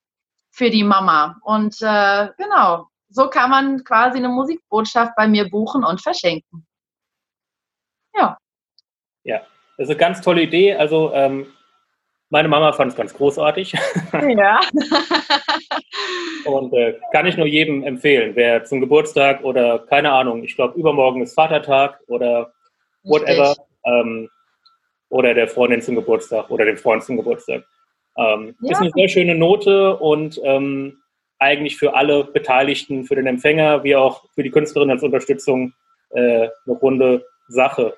für 0.49 0.72
die 0.72 0.84
Mama. 0.84 1.39
Und 1.43 1.80
äh, 1.84 2.30
genau, 2.39 2.88
so 3.10 3.30
kann 3.30 3.52
man 3.52 3.84
quasi 3.84 4.18
eine 4.18 4.30
Musikbotschaft 4.30 5.16
bei 5.16 5.28
mir 5.28 5.47
buchen 5.52 5.84
und 5.84 6.02
verschenken. 6.02 6.66
Ja. 8.16 8.39
Ja, 9.24 9.45
das 9.78 9.86
ist 9.86 9.91
eine 9.91 9.99
ganz 9.99 10.21
tolle 10.21 10.41
Idee. 10.41 10.73
Also 10.73 11.11
ähm, 11.13 11.47
meine 12.30 12.47
Mama 12.47 12.73
fand 12.73 12.91
es 12.91 12.97
ganz 12.97 13.13
großartig. 13.13 13.73
Ja. 14.13 14.59
Und 16.45 16.73
äh, 16.73 16.99
kann 17.11 17.26
ich 17.26 17.38
nur 17.38 17.47
jedem 17.47 17.84
empfehlen, 17.84 18.36
wer 18.36 18.63
zum 18.63 18.80
Geburtstag 18.80 19.43
oder 19.43 19.80
keine 19.80 20.11
Ahnung, 20.11 20.43
ich 20.43 20.55
glaube 20.55 20.80
übermorgen 20.80 21.21
ist 21.21 21.34
Vatertag 21.34 21.99
oder 22.07 22.53
whatever, 23.03 23.55
ähm, 23.84 24.30
oder 25.09 25.34
der 25.34 25.47
Freundin 25.47 25.82
zum 25.82 25.95
Geburtstag 25.95 26.49
oder 26.51 26.65
dem 26.65 26.78
Freund 26.78 27.03
zum 27.03 27.17
Geburtstag. 27.17 27.63
Ähm, 28.17 28.55
ja. 28.61 28.71
Ist 28.71 28.82
eine 28.82 28.91
sehr 28.91 29.09
schöne 29.09 29.36
Note 29.36 29.97
und 29.97 30.39
ähm, 30.43 30.99
eigentlich 31.39 31.78
für 31.78 31.95
alle 31.95 32.23
Beteiligten, 32.23 33.05
für 33.05 33.15
den 33.15 33.28
Empfänger 33.28 33.84
wie 33.84 33.95
auch 33.95 34.26
für 34.34 34.43
die 34.43 34.51
Künstlerin 34.51 34.91
als 34.91 35.03
Unterstützung 35.03 35.73
äh, 36.11 36.47
eine 36.65 36.76
runde 36.82 37.26
Sache. 37.47 37.95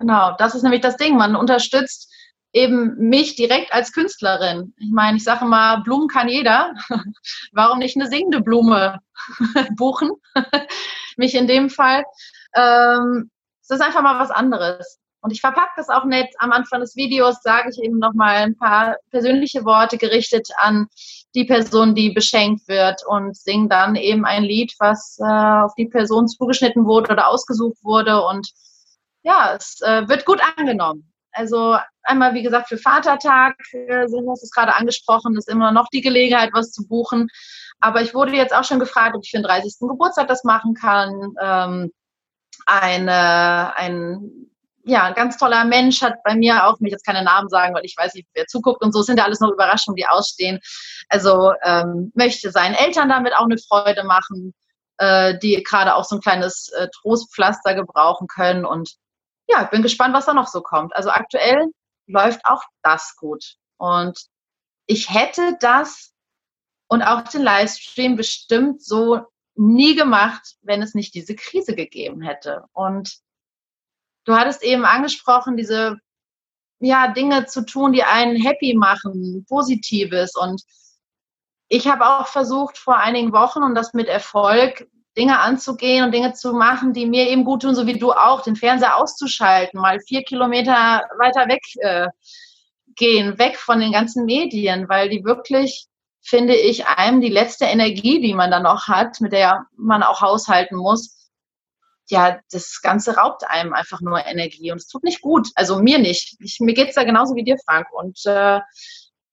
Genau, 0.00 0.34
das 0.38 0.54
ist 0.54 0.62
nämlich 0.62 0.80
das 0.80 0.96
Ding. 0.96 1.16
Man 1.16 1.36
unterstützt 1.36 2.10
eben 2.52 2.96
mich 2.96 3.36
direkt 3.36 3.72
als 3.72 3.92
Künstlerin. 3.92 4.74
Ich 4.78 4.90
meine, 4.90 5.18
ich 5.18 5.24
sage 5.24 5.44
mal, 5.44 5.82
Blumen 5.82 6.08
kann 6.08 6.26
jeder. 6.28 6.74
Warum 7.52 7.78
nicht 7.78 7.96
eine 7.96 8.08
singende 8.08 8.40
Blume 8.40 8.98
buchen? 9.76 10.10
mich 11.18 11.34
in 11.34 11.46
dem 11.46 11.68
Fall. 11.68 12.02
Ähm, 12.56 13.30
es 13.62 13.70
ist 13.70 13.82
einfach 13.82 14.02
mal 14.02 14.18
was 14.18 14.30
anderes. 14.30 14.98
Und 15.20 15.32
ich 15.32 15.42
verpacke 15.42 15.72
das 15.76 15.90
auch 15.90 16.06
nett. 16.06 16.28
Am 16.38 16.50
Anfang 16.50 16.80
des 16.80 16.96
Videos 16.96 17.42
sage 17.42 17.68
ich 17.70 17.78
eben 17.84 17.98
nochmal 17.98 18.36
ein 18.36 18.56
paar 18.56 18.96
persönliche 19.10 19.66
Worte 19.66 19.98
gerichtet 19.98 20.48
an 20.56 20.88
die 21.34 21.44
Person, 21.44 21.94
die 21.94 22.10
beschenkt 22.10 22.66
wird 22.68 23.02
und 23.06 23.36
singe 23.36 23.68
dann 23.68 23.96
eben 23.96 24.24
ein 24.24 24.44
Lied, 24.44 24.72
was 24.78 25.18
äh, 25.20 25.24
auf 25.24 25.74
die 25.74 25.86
Person 25.86 26.26
zugeschnitten 26.26 26.86
wurde 26.86 27.12
oder 27.12 27.28
ausgesucht 27.28 27.76
wurde. 27.82 28.24
Und 28.24 28.50
ja, 29.22 29.54
es 29.54 29.80
äh, 29.82 30.08
wird 30.08 30.24
gut 30.24 30.40
angenommen. 30.56 31.12
Also 31.32 31.76
einmal, 32.02 32.34
wie 32.34 32.42
gesagt, 32.42 32.68
für 32.68 32.78
Vatertag, 32.78 33.56
äh, 33.72 34.06
du 34.06 34.30
hast 34.30 34.42
es 34.42 34.50
gerade 34.50 34.74
angesprochen, 34.74 35.36
ist 35.36 35.48
immer 35.48 35.72
noch 35.72 35.88
die 35.92 36.00
Gelegenheit, 36.00 36.50
was 36.52 36.72
zu 36.72 36.86
buchen. 36.86 37.28
Aber 37.80 38.02
ich 38.02 38.14
wurde 38.14 38.32
jetzt 38.32 38.54
auch 38.54 38.64
schon 38.64 38.80
gefragt, 38.80 39.14
ob 39.16 39.24
ich 39.24 39.30
für 39.30 39.38
den 39.38 39.44
30. 39.44 39.88
Geburtstag 39.88 40.28
das 40.28 40.44
machen 40.44 40.74
kann. 40.74 41.34
Ähm, 41.40 41.92
eine, 42.66 43.74
ein 43.76 44.50
ja, 44.84 45.04
ein 45.04 45.14
ganz 45.14 45.36
toller 45.36 45.64
Mensch 45.64 46.02
hat 46.02 46.22
bei 46.24 46.34
mir 46.34 46.66
auch, 46.66 46.80
mich 46.80 46.92
jetzt 46.92 47.04
keine 47.04 47.22
Namen 47.22 47.48
sagen, 47.48 47.74
weil 47.74 47.84
ich 47.84 47.96
weiß 47.96 48.14
nicht, 48.14 48.28
wer 48.34 48.46
zuguckt 48.46 48.82
und 48.82 48.92
so, 48.92 49.00
es 49.00 49.06
sind 49.06 49.18
ja 49.18 49.24
alles 49.24 49.40
noch 49.40 49.50
Überraschungen, 49.52 49.96
die 49.96 50.06
ausstehen. 50.06 50.58
Also 51.08 51.52
ähm, 51.62 52.12
möchte 52.14 52.50
seinen 52.50 52.74
Eltern 52.74 53.08
damit 53.08 53.34
auch 53.34 53.44
eine 53.44 53.58
Freude 53.58 54.04
machen, 54.04 54.54
äh, 54.98 55.38
die 55.38 55.62
gerade 55.62 55.94
auch 55.94 56.04
so 56.04 56.16
ein 56.16 56.22
kleines 56.22 56.68
äh, 56.70 56.88
Trostpflaster 57.00 57.74
gebrauchen 57.74 58.26
können. 58.26 58.64
Und 58.64 58.94
ja, 59.50 59.64
ich 59.64 59.70
bin 59.70 59.82
gespannt, 59.82 60.14
was 60.14 60.26
da 60.26 60.34
noch 60.34 60.46
so 60.46 60.62
kommt. 60.62 60.94
Also 60.94 61.10
aktuell 61.10 61.72
läuft 62.06 62.40
auch 62.44 62.62
das 62.82 63.16
gut. 63.16 63.56
Und 63.78 64.18
ich 64.86 65.10
hätte 65.10 65.56
das 65.60 66.12
und 66.88 67.02
auch 67.02 67.22
den 67.22 67.42
Livestream 67.42 68.16
bestimmt 68.16 68.82
so 68.82 69.20
nie 69.54 69.94
gemacht, 69.94 70.56
wenn 70.62 70.82
es 70.82 70.94
nicht 70.94 71.14
diese 71.14 71.34
Krise 71.34 71.74
gegeben 71.74 72.20
hätte. 72.20 72.64
Und 72.72 73.18
du 74.24 74.34
hattest 74.34 74.62
eben 74.62 74.84
angesprochen, 74.84 75.56
diese 75.56 75.98
ja, 76.80 77.08
Dinge 77.08 77.46
zu 77.46 77.64
tun, 77.64 77.92
die 77.92 78.04
einen 78.04 78.36
happy 78.36 78.74
machen, 78.74 79.44
Positives. 79.48 80.34
Und 80.34 80.62
ich 81.68 81.86
habe 81.86 82.06
auch 82.06 82.26
versucht, 82.26 82.78
vor 82.78 82.96
einigen 82.96 83.32
Wochen 83.32 83.62
und 83.62 83.74
das 83.74 83.92
mit 83.92 84.08
Erfolg, 84.08 84.88
Dinge 85.16 85.38
anzugehen 85.40 86.04
und 86.04 86.12
Dinge 86.12 86.32
zu 86.34 86.52
machen, 86.52 86.92
die 86.92 87.06
mir 87.06 87.28
eben 87.28 87.44
gut 87.44 87.62
tun, 87.62 87.74
so 87.74 87.86
wie 87.86 87.98
du 87.98 88.12
auch, 88.12 88.42
den 88.42 88.56
Fernseher 88.56 88.96
auszuschalten, 88.96 89.80
mal 89.80 90.00
vier 90.00 90.22
Kilometer 90.22 91.02
weiter 91.18 91.48
weg 91.48 91.62
äh, 91.80 92.08
gehen, 92.94 93.38
weg 93.38 93.56
von 93.56 93.80
den 93.80 93.92
ganzen 93.92 94.24
Medien, 94.24 94.88
weil 94.88 95.08
die 95.08 95.24
wirklich, 95.24 95.86
finde 96.22 96.54
ich, 96.54 96.86
einem 96.86 97.20
die 97.20 97.28
letzte 97.28 97.64
Energie, 97.64 98.20
die 98.20 98.34
man 98.34 98.50
dann 98.50 98.62
noch 98.62 98.88
hat, 98.88 99.20
mit 99.20 99.32
der 99.32 99.66
man 99.76 100.02
auch 100.02 100.20
haushalten 100.20 100.76
muss, 100.76 101.20
ja, 102.10 102.40
das 102.50 102.80
Ganze 102.82 103.16
raubt 103.16 103.48
einem 103.48 103.72
einfach 103.72 104.00
nur 104.00 104.24
Energie 104.26 104.72
und 104.72 104.78
es 104.78 104.88
tut 104.88 105.04
nicht 105.04 105.20
gut. 105.20 105.48
Also 105.54 105.78
mir 105.78 105.98
nicht. 105.98 106.36
Ich, 106.40 106.58
mir 106.60 106.74
geht's 106.74 106.96
da 106.96 107.04
genauso 107.04 107.36
wie 107.36 107.44
dir, 107.44 107.56
Frank. 107.64 107.86
Und 107.92 108.20
äh, 108.26 108.60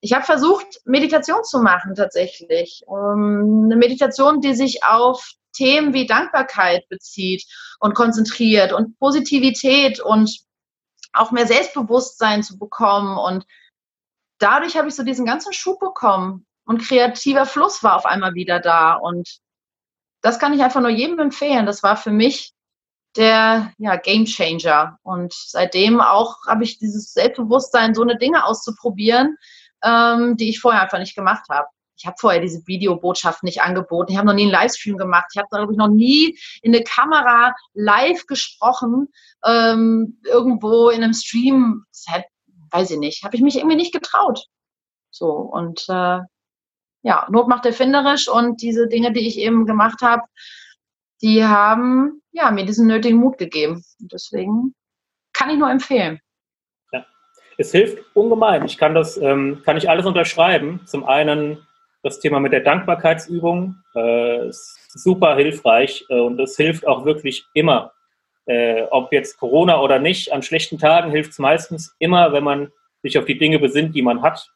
ich 0.00 0.12
habe 0.12 0.24
versucht, 0.24 0.80
Meditation 0.84 1.42
zu 1.42 1.58
machen 1.58 1.96
tatsächlich. 1.96 2.82
Um, 2.86 3.64
eine 3.64 3.76
Meditation, 3.76 4.40
die 4.40 4.54
sich 4.54 4.84
auf 4.84 5.32
Themen 5.52 5.94
wie 5.94 6.06
Dankbarkeit 6.06 6.88
bezieht 6.88 7.44
und 7.80 7.94
konzentriert 7.94 8.72
und 8.72 8.98
Positivität 8.98 10.00
und 10.00 10.40
auch 11.12 11.30
mehr 11.30 11.46
Selbstbewusstsein 11.46 12.42
zu 12.42 12.58
bekommen. 12.58 13.18
Und 13.18 13.46
dadurch 14.38 14.76
habe 14.76 14.88
ich 14.88 14.94
so 14.94 15.02
diesen 15.02 15.26
ganzen 15.26 15.52
Schub 15.52 15.80
bekommen 15.80 16.46
und 16.64 16.82
kreativer 16.82 17.46
Fluss 17.46 17.82
war 17.82 17.96
auf 17.96 18.06
einmal 18.06 18.34
wieder 18.34 18.60
da. 18.60 18.94
Und 18.94 19.38
das 20.20 20.38
kann 20.38 20.52
ich 20.52 20.62
einfach 20.62 20.80
nur 20.80 20.90
jedem 20.90 21.18
empfehlen. 21.18 21.66
Das 21.66 21.82
war 21.82 21.96
für 21.96 22.10
mich 22.10 22.52
der 23.16 23.72
ja, 23.78 23.96
Game 23.96 24.26
Changer. 24.26 24.98
Und 25.02 25.32
seitdem 25.32 26.00
auch 26.00 26.46
habe 26.46 26.64
ich 26.64 26.78
dieses 26.78 27.12
Selbstbewusstsein, 27.12 27.94
so 27.94 28.02
eine 28.02 28.18
Dinge 28.18 28.44
auszuprobieren, 28.44 29.36
ähm, 29.82 30.36
die 30.36 30.50
ich 30.50 30.60
vorher 30.60 30.82
einfach 30.82 30.98
nicht 30.98 31.16
gemacht 31.16 31.44
habe. 31.48 31.68
Ich 31.98 32.06
habe 32.06 32.16
vorher 32.18 32.40
diese 32.40 32.66
Videobotschaft 32.66 33.42
nicht 33.42 33.60
angeboten. 33.60 34.12
Ich 34.12 34.18
habe 34.18 34.26
noch 34.26 34.34
nie 34.34 34.42
einen 34.42 34.52
Livestream 34.52 34.96
gemacht. 34.96 35.26
Ich 35.32 35.38
habe, 35.38 35.48
glaube 35.50 35.72
ich, 35.72 35.78
noch 35.78 35.88
nie 35.88 36.38
in 36.62 36.74
eine 36.74 36.84
Kamera 36.84 37.54
live 37.74 38.26
gesprochen, 38.26 39.08
ähm, 39.44 40.20
irgendwo 40.24 40.90
in 40.90 41.02
einem 41.02 41.14
Stream. 41.14 41.84
Hat, 42.08 42.24
weiß 42.70 42.92
ich 42.92 42.98
nicht. 42.98 43.24
Habe 43.24 43.36
ich 43.36 43.42
mich 43.42 43.56
irgendwie 43.56 43.76
nicht 43.76 43.92
getraut. 43.92 44.46
So, 45.10 45.30
und 45.30 45.84
äh, 45.88 46.20
ja, 47.02 47.26
Not 47.30 47.48
macht 47.48 47.66
erfinderisch 47.66 48.28
und 48.28 48.62
diese 48.62 48.88
Dinge, 48.88 49.12
die 49.12 49.26
ich 49.26 49.38
eben 49.38 49.66
gemacht 49.66 50.02
habe, 50.02 50.22
die 51.22 51.44
haben 51.44 52.22
ja, 52.38 52.50
mir 52.50 52.64
diesen 52.64 52.86
nötigen 52.86 53.18
Mut 53.18 53.38
gegeben. 53.38 53.84
Und 54.00 54.12
deswegen 54.12 54.74
kann 55.32 55.50
ich 55.50 55.58
nur 55.58 55.70
empfehlen. 55.70 56.20
Ja. 56.92 57.04
Es 57.56 57.72
hilft 57.72 57.98
ungemein. 58.14 58.64
Ich 58.64 58.78
kann 58.78 58.94
das, 58.94 59.16
ähm, 59.16 59.62
kann 59.64 59.76
ich 59.76 59.90
alles 59.90 60.06
unterschreiben. 60.06 60.80
Zum 60.86 61.04
einen 61.04 61.66
das 62.08 62.20
Thema 62.20 62.40
mit 62.40 62.52
der 62.52 62.60
Dankbarkeitsübung 62.60 63.76
äh, 63.94 64.48
ist 64.48 64.78
super 64.88 65.36
hilfreich 65.36 66.06
äh, 66.08 66.18
und 66.18 66.40
es 66.40 66.56
hilft 66.56 66.86
auch 66.86 67.04
wirklich 67.04 67.46
immer. 67.54 67.92
Äh, 68.46 68.84
ob 68.90 69.12
jetzt 69.12 69.38
Corona 69.38 69.80
oder 69.80 69.98
nicht, 69.98 70.32
an 70.32 70.42
schlechten 70.42 70.78
Tagen 70.78 71.10
hilft 71.10 71.32
es 71.32 71.38
meistens 71.38 71.94
immer, 71.98 72.32
wenn 72.32 72.44
man 72.44 72.72
sich 73.02 73.18
auf 73.18 73.26
die 73.26 73.38
Dinge 73.38 73.58
besinnt, 73.58 73.94
die 73.94 74.02
man 74.02 74.22
hat. 74.22 74.50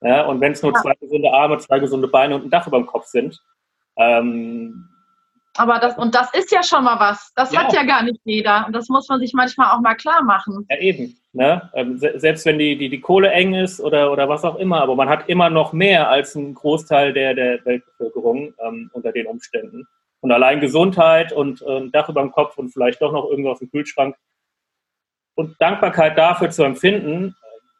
Ja, 0.00 0.26
und 0.26 0.40
wenn 0.40 0.52
es 0.52 0.62
nur 0.62 0.72
ja. 0.72 0.80
zwei 0.80 0.94
gesunde 1.00 1.32
Arme, 1.32 1.58
zwei 1.58 1.80
gesunde 1.80 2.06
Beine 2.06 2.36
und 2.36 2.44
ein 2.44 2.50
Dach 2.50 2.68
über 2.68 2.78
dem 2.78 2.86
Kopf 2.86 3.06
sind, 3.06 3.42
ähm, 3.96 4.88
aber 5.58 5.78
das, 5.78 5.96
und 5.98 6.14
das 6.14 6.32
ist 6.34 6.52
ja 6.52 6.62
schon 6.62 6.84
mal 6.84 7.00
was. 7.00 7.32
Das 7.34 7.52
ja. 7.52 7.60
hat 7.60 7.72
ja 7.72 7.82
gar 7.82 8.02
nicht 8.02 8.20
jeder. 8.24 8.64
Und 8.66 8.74
das 8.74 8.88
muss 8.88 9.08
man 9.08 9.18
sich 9.20 9.32
manchmal 9.34 9.74
auch 9.74 9.80
mal 9.80 9.94
klar 9.94 10.22
machen. 10.22 10.66
Ja, 10.70 10.78
eben. 10.78 11.16
Ne? 11.32 11.70
Ähm, 11.74 11.98
selbst 11.98 12.46
wenn 12.46 12.58
die, 12.58 12.76
die, 12.76 12.88
die 12.88 13.00
Kohle 13.00 13.30
eng 13.30 13.54
ist 13.54 13.80
oder, 13.80 14.12
oder 14.12 14.28
was 14.28 14.44
auch 14.44 14.56
immer, 14.56 14.80
aber 14.80 14.94
man 14.94 15.08
hat 15.08 15.28
immer 15.28 15.50
noch 15.50 15.72
mehr 15.72 16.08
als 16.08 16.34
ein 16.34 16.54
Großteil 16.54 17.12
der, 17.12 17.34
der 17.34 17.64
Weltbevölkerung 17.64 18.54
ähm, 18.60 18.90
unter 18.92 19.12
den 19.12 19.26
Umständen. 19.26 19.86
Und 20.20 20.32
allein 20.32 20.60
Gesundheit 20.60 21.32
und 21.32 21.62
äh, 21.62 21.76
ein 21.78 21.92
Dach 21.92 22.08
über 22.08 22.22
dem 22.22 22.32
Kopf 22.32 22.56
und 22.56 22.70
vielleicht 22.70 23.02
doch 23.02 23.12
noch 23.12 23.28
irgendwas 23.28 23.60
im 23.60 23.70
Kühlschrank. 23.70 24.16
Und 25.34 25.60
Dankbarkeit 25.60 26.16
dafür 26.18 26.50
zu 26.50 26.64
empfinden, 26.64 27.36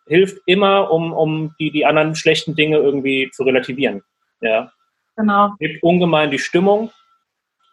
hilft 0.06 0.38
immer, 0.46 0.90
um, 0.90 1.12
um 1.12 1.54
die, 1.58 1.70
die 1.70 1.86
anderen 1.86 2.14
schlechten 2.14 2.54
Dinge 2.54 2.78
irgendwie 2.78 3.30
zu 3.32 3.42
relativieren. 3.42 4.02
Ja. 4.40 4.72
Genau. 5.16 5.52
Gibt 5.58 5.82
ungemein 5.82 6.30
die 6.30 6.38
Stimmung 6.38 6.90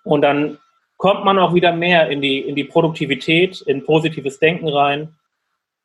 und 0.05 0.21
dann 0.21 0.59
kommt 0.97 1.25
man 1.25 1.37
auch 1.39 1.53
wieder 1.53 1.73
mehr 1.73 2.09
in 2.09 2.21
die, 2.21 2.39
in 2.39 2.55
die 2.55 2.63
Produktivität, 2.63 3.61
in 3.61 3.83
positives 3.83 4.39
Denken 4.39 4.69
rein 4.69 5.15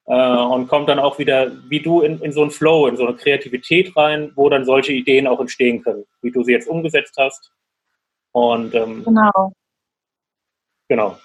äh, 0.07 0.37
und 0.37 0.69
kommt 0.69 0.89
dann 0.89 0.99
auch 0.99 1.19
wieder, 1.19 1.51
wie 1.69 1.81
du, 1.81 2.03
in, 2.03 2.21
in 2.21 2.33
so 2.33 2.43
einen 2.43 2.51
Flow, 2.51 2.87
in 2.87 2.97
so 2.97 3.07
eine 3.07 3.17
Kreativität 3.17 3.97
rein, 3.97 4.31
wo 4.37 4.49
dann 4.49 4.65
solche 4.65 4.93
Ideen 4.93 5.27
auch 5.27 5.41
entstehen 5.41 5.83
können, 5.83 6.05
wie 6.23 6.31
du 6.31 6.45
sie 6.45 6.53
jetzt 6.53 6.69
umgesetzt 6.69 7.17
hast. 7.19 7.51
Und 8.33 8.75
ähm, 8.75 9.03
genau. 9.05 9.53
Genau. 10.89 11.19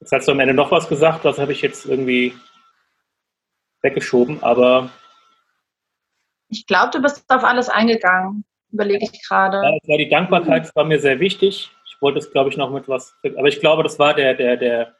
Jetzt 0.00 0.12
hast 0.12 0.28
du 0.28 0.32
am 0.32 0.40
Ende 0.40 0.54
noch 0.54 0.70
was 0.70 0.88
gesagt, 0.88 1.24
was 1.24 1.38
habe 1.38 1.52
ich 1.52 1.60
jetzt 1.60 1.86
irgendwie 1.86 2.34
weggeschoben, 3.82 4.42
aber. 4.42 4.90
Ich 6.48 6.66
glaube, 6.66 6.90
du 6.92 7.00
bist 7.00 7.24
auf 7.28 7.44
alles 7.44 7.68
eingegangen, 7.68 8.44
überlege 8.70 9.04
ich 9.04 9.26
gerade. 9.26 9.62
Ja, 9.84 9.96
die 9.96 10.08
Dankbarkeit 10.08 10.74
war 10.74 10.84
mir 10.84 11.00
sehr 11.00 11.20
wichtig 11.20 11.70
wollte 12.02 12.18
es, 12.18 12.30
glaube 12.30 12.50
ich, 12.50 12.56
noch 12.56 12.70
mit 12.70 12.88
was, 12.88 13.14
aber 13.24 13.48
ich 13.48 13.60
glaube, 13.60 13.82
das 13.82 13.98
war 13.98 14.14
der, 14.14 14.34
der, 14.34 14.56
der, 14.56 14.96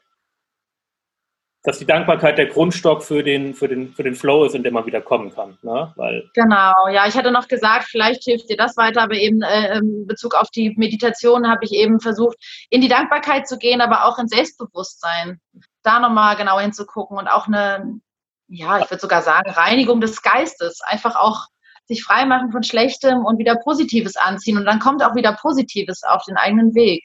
dass 1.63 1.79
die 1.79 1.85
Dankbarkeit 1.85 2.37
der 2.37 2.47
Grundstock 2.47 3.03
für 3.03 3.23
den, 3.23 3.53
für 3.53 3.67
den, 3.67 3.93
für 3.93 4.03
den 4.03 4.15
Flow 4.15 4.43
ist, 4.43 4.53
in 4.53 4.63
dem 4.63 4.73
man 4.73 4.85
wieder 4.85 5.01
kommen 5.01 5.33
kann. 5.33 5.57
Ne? 5.61 5.93
Weil 5.95 6.29
genau, 6.33 6.73
ja, 6.91 7.07
ich 7.07 7.15
hatte 7.15 7.31
noch 7.31 7.47
gesagt, 7.47 7.85
vielleicht 7.85 8.23
hilft 8.23 8.49
dir 8.49 8.57
das 8.57 8.75
weiter, 8.75 9.01
aber 9.01 9.15
eben 9.15 9.41
äh, 9.41 9.77
in 9.77 10.05
Bezug 10.05 10.35
auf 10.35 10.49
die 10.49 10.73
Meditation 10.75 11.49
habe 11.49 11.63
ich 11.63 11.73
eben 11.73 12.01
versucht, 12.01 12.37
in 12.69 12.81
die 12.81 12.89
Dankbarkeit 12.89 13.47
zu 13.47 13.57
gehen, 13.57 13.79
aber 13.79 14.05
auch 14.05 14.19
in 14.19 14.27
Selbstbewusstsein. 14.27 15.39
Da 15.83 15.99
nochmal 15.99 16.35
genau 16.35 16.59
hinzugucken 16.59 17.17
und 17.17 17.27
auch 17.27 17.47
eine, 17.47 17.99
ja, 18.47 18.79
ich 18.79 18.89
würde 18.89 19.01
sogar 19.01 19.21
sagen, 19.21 19.49
Reinigung 19.49 20.01
des 20.01 20.21
Geistes. 20.21 20.81
Einfach 20.81 21.15
auch 21.15 21.47
sich 21.85 22.03
freimachen 22.03 22.51
von 22.51 22.63
Schlechtem 22.63 23.25
und 23.25 23.39
wieder 23.39 23.55
Positives 23.57 24.15
anziehen. 24.15 24.57
Und 24.57 24.65
dann 24.65 24.79
kommt 24.79 25.03
auch 25.03 25.15
wieder 25.15 25.33
Positives 25.33 26.03
auf 26.03 26.23
den 26.25 26.37
eigenen 26.37 26.73
Weg. 26.75 27.03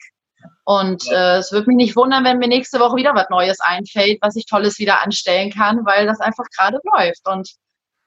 Und 0.63 1.07
äh, 1.11 1.37
es 1.37 1.51
würde 1.51 1.67
mich 1.67 1.77
nicht 1.77 1.95
wundern, 1.95 2.23
wenn 2.23 2.37
mir 2.37 2.47
nächste 2.47 2.79
Woche 2.79 2.95
wieder 2.95 3.13
was 3.13 3.29
Neues 3.29 3.59
einfällt, 3.59 4.19
was 4.21 4.35
ich 4.35 4.45
Tolles 4.45 4.79
wieder 4.79 5.01
anstellen 5.01 5.51
kann, 5.51 5.85
weil 5.85 6.05
das 6.05 6.19
einfach 6.19 6.45
gerade 6.55 6.79
läuft. 6.83 7.27
Und 7.27 7.49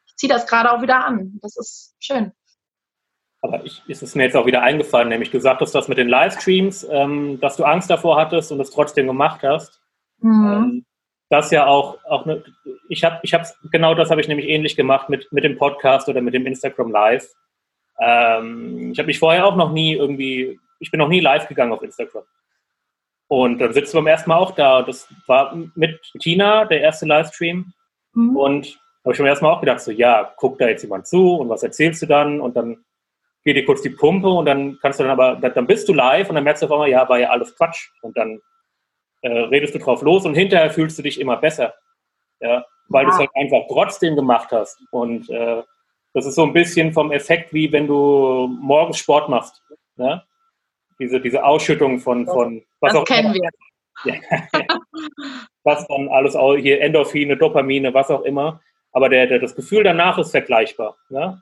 ich 0.06 0.16
ziehe 0.16 0.32
das 0.32 0.46
gerade 0.46 0.72
auch 0.72 0.80
wieder 0.80 1.04
an. 1.04 1.38
Das 1.42 1.56
ist 1.56 1.94
schön. 1.98 2.32
Aber 3.42 3.64
ich, 3.64 3.82
ist 3.88 4.02
es 4.02 4.14
mir 4.14 4.24
jetzt 4.24 4.36
auch 4.36 4.46
wieder 4.46 4.62
eingefallen, 4.62 5.08
nämlich 5.08 5.32
du 5.32 5.40
sagtest 5.40 5.74
das 5.74 5.88
mit 5.88 5.98
den 5.98 6.08
Livestreams, 6.08 6.86
ähm, 6.88 7.40
dass 7.40 7.56
du 7.56 7.64
Angst 7.64 7.90
davor 7.90 8.16
hattest 8.16 8.52
und 8.52 8.60
es 8.60 8.70
trotzdem 8.70 9.08
gemacht 9.08 9.42
hast. 9.42 9.82
Mhm. 10.20 10.52
Ähm, 10.52 10.86
das 11.32 11.50
ja 11.50 11.66
auch, 11.66 11.98
auch 12.04 12.26
ne, 12.26 12.44
ich 12.88 13.02
habe, 13.04 13.18
ich 13.22 13.32
habe 13.32 13.48
genau 13.70 13.94
das 13.94 14.10
habe 14.10 14.20
ich 14.20 14.28
nämlich 14.28 14.48
ähnlich 14.48 14.76
gemacht 14.76 15.08
mit, 15.08 15.32
mit 15.32 15.44
dem 15.44 15.56
Podcast 15.56 16.08
oder 16.08 16.20
mit 16.20 16.34
dem 16.34 16.46
Instagram 16.46 16.90
Live. 16.90 17.26
Ähm, 17.98 18.92
ich 18.92 18.98
habe 18.98 19.06
mich 19.06 19.18
vorher 19.18 19.46
auch 19.46 19.56
noch 19.56 19.72
nie 19.72 19.94
irgendwie, 19.94 20.60
ich 20.78 20.90
bin 20.90 20.98
noch 20.98 21.08
nie 21.08 21.20
live 21.20 21.48
gegangen 21.48 21.72
auf 21.72 21.82
Instagram. 21.82 22.24
Und 23.28 23.60
dann 23.60 23.72
sitzen 23.72 23.94
wir 23.94 24.00
beim 24.02 24.08
ersten 24.08 24.28
Mal 24.28 24.36
auch 24.36 24.50
da. 24.50 24.82
Das 24.82 25.08
war 25.26 25.56
mit 25.74 25.98
Tina, 26.20 26.66
der 26.66 26.82
erste 26.82 27.06
Livestream. 27.06 27.72
Mhm. 28.12 28.36
Und 28.36 28.78
habe 29.02 29.14
ich 29.14 29.18
beim 29.18 29.26
ersten 29.26 29.46
Mal 29.46 29.52
auch 29.52 29.60
gedacht, 29.60 29.80
so, 29.80 29.90
ja, 29.90 30.34
guckt 30.36 30.60
da 30.60 30.68
jetzt 30.68 30.82
jemand 30.82 31.06
zu 31.06 31.36
und 31.36 31.48
was 31.48 31.62
erzählst 31.62 32.02
du 32.02 32.06
dann? 32.06 32.42
Und 32.42 32.56
dann 32.56 32.84
geht 33.42 33.56
dir 33.56 33.64
kurz 33.64 33.80
die 33.80 33.88
Pumpe 33.88 34.28
und 34.28 34.44
dann 34.44 34.78
kannst 34.82 35.00
du 35.00 35.04
dann 35.04 35.18
aber, 35.18 35.36
dann 35.48 35.66
bist 35.66 35.88
du 35.88 35.94
live 35.94 36.28
und 36.28 36.34
dann 36.34 36.44
merkst 36.44 36.62
du 36.62 36.66
auf 36.66 36.72
einmal, 36.72 36.90
ja, 36.90 37.08
war 37.08 37.18
ja 37.18 37.30
alles 37.30 37.56
Quatsch. 37.56 37.88
Und 38.02 38.18
dann 38.18 38.40
äh, 39.22 39.28
redest 39.28 39.74
du 39.74 39.78
drauf 39.78 40.02
los 40.02 40.24
und 40.26 40.34
hinterher 40.34 40.70
fühlst 40.70 40.98
du 40.98 41.02
dich 41.02 41.20
immer 41.20 41.36
besser. 41.36 41.74
Ja, 42.40 42.64
weil 42.88 43.04
ja. 43.04 43.08
du 43.08 43.14
es 43.14 43.18
halt 43.18 43.30
einfach 43.34 43.62
trotzdem 43.68 44.16
gemacht 44.16 44.50
hast. 44.50 44.78
Und 44.90 45.30
äh, 45.30 45.62
das 46.12 46.26
ist 46.26 46.34
so 46.34 46.42
ein 46.42 46.52
bisschen 46.52 46.92
vom 46.92 47.10
Effekt, 47.12 47.52
wie 47.54 47.72
wenn 47.72 47.86
du 47.86 48.48
morgens 48.60 48.98
Sport 48.98 49.28
machst. 49.28 49.62
Ja? 49.96 50.22
Diese, 50.98 51.20
diese 51.20 51.44
Ausschüttung 51.44 51.98
von, 51.98 52.26
von 52.26 52.62
was 52.80 52.92
das 52.92 53.02
auch 53.02 53.04
kennen 53.06 53.34
immer. 53.34 53.34
wir. 53.34 53.50
Was 55.64 55.86
dann 55.86 56.08
alles 56.08 56.34
auch 56.34 56.56
hier 56.56 56.80
Endorphine, 56.80 57.36
Dopamine, 57.36 57.94
was 57.94 58.10
auch 58.10 58.22
immer. 58.22 58.60
Aber 58.90 59.08
der, 59.08 59.28
der, 59.28 59.38
das 59.38 59.54
Gefühl 59.54 59.84
danach 59.84 60.18
ist 60.18 60.32
vergleichbar. 60.32 60.96
Ja? 61.10 61.38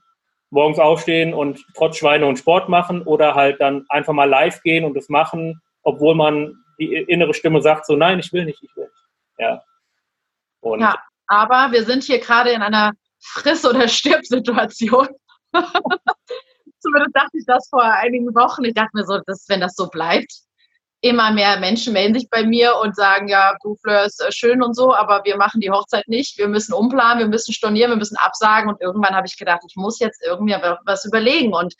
Morgens 0.51 0.78
aufstehen 0.78 1.33
und 1.33 1.64
trotz 1.74 1.97
Schweine 1.97 2.26
und 2.26 2.37
Sport 2.37 2.68
machen 2.68 3.01
oder 3.03 3.35
halt 3.35 3.62
dann 3.62 3.87
einfach 3.89 4.12
mal 4.12 4.28
live 4.28 4.62
gehen 4.62 4.85
und 4.85 4.95
das 4.95 5.09
machen, 5.09 5.62
obwohl 5.85 6.14
man 6.14 6.55
die 6.81 6.95
innere 6.95 7.35
Stimme 7.35 7.62
sagt 7.62 7.87
so, 7.87 7.95
nein, 7.95 8.18
ich 8.18 8.33
will 8.33 8.45
nicht, 8.45 8.62
ich 8.62 8.74
will 8.74 8.85
nicht. 8.85 9.05
Ja. 9.39 9.62
Und 10.61 10.81
ja, 10.81 10.99
aber 11.26 11.72
wir 11.72 11.85
sind 11.85 12.03
hier 12.03 12.18
gerade 12.18 12.51
in 12.51 12.62
einer 12.62 12.93
Friss- 13.20 13.66
oder 13.66 13.87
Stirb-Situation. 13.87 15.09
Zumindest 16.81 17.14
dachte 17.14 17.39
ich 17.39 17.45
das 17.47 17.68
vor 17.68 17.83
einigen 17.83 18.35
Wochen. 18.35 18.64
Ich 18.64 18.74
dachte 18.74 18.91
mir 18.95 19.05
so, 19.05 19.18
dass, 19.26 19.47
wenn 19.49 19.61
das 19.61 19.74
so 19.74 19.89
bleibt, 19.89 20.33
immer 21.03 21.31
mehr 21.31 21.59
Menschen 21.59 21.93
melden 21.93 22.14
sich 22.14 22.28
bei 22.28 22.45
mir 22.45 22.76
und 22.76 22.95
sagen, 22.95 23.28
ja, 23.28 23.57
Blue 23.62 23.76
ist 24.05 24.20
äh, 24.20 24.33
schön 24.33 24.62
und 24.62 24.74
so, 24.74 24.95
aber 24.95 25.22
wir 25.24 25.37
machen 25.37 25.61
die 25.61 25.70
Hochzeit 25.70 26.09
nicht. 26.09 26.37
Wir 26.39 26.49
müssen 26.49 26.74
umplanen, 26.74 27.20
wir 27.20 27.28
müssen 27.28 27.53
stornieren, 27.53 27.91
wir 27.91 27.97
müssen 27.97 28.16
absagen. 28.16 28.70
Und 28.70 28.81
irgendwann 28.81 29.14
habe 29.14 29.26
ich 29.26 29.39
gedacht, 29.39 29.61
ich 29.66 29.76
muss 29.76 29.99
jetzt 29.99 30.22
irgendwie 30.24 30.57
was 30.85 31.05
überlegen. 31.05 31.55
Und 31.55 31.74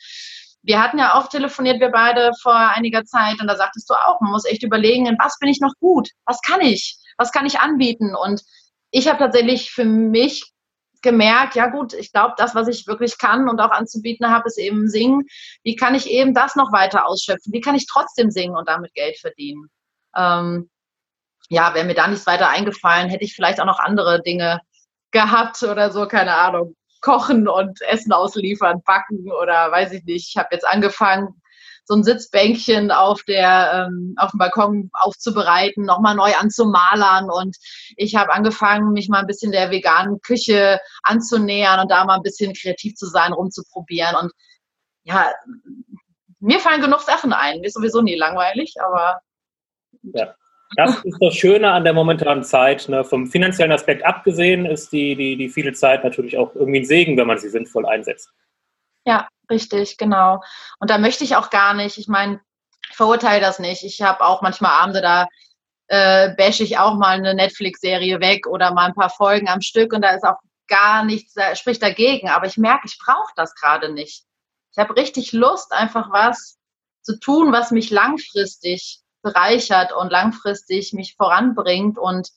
wir 0.63 0.81
hatten 0.81 0.99
ja 0.99 1.15
auch 1.15 1.27
telefoniert, 1.27 1.79
wir 1.79 1.89
beide 1.89 2.31
vor 2.41 2.55
einiger 2.55 3.03
Zeit, 3.03 3.39
und 3.41 3.47
da 3.47 3.55
sagtest 3.55 3.89
du 3.89 3.93
auch, 3.93 4.21
man 4.21 4.31
muss 4.31 4.45
echt 4.45 4.63
überlegen, 4.63 5.07
in 5.07 5.17
was 5.19 5.37
bin 5.39 5.49
ich 5.49 5.59
noch 5.59 5.73
gut? 5.79 6.09
Was 6.25 6.41
kann 6.41 6.61
ich? 6.61 6.97
Was 7.17 7.31
kann 7.31 7.45
ich 7.45 7.59
anbieten? 7.59 8.15
Und 8.15 8.41
ich 8.91 9.07
habe 9.07 9.19
tatsächlich 9.19 9.71
für 9.71 9.85
mich 9.85 10.51
gemerkt, 11.01 11.55
ja 11.55 11.67
gut, 11.67 11.93
ich 11.93 12.11
glaube, 12.11 12.35
das, 12.37 12.53
was 12.53 12.67
ich 12.67 12.85
wirklich 12.85 13.17
kann 13.17 13.49
und 13.49 13.59
auch 13.59 13.71
anzubieten 13.71 14.29
habe, 14.29 14.47
ist 14.47 14.59
eben 14.59 14.87
singen. 14.87 15.25
Wie 15.63 15.75
kann 15.75 15.95
ich 15.95 16.07
eben 16.09 16.33
das 16.33 16.55
noch 16.55 16.71
weiter 16.71 17.07
ausschöpfen? 17.07 17.53
Wie 17.53 17.61
kann 17.61 17.75
ich 17.75 17.87
trotzdem 17.87 18.29
singen 18.29 18.55
und 18.55 18.69
damit 18.69 18.93
Geld 18.93 19.17
verdienen? 19.19 19.67
Ähm, 20.15 20.69
ja, 21.49 21.73
wäre 21.73 21.85
mir 21.85 21.95
da 21.95 22.07
nichts 22.07 22.27
weiter 22.27 22.49
eingefallen, 22.49 23.09
hätte 23.09 23.25
ich 23.25 23.33
vielleicht 23.33 23.59
auch 23.59 23.65
noch 23.65 23.79
andere 23.79 24.21
Dinge 24.21 24.61
gehabt 25.11 25.61
oder 25.63 25.91
so, 25.91 26.07
keine 26.07 26.35
Ahnung. 26.35 26.75
Kochen 27.01 27.47
und 27.47 27.81
Essen 27.81 28.13
ausliefern, 28.13 28.81
backen 28.85 29.31
oder 29.31 29.71
weiß 29.71 29.91
ich 29.93 30.03
nicht. 30.05 30.29
Ich 30.29 30.37
habe 30.37 30.49
jetzt 30.51 30.67
angefangen, 30.67 31.41
so 31.85 31.95
ein 31.95 32.03
Sitzbänkchen 32.03 32.91
auf 32.91 33.23
der 33.23 33.87
ähm, 33.89 34.13
auf 34.17 34.31
dem 34.31 34.37
Balkon 34.37 34.91
aufzubereiten, 34.93 35.83
nochmal 35.83 36.15
neu 36.15 36.33
anzumalern 36.35 37.29
und 37.29 37.57
ich 37.97 38.15
habe 38.15 38.31
angefangen, 38.31 38.93
mich 38.93 39.09
mal 39.09 39.19
ein 39.19 39.27
bisschen 39.27 39.51
der 39.51 39.71
veganen 39.71 40.21
Küche 40.21 40.79
anzunähern 41.03 41.79
und 41.79 41.91
da 41.91 42.05
mal 42.05 42.15
ein 42.15 42.23
bisschen 42.23 42.53
kreativ 42.53 42.95
zu 42.95 43.07
sein, 43.07 43.33
rumzuprobieren 43.33 44.15
und 44.15 44.31
ja, 45.03 45.31
mir 46.39 46.59
fallen 46.59 46.81
genug 46.81 47.01
Sachen 47.01 47.33
ein. 47.33 47.59
Mir 47.59 47.67
ist 47.67 47.73
sowieso 47.73 48.01
nie 48.01 48.15
langweilig, 48.15 48.75
aber 48.83 49.19
ja. 50.03 50.35
Das 50.75 51.03
ist 51.03 51.17
das 51.19 51.35
Schöne 51.35 51.71
an 51.71 51.83
der 51.83 51.93
momentanen 51.93 52.43
Zeit. 52.43 52.87
Ne? 52.87 53.03
Vom 53.03 53.27
finanziellen 53.27 53.71
Aspekt 53.71 54.05
abgesehen 54.05 54.65
ist 54.65 54.91
die, 54.91 55.15
die, 55.15 55.35
die 55.35 55.49
viele 55.49 55.73
Zeit 55.73 56.03
natürlich 56.03 56.37
auch 56.37 56.55
irgendwie 56.55 56.79
ein 56.79 56.85
Segen, 56.85 57.17
wenn 57.17 57.27
man 57.27 57.37
sie 57.37 57.49
sinnvoll 57.49 57.85
einsetzt. 57.85 58.31
Ja, 59.05 59.27
richtig, 59.49 59.97
genau. 59.97 60.41
Und 60.79 60.89
da 60.89 60.97
möchte 60.97 61.23
ich 61.23 61.35
auch 61.35 61.49
gar 61.49 61.73
nicht, 61.73 61.97
ich 61.97 62.07
meine, 62.07 62.39
ich 62.89 62.95
verurteile 62.95 63.41
das 63.41 63.59
nicht. 63.59 63.83
Ich 63.83 64.01
habe 64.01 64.21
auch 64.21 64.41
manchmal 64.41 64.71
Abende, 64.71 65.01
da 65.01 65.27
äh, 65.87 66.33
bashe 66.35 66.63
ich 66.63 66.77
auch 66.77 66.95
mal 66.95 67.17
eine 67.17 67.33
Netflix-Serie 67.33 68.19
weg 68.21 68.47
oder 68.47 68.73
mal 68.73 68.85
ein 68.85 68.95
paar 68.95 69.09
Folgen 69.09 69.49
am 69.49 69.61
Stück 69.61 69.91
und 69.93 70.01
da 70.01 70.11
ist 70.11 70.23
auch 70.23 70.37
gar 70.67 71.03
nichts, 71.03 71.33
da 71.33 71.55
spricht 71.55 71.83
dagegen. 71.83 72.29
Aber 72.29 72.45
ich 72.45 72.57
merke, 72.57 72.87
ich 72.87 72.97
brauche 72.97 73.33
das 73.35 73.53
gerade 73.55 73.91
nicht. 73.91 74.23
Ich 74.71 74.77
habe 74.77 74.95
richtig 74.95 75.33
Lust, 75.33 75.73
einfach 75.73 76.11
was 76.11 76.57
zu 77.01 77.19
tun, 77.19 77.51
was 77.51 77.71
mich 77.71 77.89
langfristig 77.89 79.00
bereichert 79.21 79.93
und 79.93 80.11
langfristig 80.11 80.93
mich 80.93 81.15
voranbringt 81.15 81.97
und 81.97 82.29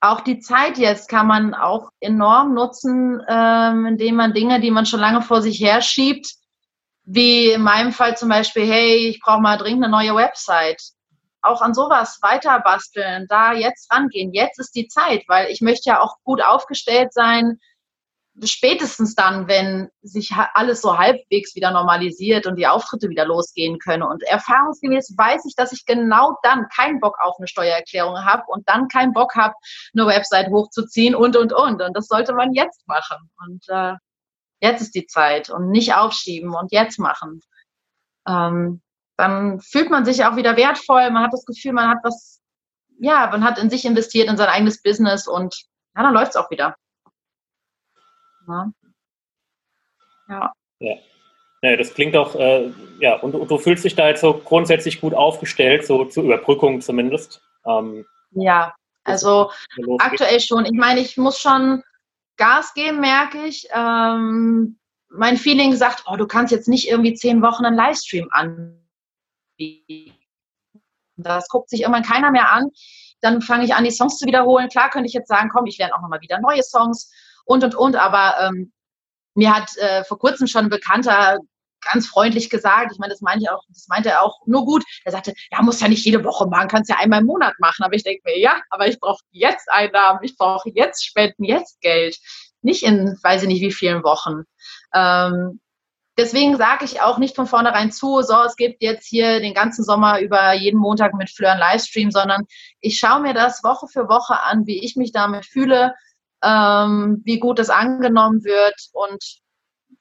auch 0.00 0.20
die 0.20 0.40
Zeit 0.40 0.78
jetzt 0.78 1.08
kann 1.08 1.26
man 1.26 1.54
auch 1.54 1.90
enorm 2.00 2.54
nutzen, 2.54 3.22
ähm, 3.28 3.86
indem 3.86 4.16
man 4.16 4.32
Dinge, 4.32 4.60
die 4.60 4.70
man 4.70 4.86
schon 4.86 5.00
lange 5.00 5.20
vor 5.20 5.42
sich 5.42 5.60
her 5.60 5.82
schiebt, 5.82 6.26
wie 7.04 7.50
in 7.50 7.62
meinem 7.62 7.92
Fall 7.92 8.16
zum 8.16 8.30
Beispiel, 8.30 8.66
hey, 8.66 9.08
ich 9.08 9.20
brauche 9.20 9.42
mal 9.42 9.58
dringend 9.58 9.84
eine 9.84 9.90
neue 9.90 10.14
Website. 10.14 10.82
Auch 11.42 11.60
an 11.60 11.74
sowas 11.74 12.18
weiter 12.22 12.60
basteln, 12.60 13.26
da 13.28 13.52
jetzt 13.52 13.92
rangehen. 13.92 14.32
Jetzt 14.32 14.58
ist 14.58 14.74
die 14.74 14.88
Zeit, 14.88 15.24
weil 15.26 15.50
ich 15.50 15.60
möchte 15.60 15.90
ja 15.90 16.00
auch 16.00 16.16
gut 16.24 16.42
aufgestellt 16.42 17.12
sein, 17.12 17.58
spätestens 18.44 19.14
dann, 19.14 19.48
wenn 19.48 19.90
sich 20.02 20.32
alles 20.54 20.80
so 20.80 20.96
halbwegs 20.96 21.54
wieder 21.54 21.70
normalisiert 21.70 22.46
und 22.46 22.56
die 22.56 22.66
Auftritte 22.66 23.08
wieder 23.08 23.26
losgehen 23.26 23.78
können. 23.78 24.02
Und 24.02 24.22
erfahrungsgemäß 24.22 25.14
weiß 25.16 25.44
ich, 25.46 25.54
dass 25.54 25.72
ich 25.72 25.84
genau 25.84 26.38
dann 26.42 26.68
keinen 26.68 27.00
Bock 27.00 27.16
auf 27.20 27.36
eine 27.38 27.48
Steuererklärung 27.48 28.24
habe 28.24 28.44
und 28.46 28.68
dann 28.68 28.88
keinen 28.88 29.12
Bock 29.12 29.34
habe, 29.34 29.54
eine 29.94 30.06
Website 30.06 30.48
hochzuziehen 30.48 31.14
und, 31.14 31.36
und, 31.36 31.52
und. 31.52 31.82
Und 31.82 31.96
das 31.96 32.06
sollte 32.06 32.32
man 32.32 32.52
jetzt 32.52 32.86
machen. 32.86 33.30
Und 33.46 33.62
äh, 33.68 33.94
jetzt 34.60 34.80
ist 34.80 34.94
die 34.94 35.06
Zeit 35.06 35.50
und 35.50 35.70
nicht 35.70 35.94
aufschieben 35.94 36.54
und 36.54 36.72
jetzt 36.72 36.98
machen. 36.98 37.40
Ähm, 38.26 38.82
dann 39.16 39.60
fühlt 39.60 39.90
man 39.90 40.04
sich 40.04 40.24
auch 40.24 40.36
wieder 40.36 40.56
wertvoll. 40.56 41.10
Man 41.10 41.24
hat 41.24 41.32
das 41.32 41.44
Gefühl, 41.44 41.72
man 41.72 41.88
hat 41.88 41.98
was, 42.02 42.40
ja, 42.98 43.28
man 43.30 43.44
hat 43.44 43.58
in 43.58 43.70
sich 43.70 43.84
investiert, 43.84 44.28
in 44.28 44.36
sein 44.36 44.48
eigenes 44.48 44.82
Business 44.82 45.28
und 45.28 45.54
ja, 45.96 46.02
dann 46.02 46.14
läuft 46.14 46.30
es 46.30 46.36
auch 46.36 46.50
wieder. 46.50 46.76
Ne? 48.50 48.74
Ja. 50.28 50.52
ja. 50.80 50.96
Ja, 51.62 51.76
das 51.76 51.92
klingt 51.92 52.16
auch, 52.16 52.34
äh, 52.36 52.72
ja, 53.00 53.16
und, 53.16 53.34
und, 53.34 53.50
du 53.50 53.58
fühlst 53.58 53.84
dich 53.84 53.94
da 53.94 54.08
jetzt 54.08 54.22
so 54.22 54.32
grundsätzlich 54.32 54.98
gut 54.98 55.12
aufgestellt, 55.12 55.86
so 55.86 56.06
zur 56.06 56.24
Überbrückung 56.24 56.80
zumindest. 56.80 57.42
Ähm, 57.66 58.06
ja, 58.30 58.74
also 59.04 59.50
aktuell 59.98 60.40
schon. 60.40 60.64
Ich 60.64 60.72
meine, 60.72 61.00
ich 61.00 61.18
muss 61.18 61.38
schon 61.38 61.82
Gas 62.38 62.72
geben, 62.72 63.00
merke 63.00 63.44
ich. 63.44 63.68
Ähm, 63.74 64.78
mein 65.10 65.36
Feeling 65.36 65.74
sagt, 65.76 66.04
oh, 66.06 66.16
du 66.16 66.26
kannst 66.26 66.50
jetzt 66.50 66.68
nicht 66.68 66.88
irgendwie 66.88 67.12
zehn 67.12 67.42
Wochen 67.42 67.66
einen 67.66 67.76
Livestream 67.76 68.30
anbieten. 68.30 70.14
Das 71.16 71.48
guckt 71.50 71.68
sich 71.68 71.82
irgendwann 71.82 72.04
keiner 72.04 72.30
mehr 72.30 72.50
an. 72.52 72.70
Dann 73.20 73.42
fange 73.42 73.64
ich 73.64 73.74
an, 73.74 73.84
die 73.84 73.90
Songs 73.90 74.16
zu 74.16 74.26
wiederholen. 74.26 74.70
Klar 74.70 74.88
könnte 74.88 75.08
ich 75.08 75.12
jetzt 75.12 75.28
sagen, 75.28 75.50
komm, 75.52 75.66
ich 75.66 75.76
lerne 75.76 75.94
auch 75.94 76.00
nochmal 76.00 76.22
wieder 76.22 76.40
neue 76.40 76.62
Songs 76.62 77.12
und, 77.50 77.64
und, 77.64 77.74
und. 77.74 77.96
Aber 77.96 78.36
ähm, 78.40 78.72
mir 79.34 79.54
hat 79.54 79.76
äh, 79.78 80.04
vor 80.04 80.18
kurzem 80.18 80.46
schon 80.46 80.66
ein 80.66 80.70
Bekannter 80.70 81.38
ganz 81.80 82.06
freundlich 82.06 82.50
gesagt, 82.50 82.92
ich 82.92 82.98
meine, 82.98 83.12
das 83.12 83.22
meinte, 83.22 83.52
auch, 83.52 83.62
das 83.68 83.88
meinte 83.88 84.10
er 84.10 84.22
auch 84.22 84.38
nur 84.46 84.64
gut. 84.64 84.84
Er 85.04 85.12
sagte, 85.12 85.32
ja, 85.50 85.62
muss 85.62 85.80
ja 85.80 85.88
nicht 85.88 86.04
jede 86.04 86.22
Woche 86.22 86.46
machen, 86.46 86.68
kannst 86.68 86.90
ja 86.90 86.96
einmal 86.98 87.20
im 87.20 87.26
Monat 87.26 87.54
machen. 87.58 87.82
Aber 87.82 87.94
ich 87.94 88.04
denke 88.04 88.22
mir, 88.24 88.38
ja, 88.38 88.60
aber 88.70 88.86
ich 88.86 89.00
brauche 89.00 89.22
jetzt 89.30 89.70
Einnahmen, 89.70 90.20
ich 90.22 90.36
brauche 90.36 90.70
jetzt 90.70 91.04
Spenden, 91.04 91.42
jetzt 91.42 91.80
Geld. 91.80 92.18
Nicht 92.62 92.82
in, 92.82 93.18
weiß 93.22 93.42
ich 93.42 93.48
nicht, 93.48 93.62
wie 93.62 93.72
vielen 93.72 94.04
Wochen. 94.04 94.42
Ähm, 94.94 95.60
deswegen 96.18 96.56
sage 96.58 96.84
ich 96.84 97.00
auch 97.00 97.16
nicht 97.16 97.34
von 97.34 97.46
vornherein 97.46 97.90
zu, 97.90 98.20
so, 98.22 98.42
es 98.42 98.56
gibt 98.56 98.82
jetzt 98.82 99.06
hier 99.06 99.40
den 99.40 99.54
ganzen 99.54 99.82
Sommer 99.82 100.20
über 100.20 100.52
jeden 100.52 100.78
Montag 100.78 101.14
mit 101.14 101.30
Fleur 101.30 101.52
einen 101.52 101.60
Livestream, 101.60 102.10
sondern 102.10 102.44
ich 102.80 102.98
schaue 102.98 103.22
mir 103.22 103.32
das 103.32 103.64
Woche 103.64 103.86
für 103.88 104.08
Woche 104.08 104.38
an, 104.40 104.66
wie 104.66 104.84
ich 104.84 104.96
mich 104.96 105.12
damit 105.12 105.46
fühle, 105.46 105.94
ähm, 106.42 107.22
wie 107.24 107.38
gut 107.38 107.58
es 107.58 107.70
angenommen 107.70 108.44
wird 108.44 108.76
und 108.92 109.22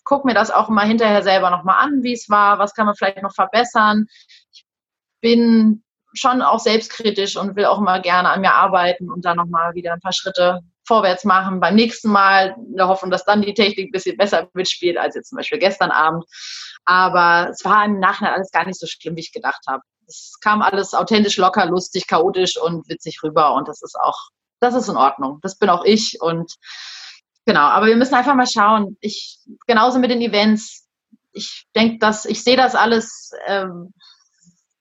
gucke 0.04 0.28
mir 0.28 0.34
das 0.34 0.52
auch 0.52 0.70
immer 0.70 0.84
hinterher 0.84 1.24
selber 1.24 1.50
nochmal 1.50 1.84
an, 1.84 2.04
wie 2.04 2.14
es 2.14 2.30
war, 2.30 2.60
was 2.60 2.74
kann 2.74 2.86
man 2.86 2.96
vielleicht 2.96 3.22
noch 3.22 3.34
verbessern. 3.34 4.08
Ich 4.52 4.66
bin 5.22 5.84
schon 6.14 6.42
auch 6.42 6.60
selbstkritisch 6.60 7.38
und 7.38 7.56
will 7.56 7.66
auch 7.66 7.80
immer 7.80 8.00
gerne 8.00 8.30
an 8.30 8.42
mir 8.42 8.54
arbeiten 8.54 9.12
und 9.12 9.26
da 9.26 9.36
nochmal 9.36 9.76
wieder 9.76 9.94
ein 9.94 10.00
paar 10.00 10.14
Schritte 10.14 10.62
vorwärts 10.88 11.24
machen, 11.24 11.60
beim 11.60 11.76
nächsten 11.76 12.10
Mal 12.10 12.56
der 12.58 12.88
Hoffnung, 12.88 13.12
dass 13.12 13.24
dann 13.24 13.44
die 13.44 13.54
Technik 13.54 13.90
ein 13.90 13.92
bisschen 13.92 14.18
besser 14.18 14.50
mitspielt 14.54 14.98
als 14.98 15.14
jetzt 15.14 15.30
zum 15.30 15.38
Beispiel 15.38 15.60
gestern 15.60 15.92
Abend. 15.92 16.26
Aber 16.86 17.50
es 17.52 17.64
war 17.64 17.86
im 17.86 18.00
Nachhinein 18.00 18.34
alles 18.34 18.50
gar 18.52 18.66
nicht 18.66 18.80
so 18.80 18.88
schlimm, 18.88 19.16
wie 19.16 19.22
ich 19.22 19.32
gedacht 19.32 19.62
habe. 19.68 19.84
Es 20.08 20.40
kam 20.42 20.64
alles 20.64 20.96
authentisch, 20.96 21.38
locker, 21.38 21.68
lustig, 21.68 22.08
chaotisch 22.08 22.58
und 22.58 22.90
witzig 22.90 23.20
rüber 23.24 23.54
und 23.54 23.68
das 23.68 23.84
ist 23.84 23.96
auch, 24.02 24.30
das 24.60 24.76
ist 24.76 24.90
in 24.90 24.98
Ordnung. 24.98 25.40
Das 25.42 25.58
bin 25.58 25.70
auch 25.70 25.86
ich 25.86 26.18
und 26.22 26.54
genau, 27.46 27.62
aber 27.62 27.88
wir 27.88 27.96
müssen 27.96 28.16
einfach 28.16 28.36
mal 28.36 28.48
schauen. 28.48 28.98
Ich, 29.02 29.40
genauso 29.68 30.00
mit 30.00 30.12
den 30.12 30.22
Events. 30.22 30.88
Ich 31.32 31.68
denke, 31.76 32.00
dass 32.00 32.26
ich 32.26 32.44
sehe 32.44 32.58
das 32.58 32.76
alles 32.76 33.32
ähm, 33.48 33.94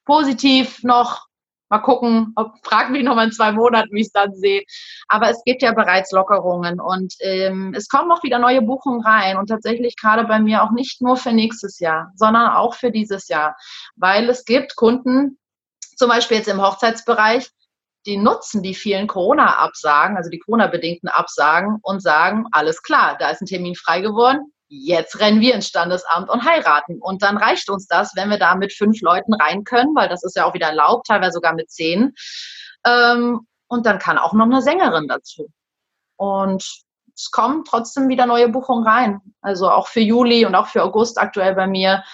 positiv 0.05 0.83
noch 0.83 1.29
Mal 1.71 1.81
gucken, 1.81 2.33
ob, 2.37 2.55
frag 2.65 2.91
mich 2.91 3.03
noch 3.03 3.15
mal 3.15 3.27
in 3.27 3.33
zwei 3.33 3.53
Monaten, 3.53 3.91
wie 3.93 4.01
ich 4.01 4.07
es 4.07 4.13
dann 4.13 4.35
sehe. 4.35 4.63
Aber 5.09 5.29
es 5.29 5.43
gibt 5.45 5.61
ja 5.63 5.73
bereits 5.73 6.13
Lockerungen 6.13 6.81
und 6.81 7.15
ähm, 7.21 7.75
es 7.77 7.89
kommen 7.89 8.11
auch 8.11 8.23
wieder 8.23 8.39
neue 8.39 8.63
Buchungen 8.63 9.03
rein 9.03 9.37
und 9.37 9.49
tatsächlich 9.49 9.97
gerade 9.97 10.25
bei 10.25 10.39
mir 10.39 10.63
auch 10.63 10.71
nicht 10.71 11.03
nur 11.03 11.17
für 11.17 11.33
nächstes 11.33 11.79
Jahr, 11.79 12.11
sondern 12.17 12.51
auch 12.53 12.75
für 12.75 12.91
dieses 12.91 13.29
Jahr, 13.29 13.55
weil 13.97 14.31
es 14.31 14.45
gibt 14.47 14.77
Kunden, 14.77 15.39
zum 15.97 16.09
Beispiel 16.09 16.39
jetzt 16.39 16.49
im 16.49 16.63
Hochzeitsbereich, 16.63 17.51
die 18.09 18.17
nutzen 18.17 18.63
die 18.63 18.75
vielen 18.75 19.07
Corona-Absagen, 19.07 20.17
also 20.17 20.31
die 20.31 20.39
Corona-bedingten 20.39 21.11
Absagen 21.11 21.79
und 21.83 22.03
sagen, 22.03 22.47
alles 22.53 22.83
klar, 22.83 23.17
da 23.19 23.29
ist 23.29 23.43
ein 23.43 23.47
Termin 23.47 23.75
frei 23.75 24.01
geworden, 24.01 24.51
jetzt 24.69 25.21
rennen 25.21 25.41
wir 25.41 25.55
ins 25.55 25.69
Standesamt 25.69 26.31
und 26.31 26.45
heiraten. 26.45 27.01
Und 27.01 27.23
dann 27.23 27.37
reicht 27.37 27.69
uns 27.69 27.87
das, 27.87 28.13
wenn 28.17 28.31
wir 28.31 28.39
da 28.39 28.55
mit 28.55 28.73
fünf 28.73 29.03
Leuten 29.03 29.35
rein 29.35 29.63
können, 29.65 29.95
weil 29.95 30.09
das 30.09 30.25
ist 30.25 30.37
ja 30.37 30.47
auch 30.47 30.55
wieder 30.55 30.69
erlaubt, 30.69 31.07
teilweise 31.07 31.35
sogar 31.35 31.53
mit 31.53 31.71
zehn. 31.71 32.15
Ähm, 32.87 33.47
und 33.69 33.85
dann 33.85 33.99
kann 33.99 34.17
auch 34.17 34.33
noch 34.33 34.47
eine 34.47 34.63
Sängerin 34.63 35.07
dazu. 35.07 35.51
Und 36.17 36.65
es 37.15 37.31
kommen 37.31 37.65
trotzdem 37.65 38.09
wieder 38.09 38.25
neue 38.25 38.49
Buchungen 38.49 38.87
rein. 38.87 39.21
Also 39.43 39.71
auch 39.71 39.89
für 39.89 40.01
Juli 40.01 40.47
und 40.47 40.55
auch 40.55 40.69
für 40.69 40.83
August 40.83 41.19
aktuell 41.19 41.55
bei 41.55 41.67
mir. 41.67 42.05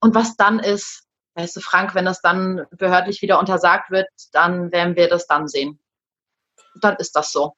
Und 0.00 0.16
was 0.16 0.36
dann 0.36 0.58
ist, 0.58 1.04
weißt 1.38 1.56
du, 1.56 1.60
Frank, 1.60 1.94
wenn 1.94 2.04
das 2.04 2.20
dann 2.20 2.66
behördlich 2.70 3.22
wieder 3.22 3.38
untersagt 3.38 3.90
wird, 3.90 4.08
dann 4.32 4.72
werden 4.72 4.96
wir 4.96 5.08
das 5.08 5.26
dann 5.26 5.48
sehen. 5.48 5.78
Dann 6.80 6.96
ist 6.96 7.16
das 7.16 7.32
so. 7.32 7.54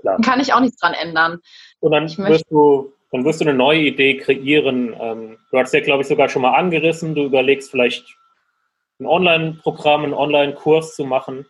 Klar. 0.00 0.14
Dann 0.14 0.22
kann 0.22 0.40
ich 0.40 0.52
auch 0.52 0.60
nichts 0.60 0.78
dran 0.78 0.94
ändern. 0.94 1.40
Und 1.80 1.92
dann 1.92 2.04
wirst 2.04 2.44
du 2.50 2.92
dann 3.12 3.26
wirst 3.26 3.40
du 3.40 3.44
eine 3.44 3.54
neue 3.54 3.80
Idee 3.80 4.16
kreieren. 4.16 4.96
Ähm, 4.98 5.38
du 5.50 5.58
hast 5.58 5.74
ja, 5.74 5.80
glaube 5.80 6.02
ich, 6.02 6.08
sogar 6.08 6.30
schon 6.30 6.42
mal 6.42 6.54
angerissen. 6.54 7.14
Du 7.14 7.24
überlegst 7.24 7.70
vielleicht 7.70 8.06
ein 8.98 9.06
Online-Programm, 9.06 10.04
einen 10.04 10.14
Online-Kurs 10.14 10.96
zu 10.96 11.04
machen. 11.04 11.46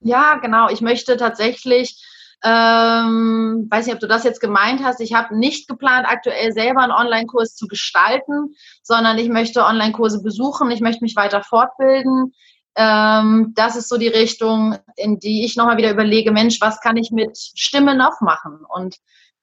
Ja, 0.00 0.36
genau. 0.36 0.70
Ich 0.70 0.80
möchte 0.80 1.18
tatsächlich, 1.18 2.02
ähm, 2.42 3.66
weiß 3.70 3.86
nicht, 3.86 3.94
ob 3.94 4.00
du 4.00 4.08
das 4.08 4.24
jetzt 4.24 4.40
gemeint 4.40 4.82
hast, 4.82 5.00
ich 5.00 5.12
habe 5.12 5.36
nicht 5.36 5.68
geplant, 5.68 6.06
aktuell 6.08 6.52
selber 6.52 6.82
einen 6.82 6.92
Online-Kurs 6.92 7.54
zu 7.54 7.66
gestalten, 7.66 8.54
sondern 8.82 9.18
ich 9.18 9.28
möchte 9.28 9.64
Online-Kurse 9.64 10.22
besuchen, 10.22 10.70
ich 10.70 10.80
möchte 10.80 11.04
mich 11.04 11.16
weiter 11.16 11.42
fortbilden. 11.42 12.32
Ähm, 12.76 13.52
das 13.56 13.76
ist 13.76 13.88
so 13.88 13.98
die 13.98 14.08
Richtung, 14.08 14.78
in 14.96 15.18
die 15.18 15.44
ich 15.44 15.56
nochmal 15.56 15.76
wieder 15.76 15.90
überlege, 15.90 16.32
Mensch, 16.32 16.60
was 16.60 16.80
kann 16.80 16.96
ich 16.96 17.10
mit 17.10 17.36
Stimme 17.36 17.94
noch 17.94 18.20
machen? 18.22 18.60
Und 18.66 18.96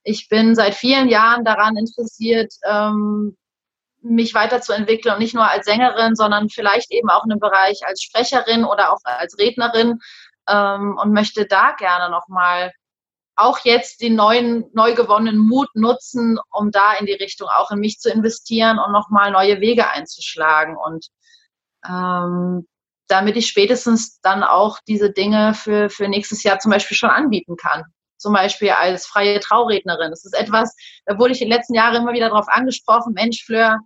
ich 0.04 0.28
bin 0.30 0.56
seit 0.56 0.74
vielen 0.74 1.08
Jahren 1.08 1.46
daran 1.46 1.78
interessiert, 1.78 2.54
ähm, 2.68 3.38
mich 4.02 4.34
weiterzuentwickeln 4.34 5.16
und 5.16 5.20
nicht 5.20 5.36
nur 5.36 5.50
als 5.50 5.66
Sängerin, 5.66 6.16
sondern 6.16 6.50
vielleicht 6.50 6.92
eben 6.92 7.10
auch 7.10 7.26
in 7.26 7.32
einem 7.32 7.40
Bereich 7.40 7.82
als 7.86 8.02
Sprecherin 8.02 8.64
oder 8.64 8.92
auch 8.94 9.00
als 9.04 9.38
Rednerin 9.38 10.00
ähm, 10.50 10.98
und 10.98 11.14
möchte 11.14 11.46
da 11.46 11.74
gerne 11.74 12.10
nochmal 12.10 12.72
auch 13.38 13.60
jetzt 13.64 14.02
den 14.02 14.16
neuen, 14.16 14.66
neu 14.74 14.96
gewonnenen 14.96 15.38
Mut 15.38 15.70
nutzen, 15.76 16.40
um 16.52 16.72
da 16.72 16.94
in 16.94 17.06
die 17.06 17.14
Richtung 17.14 17.48
auch 17.56 17.72
in 17.72 17.80
mich 17.80 18.00
zu 18.00 18.10
investieren 18.10 18.80
und 18.80 18.92
nochmal 18.92 19.32
neue 19.32 19.62
Wege 19.62 19.90
einzuschlagen. 19.90 20.76
Und 20.76 21.08
ähm, 21.88 22.68
damit 23.08 23.38
ich 23.38 23.48
spätestens 23.48 24.20
dann 24.22 24.44
auch 24.44 24.80
diese 24.88 25.12
Dinge 25.12 25.54
für, 25.54 25.90
für 25.90 26.08
nächstes 26.08 26.44
Jahr 26.44 26.60
zum 26.60 26.72
Beispiel 26.72 26.98
schon 26.98 27.10
anbieten 27.10 27.56
kann. 27.56 27.84
Zum 28.18 28.34
Beispiel 28.34 28.72
als 28.72 29.06
freie 29.06 29.40
Traurednerin. 29.40 30.10
Das 30.10 30.26
ist 30.26 30.34
etwas, 30.34 30.76
da 31.06 31.20
wurde 31.20 31.34
ich 31.34 31.42
in 31.42 31.50
den 31.50 31.56
letzten 31.56 31.76
Jahren 31.76 31.96
immer 31.96 32.14
wieder 32.14 32.30
darauf 32.30 32.50
angesprochen, 32.50 33.14
Mensch, 33.14 33.44
Fleur, 33.46 33.80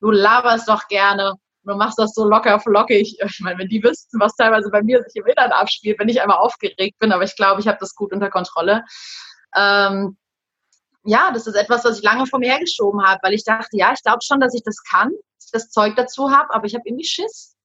du 0.00 0.10
laberst 0.10 0.68
doch 0.68 0.88
gerne, 0.88 1.34
du 1.66 1.76
machst 1.76 1.98
das 1.98 2.14
so 2.14 2.24
locker 2.24 2.60
flockig. 2.60 3.18
Ich 3.20 3.40
meine, 3.40 3.58
wenn 3.58 3.68
die 3.68 3.82
wüssten, 3.82 4.20
was 4.20 4.36
teilweise 4.36 4.70
bei 4.70 4.82
mir 4.82 5.02
sich 5.02 5.16
im 5.16 5.26
Inneren 5.26 5.52
abspielt, 5.52 5.98
wenn 5.98 6.08
ich 6.08 6.20
einmal 6.20 6.38
aufgeregt 6.38 6.98
bin, 6.98 7.12
aber 7.12 7.24
ich 7.24 7.36
glaube, 7.36 7.60
ich 7.60 7.68
habe 7.68 7.78
das 7.80 7.94
gut 7.94 8.12
unter 8.12 8.30
Kontrolle. 8.30 8.84
Ähm, 9.54 10.16
ja, 11.04 11.30
das 11.32 11.46
ist 11.46 11.54
etwas, 11.54 11.84
was 11.84 11.98
ich 11.98 12.04
lange 12.04 12.26
vor 12.26 12.38
mir 12.38 12.50
hergeschoben 12.50 13.04
habe, 13.04 13.20
weil 13.22 13.34
ich 13.34 13.44
dachte, 13.44 13.76
ja, 13.76 13.92
ich 13.92 14.02
glaube 14.02 14.18
schon, 14.22 14.40
dass 14.40 14.54
ich 14.54 14.62
das 14.64 14.82
kann, 14.82 15.12
das 15.52 15.70
Zeug 15.70 15.94
dazu 15.96 16.30
habe, 16.30 16.52
aber 16.52 16.66
ich 16.66 16.74
habe 16.74 16.82
irgendwie 16.86 17.06
Schiss. 17.06 17.56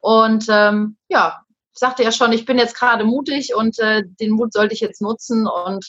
Und 0.00 0.46
ähm, 0.48 0.96
ja, 1.08 1.42
ich 1.72 1.78
sagte 1.78 2.02
ja 2.02 2.12
schon, 2.12 2.32
ich 2.32 2.44
bin 2.44 2.58
jetzt 2.58 2.74
gerade 2.74 3.04
mutig 3.04 3.54
und 3.54 3.78
äh, 3.78 4.02
den 4.04 4.30
Mut 4.32 4.52
sollte 4.52 4.74
ich 4.74 4.80
jetzt 4.80 5.00
nutzen 5.00 5.46
und 5.46 5.84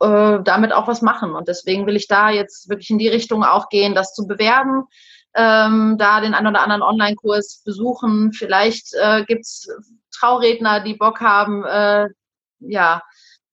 äh, 0.00 0.38
damit 0.42 0.72
auch 0.72 0.88
was 0.88 1.02
machen. 1.02 1.34
Und 1.34 1.48
deswegen 1.48 1.86
will 1.86 1.96
ich 1.96 2.08
da 2.08 2.30
jetzt 2.30 2.68
wirklich 2.68 2.90
in 2.90 2.98
die 2.98 3.08
Richtung 3.08 3.44
auch 3.44 3.68
gehen, 3.68 3.94
das 3.94 4.14
zu 4.14 4.26
bewerben, 4.26 4.84
ähm, 5.34 5.96
da 5.98 6.20
den 6.20 6.34
einen 6.34 6.46
oder 6.46 6.62
anderen 6.62 6.82
Online-Kurs 6.82 7.62
besuchen. 7.64 8.32
Vielleicht 8.32 8.94
äh, 8.94 9.24
gibt 9.24 9.42
es 9.42 9.68
Trauredner, 10.12 10.80
die 10.80 10.94
Bock 10.94 11.20
haben, 11.20 11.64
äh, 11.64 12.08
ja, 12.60 13.02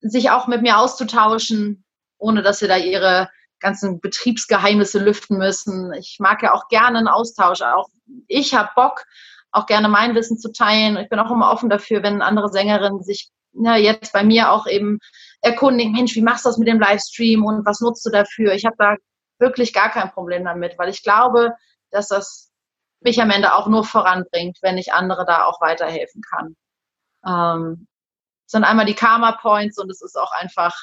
sich 0.02 0.30
auch 0.30 0.48
mit 0.48 0.62
mir 0.62 0.78
auszutauschen, 0.78 1.84
ohne 2.18 2.42
dass 2.42 2.60
sie 2.60 2.68
da 2.68 2.78
ihre 2.78 3.30
ganzen 3.60 4.00
Betriebsgeheimnisse 4.00 5.00
lüften 5.00 5.38
müssen. 5.38 5.94
Ich 5.94 6.18
mag 6.20 6.42
ja 6.44 6.54
auch 6.54 6.68
gerne 6.68 7.00
einen 7.00 7.08
Austausch. 7.08 7.62
Auch 7.62 7.90
ich 8.28 8.54
habe 8.54 8.70
Bock, 8.76 9.06
auch 9.52 9.66
gerne 9.66 9.90
mein 9.90 10.16
Wissen 10.16 10.38
zu 10.38 10.52
teilen. 10.52 10.98
Ich 10.98 11.10
bin 11.10 11.20
auch 11.20 11.32
immer 11.32 11.52
offen 11.52 11.70
dafür, 11.70 12.04
wenn 12.04 12.22
andere 12.22 12.50
Sängerinnen 12.50 13.04
sich 13.04 13.30
ja, 13.54 13.76
jetzt 13.76 14.14
bei 14.14 14.24
mir 14.24 14.52
auch 14.52 14.66
eben 14.68 15.00
erkundigen, 15.42 15.92
Mensch, 15.92 16.16
wie 16.16 16.22
machst 16.22 16.46
du 16.46 16.50
das 16.50 16.58
mit 16.58 16.68
dem 16.68 16.80
Livestream 16.80 17.44
und 17.44 17.66
was 17.66 17.82
nutzt 17.82 18.06
du 18.06 18.10
dafür? 18.10 18.54
Ich 18.54 18.66
habe 18.66 18.76
da 18.78 18.96
wirklich 19.40 19.74
gar 19.74 19.90
kein 19.90 20.12
Problem 20.12 20.46
damit, 20.46 20.78
weil 20.78 20.90
ich 20.90 21.04
glaube, 21.04 21.54
dass 21.92 22.08
das 22.08 22.52
mich 23.02 23.22
am 23.22 23.32
Ende 23.32 23.54
auch 23.54 23.68
nur 23.68 23.84
voranbringt, 23.84 24.58
wenn 24.62 24.78
ich 24.78 24.94
andere 24.94 25.26
da 25.26 25.46
auch 25.46 25.60
weiterhelfen 25.62 26.22
kann. 26.22 26.56
Ähm, 27.26 27.88
sind 28.46 28.64
einmal 28.64 28.86
die 28.86 28.96
Karma 28.96 29.34
Points 29.34 29.78
und 29.80 29.90
es 29.90 30.02
ist 30.02 30.18
auch 30.18 30.32
einfach, 30.34 30.76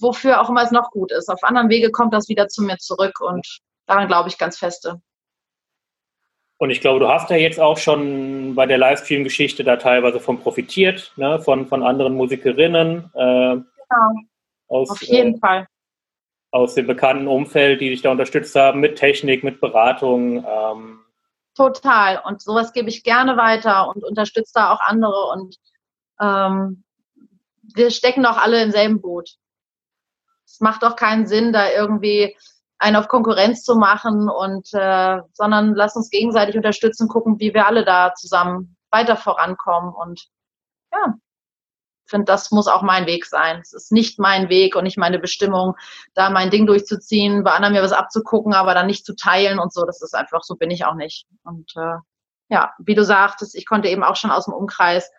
wofür 0.00 0.40
auch 0.40 0.48
immer 0.48 0.62
es 0.62 0.70
noch 0.70 0.90
gut 0.90 1.12
ist. 1.12 1.28
Auf 1.28 1.44
anderen 1.44 1.68
Wege 1.68 1.90
kommt 1.90 2.14
das 2.14 2.28
wieder 2.28 2.48
zu 2.48 2.62
mir 2.62 2.78
zurück 2.78 3.20
und 3.20 3.46
daran 3.86 4.08
glaube 4.08 4.28
ich 4.28 4.38
ganz 4.38 4.58
feste. 4.58 5.00
Und 6.60 6.70
ich 6.70 6.80
glaube, 6.80 6.98
du 6.98 7.08
hast 7.08 7.30
ja 7.30 7.36
jetzt 7.36 7.60
auch 7.60 7.78
schon 7.78 8.56
bei 8.56 8.66
der 8.66 8.78
Livestream-Geschichte 8.78 9.62
da 9.62 9.76
teilweise 9.76 10.18
von 10.18 10.40
profitiert, 10.40 11.12
ne? 11.16 11.40
von, 11.40 11.68
von 11.68 11.84
anderen 11.84 12.14
Musikerinnen. 12.14 13.10
Äh, 13.14 13.54
genau. 13.54 13.64
Aus, 14.66 14.90
Auf 14.90 15.02
jeden 15.02 15.36
äh, 15.36 15.38
Fall. 15.38 15.66
Aus 16.50 16.74
dem 16.74 16.86
bekannten 16.86 17.28
Umfeld, 17.28 17.80
die 17.80 17.90
dich 17.90 18.02
da 18.02 18.10
unterstützt 18.10 18.54
haben, 18.54 18.80
mit 18.80 18.96
Technik, 18.96 19.44
mit 19.44 19.60
Beratung. 19.60 20.44
Ähm. 20.46 21.00
Total. 21.54 22.22
Und 22.24 22.40
sowas 22.40 22.72
gebe 22.72 22.88
ich 22.88 23.04
gerne 23.04 23.36
weiter 23.36 23.88
und 23.88 24.04
unterstütze 24.04 24.52
da 24.54 24.72
auch 24.72 24.80
andere. 24.80 25.30
Und 25.32 25.56
ähm, 26.20 26.84
wir 27.74 27.90
stecken 27.90 28.22
doch 28.22 28.38
alle 28.38 28.62
im 28.62 28.70
selben 28.70 29.00
Boot. 29.00 29.36
Es 30.46 30.60
macht 30.60 30.82
doch 30.82 30.96
keinen 30.96 31.26
Sinn, 31.26 31.52
da 31.52 31.70
irgendwie 31.70 32.36
einen 32.78 32.96
auf 32.96 33.08
Konkurrenz 33.08 33.62
zu 33.64 33.76
machen 33.76 34.28
und 34.28 34.72
äh, 34.72 35.18
sondern 35.32 35.74
lass 35.74 35.96
uns 35.96 36.10
gegenseitig 36.10 36.56
unterstützen, 36.56 37.08
gucken, 37.08 37.38
wie 37.40 37.52
wir 37.52 37.66
alle 37.66 37.84
da 37.84 38.14
zusammen 38.14 38.76
weiter 38.90 39.16
vorankommen 39.16 39.92
und 39.92 40.28
ja, 40.92 41.14
finde, 42.08 42.26
das 42.26 42.50
muss 42.50 42.68
auch 42.68 42.82
mein 42.82 43.06
Weg 43.06 43.26
sein. 43.26 43.60
Es 43.60 43.72
ist 43.72 43.92
nicht 43.92 44.18
mein 44.18 44.48
Weg 44.48 44.76
und 44.76 44.84
nicht 44.84 44.98
meine 44.98 45.18
Bestimmung, 45.18 45.74
da 46.14 46.30
mein 46.30 46.50
Ding 46.50 46.66
durchzuziehen, 46.66 47.44
bei 47.44 47.52
anderen 47.52 47.74
mir 47.74 47.82
was 47.82 47.92
abzugucken, 47.92 48.54
aber 48.54 48.74
dann 48.74 48.86
nicht 48.86 49.06
zu 49.06 49.14
teilen 49.14 49.58
und 49.58 49.72
so. 49.72 49.84
Das 49.84 50.02
ist 50.02 50.14
einfach, 50.14 50.42
so 50.42 50.56
bin 50.56 50.70
ich 50.70 50.84
auch 50.84 50.94
nicht. 50.94 51.26
Und 51.44 51.72
äh, 51.76 51.96
ja, 52.48 52.72
wie 52.78 52.94
du 52.94 53.04
sagtest, 53.04 53.54
ich 53.54 53.66
konnte 53.66 53.88
eben 53.88 54.02
auch 54.02 54.16
schon 54.16 54.30
aus 54.30 54.46
dem 54.46 54.54
Umkreis 54.54 55.10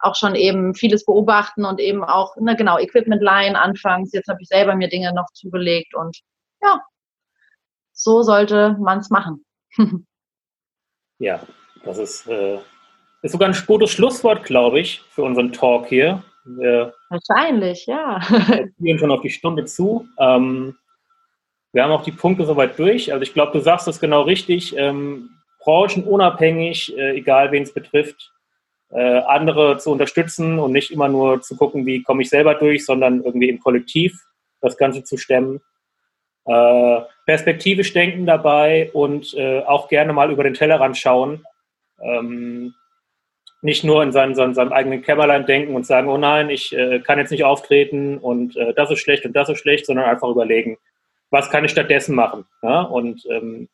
auch 0.00 0.14
schon 0.14 0.34
eben 0.34 0.74
vieles 0.74 1.04
beobachten 1.04 1.64
und 1.64 1.80
eben 1.80 2.04
auch, 2.04 2.36
ne, 2.36 2.56
genau, 2.56 2.78
Equipment 2.78 3.22
leihen 3.22 3.56
anfangs. 3.56 4.12
Jetzt 4.12 4.28
habe 4.28 4.40
ich 4.40 4.48
selber 4.48 4.74
mir 4.74 4.88
Dinge 4.88 5.12
noch 5.12 5.26
zugelegt 5.32 5.94
und 5.94 6.18
ja, 6.62 6.80
so 7.92 8.22
sollte 8.22 8.76
man 8.80 8.98
es 8.98 9.10
machen. 9.10 9.44
ja, 11.18 11.40
das 11.84 11.98
ist, 11.98 12.26
äh, 12.28 12.58
ist 13.22 13.32
sogar 13.32 13.48
ein 13.48 13.66
gutes 13.66 13.90
Schlusswort, 13.90 14.44
glaube 14.44 14.80
ich, 14.80 15.00
für 15.10 15.22
unseren 15.22 15.52
Talk 15.52 15.86
hier. 15.86 16.22
Wir 16.56 16.94
Wahrscheinlich, 17.10 17.86
ja. 17.86 18.20
Wir 18.28 18.70
gehen 18.78 18.98
schon 18.98 19.10
auf 19.10 19.20
die 19.20 19.30
Stunde 19.30 19.64
zu. 19.64 20.08
Ähm, 20.18 20.76
wir 21.72 21.84
haben 21.84 21.92
auch 21.92 22.02
die 22.02 22.12
Punkte 22.12 22.46
soweit 22.46 22.78
durch. 22.78 23.12
Also 23.12 23.22
ich 23.22 23.34
glaube, 23.34 23.52
du 23.52 23.60
sagst 23.60 23.86
das 23.86 24.00
genau 24.00 24.22
richtig. 24.22 24.76
Ähm, 24.76 25.30
branchenunabhängig, 25.60 26.96
äh, 26.96 27.16
egal 27.16 27.52
wen 27.52 27.64
es 27.64 27.74
betrifft, 27.74 28.32
äh, 28.90 29.18
andere 29.20 29.76
zu 29.78 29.90
unterstützen 29.90 30.58
und 30.58 30.72
nicht 30.72 30.90
immer 30.90 31.08
nur 31.08 31.42
zu 31.42 31.56
gucken, 31.56 31.84
wie 31.84 32.02
komme 32.02 32.22
ich 32.22 32.30
selber 32.30 32.54
durch, 32.54 32.86
sondern 32.86 33.22
irgendwie 33.22 33.50
im 33.50 33.60
Kollektiv 33.60 34.18
das 34.60 34.76
Ganze 34.78 35.04
zu 35.04 35.16
stemmen. 35.16 35.60
Äh, 36.46 37.00
perspektivisch 37.26 37.92
denken 37.92 38.24
dabei 38.24 38.90
und 38.94 39.34
äh, 39.34 39.60
auch 39.60 39.88
gerne 39.88 40.14
mal 40.14 40.30
über 40.32 40.44
den 40.44 40.54
Tellerrand 40.54 40.96
schauen. 40.96 41.44
Ähm, 42.00 42.74
nicht 43.60 43.84
nur 43.84 44.02
in 44.02 44.12
seinem, 44.12 44.34
seinem, 44.34 44.54
seinem, 44.54 44.72
eigenen 44.72 45.02
Kämmerlein 45.02 45.46
denken 45.46 45.74
und 45.74 45.86
sagen, 45.86 46.08
oh 46.08 46.18
nein, 46.18 46.48
ich 46.50 46.76
äh, 46.76 47.00
kann 47.00 47.18
jetzt 47.18 47.30
nicht 47.30 47.44
auftreten 47.44 48.18
und 48.18 48.56
äh, 48.56 48.72
das 48.74 48.90
ist 48.90 49.00
schlecht 49.00 49.24
und 49.24 49.34
das 49.34 49.48
ist 49.48 49.58
schlecht, 49.58 49.86
sondern 49.86 50.06
einfach 50.06 50.28
überlegen, 50.28 50.78
was 51.30 51.50
kann 51.50 51.64
ich 51.64 51.72
stattdessen 51.72 52.14
machen? 52.14 52.44
Ja? 52.62 52.82
Und 52.82 53.26
ähm, 53.30 53.68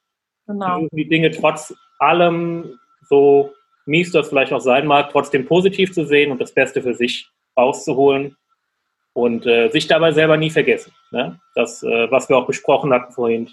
genau. 0.47 0.87
die 0.93 1.09
Dinge 1.09 1.31
trotz 1.31 1.75
allem, 1.99 2.79
so 3.09 3.53
mies 3.87 4.11
das 4.11 4.29
vielleicht 4.29 4.53
auch 4.53 4.61
sein 4.61 4.87
mag, 4.87 5.11
trotzdem 5.11 5.47
positiv 5.47 5.93
zu 5.93 6.07
sehen 6.07 6.33
und 6.33 6.41
das 6.41 6.53
Beste 6.53 6.83
für 6.83 6.95
sich 6.95 7.29
rauszuholen 7.57 8.37
und 9.13 9.47
äh, 9.47 9.69
sich 9.69 9.87
dabei 9.87 10.13
selber 10.13 10.37
nie 10.37 10.51
vergessen. 10.51 10.93
Ne? 11.11 11.39
Das, 11.55 11.83
äh, 11.83 12.11
was 12.11 12.29
wir 12.29 12.37
auch 12.37 12.47
besprochen 12.47 12.93
hatten 12.93 13.13
vorhin, 13.13 13.51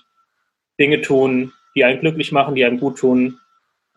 Dinge 0.79 1.01
tun, 1.01 1.51
die 1.75 1.83
einen 1.83 1.99
glücklich 1.99 2.31
machen, 2.31 2.55
die 2.55 2.65
einem 2.65 2.79
gut 2.79 2.97
tun, 2.97 3.37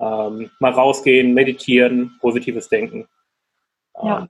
ähm, 0.00 0.50
mal 0.60 0.72
rausgehen, 0.72 1.34
meditieren, 1.34 2.16
positives 2.20 2.68
Denken. 2.68 3.08
Ähm, 4.00 4.06
ja. 4.06 4.28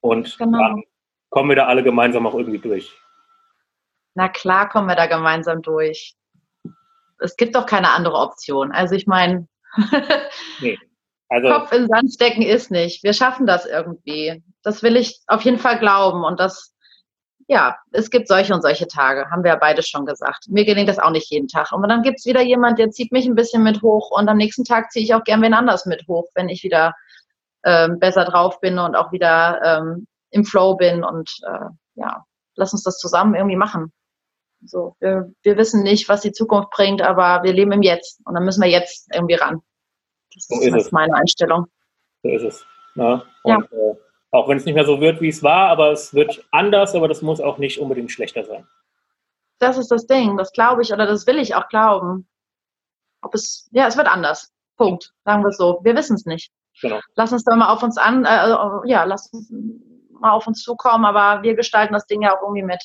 Und 0.00 0.36
genau. 0.38 0.58
dann 0.58 0.82
kommen 1.30 1.48
wir 1.48 1.56
da 1.56 1.66
alle 1.66 1.82
gemeinsam 1.82 2.26
auch 2.26 2.34
irgendwie 2.34 2.58
durch. 2.58 2.92
Na 4.14 4.28
klar 4.28 4.68
kommen 4.68 4.88
wir 4.88 4.96
da 4.96 5.06
gemeinsam 5.06 5.62
durch. 5.62 6.14
Es 7.18 7.36
gibt 7.36 7.54
doch 7.54 7.66
keine 7.66 7.90
andere 7.90 8.16
Option. 8.16 8.72
Also 8.72 8.94
ich 8.94 9.06
meine, 9.06 9.48
nee. 10.60 10.78
also, 11.28 11.48
Kopf 11.48 11.72
in 11.72 11.88
Sand 11.88 12.12
stecken 12.12 12.42
ist 12.42 12.70
nicht. 12.70 13.02
Wir 13.02 13.12
schaffen 13.12 13.46
das 13.46 13.64
irgendwie. 13.64 14.42
Das 14.62 14.82
will 14.82 14.96
ich 14.96 15.20
auf 15.28 15.42
jeden 15.42 15.58
Fall 15.58 15.78
glauben. 15.78 16.24
Und 16.24 16.40
das, 16.40 16.74
ja, 17.52 17.76
es 17.90 18.08
gibt 18.08 18.28
solche 18.28 18.54
und 18.54 18.62
solche 18.62 18.86
Tage, 18.86 19.30
haben 19.30 19.44
wir 19.44 19.50
ja 19.50 19.56
beide 19.56 19.82
schon 19.82 20.06
gesagt. 20.06 20.46
Mir 20.48 20.64
gelingt 20.64 20.88
das 20.88 20.98
auch 20.98 21.10
nicht 21.10 21.30
jeden 21.30 21.48
Tag. 21.48 21.70
Und 21.72 21.86
dann 21.86 22.02
gibt 22.02 22.18
es 22.18 22.24
wieder 22.24 22.40
jemand, 22.40 22.78
der 22.78 22.90
zieht 22.90 23.12
mich 23.12 23.26
ein 23.26 23.34
bisschen 23.34 23.62
mit 23.62 23.82
hoch 23.82 24.10
und 24.10 24.26
am 24.30 24.38
nächsten 24.38 24.64
Tag 24.64 24.90
ziehe 24.90 25.04
ich 25.04 25.14
auch 25.14 25.22
gern 25.22 25.42
wen 25.42 25.52
anders 25.52 25.84
mit 25.84 26.08
hoch, 26.08 26.24
wenn 26.34 26.48
ich 26.48 26.64
wieder 26.64 26.94
ähm, 27.62 27.98
besser 27.98 28.24
drauf 28.24 28.58
bin 28.60 28.78
und 28.78 28.96
auch 28.96 29.12
wieder 29.12 29.60
ähm, 29.62 30.06
im 30.30 30.46
Flow 30.46 30.76
bin. 30.76 31.04
Und 31.04 31.30
äh, 31.46 31.66
ja, 31.96 32.24
lass 32.56 32.72
uns 32.72 32.84
das 32.84 32.96
zusammen 32.96 33.34
irgendwie 33.34 33.56
machen. 33.56 33.92
So, 34.64 34.96
wir, 35.00 35.30
wir 35.42 35.56
wissen 35.58 35.82
nicht, 35.82 36.08
was 36.08 36.22
die 36.22 36.32
Zukunft 36.32 36.70
bringt, 36.70 37.02
aber 37.02 37.42
wir 37.42 37.52
leben 37.52 37.72
im 37.72 37.82
Jetzt 37.82 38.20
und 38.24 38.34
dann 38.34 38.44
müssen 38.44 38.62
wir 38.62 38.70
jetzt 38.70 39.14
irgendwie 39.14 39.34
ran. 39.34 39.60
Das 40.34 40.46
so 40.46 40.58
ist, 40.58 40.74
ist 40.74 40.92
meine 40.92 41.14
Einstellung. 41.14 41.66
So 42.22 42.30
ist 42.30 42.44
es. 42.44 42.66
Ja. 42.94 43.22
Und, 43.42 43.50
ja. 43.50 43.58
Äh, 43.58 43.94
auch 44.32 44.48
wenn 44.48 44.56
es 44.56 44.64
nicht 44.64 44.74
mehr 44.74 44.86
so 44.86 45.00
wird, 45.00 45.20
wie 45.20 45.28
es 45.28 45.42
war, 45.42 45.68
aber 45.68 45.92
es 45.92 46.12
wird 46.14 46.44
anders, 46.50 46.94
aber 46.94 47.06
das 47.06 47.22
muss 47.22 47.40
auch 47.40 47.58
nicht 47.58 47.78
unbedingt 47.78 48.10
schlechter 48.10 48.44
sein. 48.44 48.66
Das 49.58 49.78
ist 49.78 49.92
das 49.92 50.06
Ding, 50.06 50.36
das 50.36 50.52
glaube 50.52 50.82
ich 50.82 50.92
oder 50.92 51.06
das 51.06 51.26
will 51.26 51.38
ich 51.38 51.54
auch 51.54 51.68
glauben. 51.68 52.26
Ob 53.20 53.34
es, 53.34 53.68
ja, 53.72 53.86
es 53.86 53.96
wird 53.96 54.08
anders. 54.08 54.50
Punkt. 54.76 55.12
Sagen 55.24 55.42
wir 55.42 55.50
es 55.50 55.58
so. 55.58 55.80
Wir 55.84 55.94
wissen 55.94 56.16
es 56.16 56.24
nicht. 56.24 56.50
Genau. 56.80 56.98
Lass 57.14 57.32
uns 57.32 57.44
da 57.44 57.54
mal 57.54 57.72
auf 57.72 57.82
uns 57.82 57.98
an, 57.98 58.24
äh, 58.24 58.88
ja, 58.88 59.04
lass 59.04 59.28
uns 59.32 59.52
mal 60.10 60.32
auf 60.32 60.46
uns 60.46 60.62
zukommen, 60.62 61.04
aber 61.04 61.42
wir 61.42 61.54
gestalten 61.54 61.92
das 61.92 62.06
Ding 62.06 62.22
ja 62.22 62.36
auch 62.36 62.42
irgendwie 62.42 62.62
mit. 62.62 62.82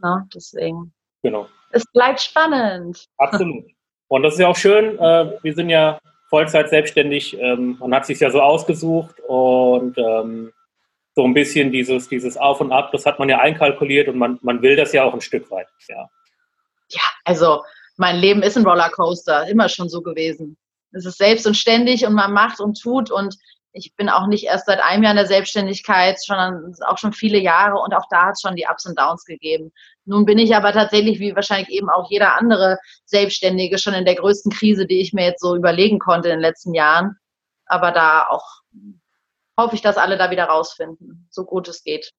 Na, 0.00 0.26
deswegen. 0.34 0.92
Genau. 1.22 1.46
Es 1.70 1.84
bleibt 1.92 2.20
spannend. 2.20 3.06
Absolut. 3.18 3.66
Und 4.08 4.22
das 4.22 4.34
ist 4.34 4.40
ja 4.40 4.48
auch 4.48 4.56
schön. 4.56 4.98
Äh, 4.98 5.38
wir 5.42 5.54
sind 5.54 5.68
ja 5.68 6.00
Vollzeit 6.30 6.70
selbstständig. 6.70 7.36
Ähm, 7.38 7.76
man 7.80 7.94
hat 7.94 8.06
sich 8.06 8.20
ja 8.20 8.30
so 8.30 8.40
ausgesucht 8.40 9.20
und 9.26 9.98
ähm, 9.98 10.52
so 11.14 11.24
ein 11.24 11.34
bisschen 11.34 11.72
dieses, 11.72 12.08
dieses 12.08 12.36
Auf 12.36 12.60
und 12.60 12.72
Ab, 12.72 12.92
das 12.92 13.04
hat 13.04 13.18
man 13.18 13.28
ja 13.28 13.40
einkalkuliert 13.40 14.08
und 14.08 14.16
man, 14.16 14.38
man 14.42 14.62
will 14.62 14.76
das 14.76 14.92
ja 14.92 15.04
auch 15.04 15.12
ein 15.12 15.20
Stück 15.20 15.50
weit. 15.50 15.66
Ja. 15.88 16.08
ja, 16.88 17.02
also 17.24 17.62
mein 17.96 18.16
Leben 18.16 18.42
ist 18.42 18.56
ein 18.56 18.64
Rollercoaster, 18.64 19.48
immer 19.48 19.68
schon 19.68 19.88
so 19.88 20.00
gewesen. 20.00 20.56
Es 20.92 21.04
ist 21.04 21.18
selbst 21.18 21.46
und 21.46 21.56
ständig 21.56 22.06
und 22.06 22.14
man 22.14 22.32
macht 22.32 22.60
und 22.60 22.80
tut 22.80 23.10
und 23.10 23.36
ich 23.72 23.94
bin 23.96 24.08
auch 24.08 24.26
nicht 24.26 24.44
erst 24.44 24.66
seit 24.66 24.80
einem 24.80 25.02
Jahr 25.02 25.12
in 25.12 25.16
der 25.16 25.26
Selbstständigkeit, 25.26 26.20
sondern 26.20 26.74
auch 26.86 26.98
schon 26.98 27.12
viele 27.12 27.38
Jahre 27.38 27.78
und 27.78 27.94
auch 27.94 28.06
da 28.10 28.26
hat 28.26 28.32
es 28.32 28.40
schon 28.40 28.56
die 28.56 28.66
Ups 28.70 28.86
und 28.86 28.98
Downs 28.98 29.24
gegeben. 29.24 29.72
Nun 30.10 30.24
bin 30.24 30.38
ich 30.38 30.56
aber 30.56 30.72
tatsächlich, 30.72 31.20
wie 31.20 31.36
wahrscheinlich 31.36 31.68
eben 31.68 31.88
auch 31.88 32.10
jeder 32.10 32.36
andere 32.36 32.78
Selbstständige, 33.04 33.78
schon 33.78 33.94
in 33.94 34.04
der 34.04 34.16
größten 34.16 34.50
Krise, 34.50 34.84
die 34.84 35.00
ich 35.00 35.12
mir 35.12 35.24
jetzt 35.24 35.40
so 35.40 35.54
überlegen 35.54 36.00
konnte 36.00 36.28
in 36.28 36.34
den 36.34 36.40
letzten 36.40 36.74
Jahren. 36.74 37.14
Aber 37.66 37.92
da 37.92 38.26
auch 38.28 38.44
hoffe 39.56 39.76
ich, 39.76 39.82
dass 39.82 39.98
alle 39.98 40.18
da 40.18 40.32
wieder 40.32 40.46
rausfinden, 40.46 41.28
so 41.30 41.44
gut 41.44 41.68
es 41.68 41.84
geht. 41.84 42.10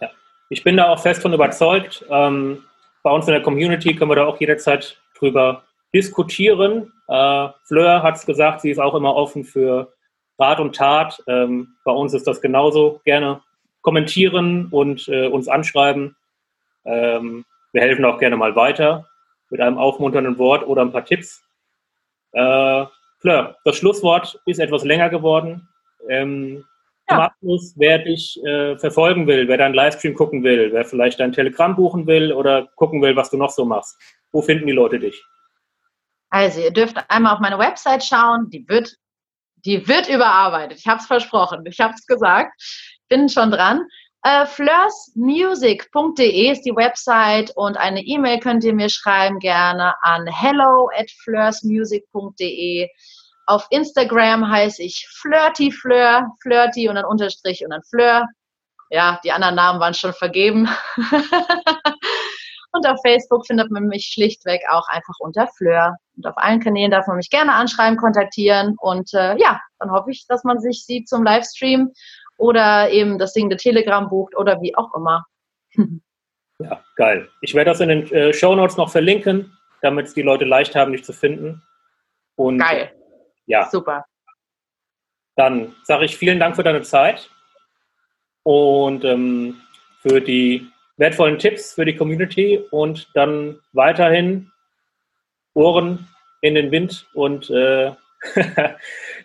Ja, 0.00 0.08
ich 0.48 0.64
bin 0.64 0.78
da 0.78 0.88
auch 0.88 1.02
fest 1.02 1.20
von 1.20 1.34
überzeugt. 1.34 2.02
Ähm, 2.08 2.64
bei 3.02 3.10
uns 3.10 3.26
in 3.26 3.34
der 3.34 3.42
Community 3.42 3.94
können 3.94 4.10
wir 4.10 4.16
da 4.16 4.24
auch 4.24 4.40
jederzeit 4.40 4.96
drüber 5.18 5.64
diskutieren. 5.92 6.90
Äh, 7.08 7.48
Fleur 7.64 8.02
hat 8.02 8.16
es 8.16 8.24
gesagt, 8.24 8.62
sie 8.62 8.70
ist 8.70 8.78
auch 8.78 8.94
immer 8.94 9.14
offen 9.14 9.44
für 9.44 9.92
Rat 10.38 10.60
und 10.60 10.74
Tat. 10.74 11.22
Ähm, 11.26 11.76
bei 11.84 11.92
uns 11.92 12.14
ist 12.14 12.26
das 12.26 12.40
genauso. 12.40 13.02
Gerne 13.04 13.42
kommentieren 13.82 14.68
und 14.70 15.08
äh, 15.08 15.26
uns 15.26 15.48
anschreiben. 15.48 16.16
Ähm, 16.84 17.44
wir 17.72 17.82
helfen 17.82 18.04
auch 18.04 18.18
gerne 18.18 18.36
mal 18.36 18.56
weiter 18.56 19.06
mit 19.50 19.60
einem 19.60 19.78
aufmunternden 19.78 20.38
Wort 20.38 20.66
oder 20.66 20.82
ein 20.82 20.92
paar 20.92 21.04
Tipps. 21.04 21.42
Äh, 22.32 22.84
Fleur, 23.18 23.56
das 23.64 23.76
Schlusswort 23.76 24.40
ist 24.46 24.60
etwas 24.60 24.84
länger 24.84 25.10
geworden. 25.10 25.68
Ähm, 26.08 26.64
ja. 27.08 27.16
Zum 27.16 27.18
Abschluss, 27.20 27.74
wer 27.76 27.98
dich 27.98 28.42
äh, 28.44 28.78
verfolgen 28.78 29.26
will, 29.26 29.48
wer 29.48 29.58
deinen 29.58 29.74
Livestream 29.74 30.14
gucken 30.14 30.42
will, 30.42 30.72
wer 30.72 30.84
vielleicht 30.84 31.20
dein 31.20 31.32
Telegramm 31.32 31.76
buchen 31.76 32.06
will 32.06 32.32
oder 32.32 32.68
gucken 32.76 33.02
will, 33.02 33.16
was 33.16 33.30
du 33.30 33.36
noch 33.36 33.50
so 33.50 33.64
machst, 33.64 33.96
wo 34.32 34.40
finden 34.42 34.66
die 34.66 34.72
Leute 34.72 34.98
dich? 34.98 35.22
Also, 36.30 36.60
ihr 36.60 36.70
dürft 36.70 36.96
einmal 37.08 37.34
auf 37.34 37.40
meine 37.40 37.58
Website 37.58 38.04
schauen. 38.04 38.48
Die 38.50 38.66
wird, 38.68 38.96
die 39.64 39.86
wird 39.88 40.08
überarbeitet. 40.08 40.78
Ich 40.78 40.86
habe 40.86 41.00
es 41.00 41.06
versprochen. 41.06 41.66
Ich 41.66 41.80
habe 41.80 41.92
es 41.94 42.06
gesagt. 42.06 42.52
Bin 43.10 43.28
schon 43.28 43.50
dran. 43.50 43.86
Äh, 44.22 44.46
flirtsmusic.de 44.46 46.50
ist 46.50 46.62
die 46.62 46.76
Website 46.76 47.50
und 47.56 47.76
eine 47.76 48.02
E-Mail 48.02 48.38
könnt 48.38 48.64
ihr 48.64 48.72
mir 48.72 48.88
schreiben 48.88 49.40
gerne 49.40 49.94
an 50.02 50.26
hello 50.26 50.88
at 50.94 51.10
flirtsmusic.de. 51.24 52.88
Auf 53.46 53.66
Instagram 53.70 54.48
heiße 54.48 54.82
ich 54.82 55.08
Flirty 55.10 55.72
Fleur, 55.72 56.28
Flirty 56.40 56.88
und 56.88 56.94
dann 56.94 57.04
Unterstrich 57.04 57.64
und 57.64 57.70
dann 57.70 57.82
Fleur. 57.82 58.26
Ja, 58.90 59.20
die 59.24 59.32
anderen 59.32 59.56
Namen 59.56 59.80
waren 59.80 59.94
schon 59.94 60.12
vergeben. 60.12 60.68
Und 62.72 62.86
auf 62.86 63.00
Facebook 63.04 63.46
findet 63.46 63.70
man 63.70 63.86
mich 63.86 64.10
schlichtweg 64.12 64.62
auch 64.70 64.86
einfach 64.86 65.14
unter 65.18 65.48
Fleur. 65.48 65.96
Und 66.16 66.26
auf 66.26 66.36
allen 66.36 66.60
Kanälen 66.60 66.92
darf 66.92 67.08
man 67.08 67.16
mich 67.16 67.30
gerne 67.30 67.54
anschreiben, 67.54 67.98
kontaktieren. 67.98 68.76
Und 68.78 69.12
äh, 69.12 69.36
ja, 69.38 69.60
dann 69.80 69.90
hoffe 69.90 70.12
ich, 70.12 70.24
dass 70.28 70.44
man 70.44 70.60
sich 70.60 70.84
sieht 70.84 71.08
zum 71.08 71.24
Livestream 71.24 71.90
oder 72.40 72.90
eben 72.90 73.18
das 73.18 73.34
singende 73.34 73.56
Telegram 73.56 74.08
bucht 74.08 74.36
oder 74.36 74.60
wie 74.60 74.74
auch 74.74 74.94
immer. 74.94 75.26
Ja, 76.62 76.84
geil. 76.96 77.26
Ich 77.40 77.54
werde 77.54 77.70
das 77.70 77.80
in 77.80 77.88
den 77.88 78.12
äh, 78.12 78.34
Show 78.34 78.54
Notes 78.54 78.76
noch 78.76 78.90
verlinken, 78.90 79.56
damit 79.80 80.08
es 80.08 80.12
die 80.12 80.20
Leute 80.20 80.44
leicht 80.44 80.76
haben, 80.76 80.92
dich 80.92 81.02
zu 81.02 81.14
finden. 81.14 81.62
Und, 82.36 82.58
geil. 82.58 82.92
Ja. 83.46 83.66
Super. 83.70 84.04
Dann 85.36 85.74
sage 85.84 86.04
ich 86.04 86.18
vielen 86.18 86.38
Dank 86.38 86.56
für 86.56 86.62
deine 86.62 86.82
Zeit 86.82 87.30
und 88.42 89.06
ähm, 89.06 89.56
für 90.02 90.20
die 90.20 90.70
wertvollen 90.98 91.38
Tipps 91.38 91.72
für 91.72 91.86
die 91.86 91.96
Community 91.96 92.62
und 92.70 93.08
dann 93.14 93.58
weiterhin 93.72 94.50
Ohren 95.54 96.08
in 96.42 96.54
den 96.54 96.70
Wind 96.70 97.06
und 97.14 97.48
äh, 97.48 97.92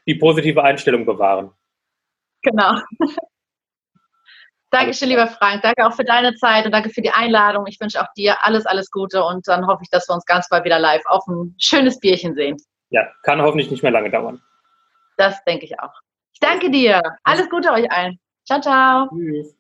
die 0.08 0.16
positive 0.16 0.64
Einstellung 0.64 1.06
bewahren. 1.06 1.52
Genau. 2.46 2.80
Dankeschön, 4.72 5.10
lieber 5.10 5.28
Frank. 5.28 5.62
Danke 5.62 5.86
auch 5.86 5.94
für 5.94 6.04
deine 6.04 6.36
Zeit 6.36 6.66
und 6.66 6.72
danke 6.72 6.90
für 6.90 7.02
die 7.02 7.12
Einladung. 7.12 7.66
Ich 7.68 7.80
wünsche 7.80 8.02
auch 8.02 8.12
dir 8.16 8.44
alles, 8.44 8.66
alles 8.66 8.92
Gute 8.92 9.24
und 9.24 9.48
dann 9.48 9.68
hoffe 9.68 9.84
ich, 9.84 9.90
dass 9.90 10.08
wir 10.10 10.14
uns 10.14 10.26
ganz 10.26 10.48
bald 10.50 10.66
wieder 10.66 10.80
live 10.80 11.04
auf 11.06 11.26
ein 11.28 11.56
schönes 11.60 12.00
Bierchen 12.00 12.36
sehen. 12.36 12.58
Ja, 12.90 13.08
kann 13.24 13.42
hoffentlich 13.42 13.72
nicht 13.72 13.84
mehr 13.84 13.92
lange 13.92 14.12
dauern. 14.12 14.42
Das 15.18 15.44
denke 15.46 15.66
ich 15.66 15.80
auch. 15.80 15.94
Ich 16.34 16.40
danke 16.40 16.70
dir. 16.70 17.02
Alles 17.24 17.50
Gute 17.50 17.72
euch 17.72 17.90
allen. 17.92 18.20
Ciao, 18.46 18.60
ciao. 18.60 19.10
Tschüss. 19.10 19.56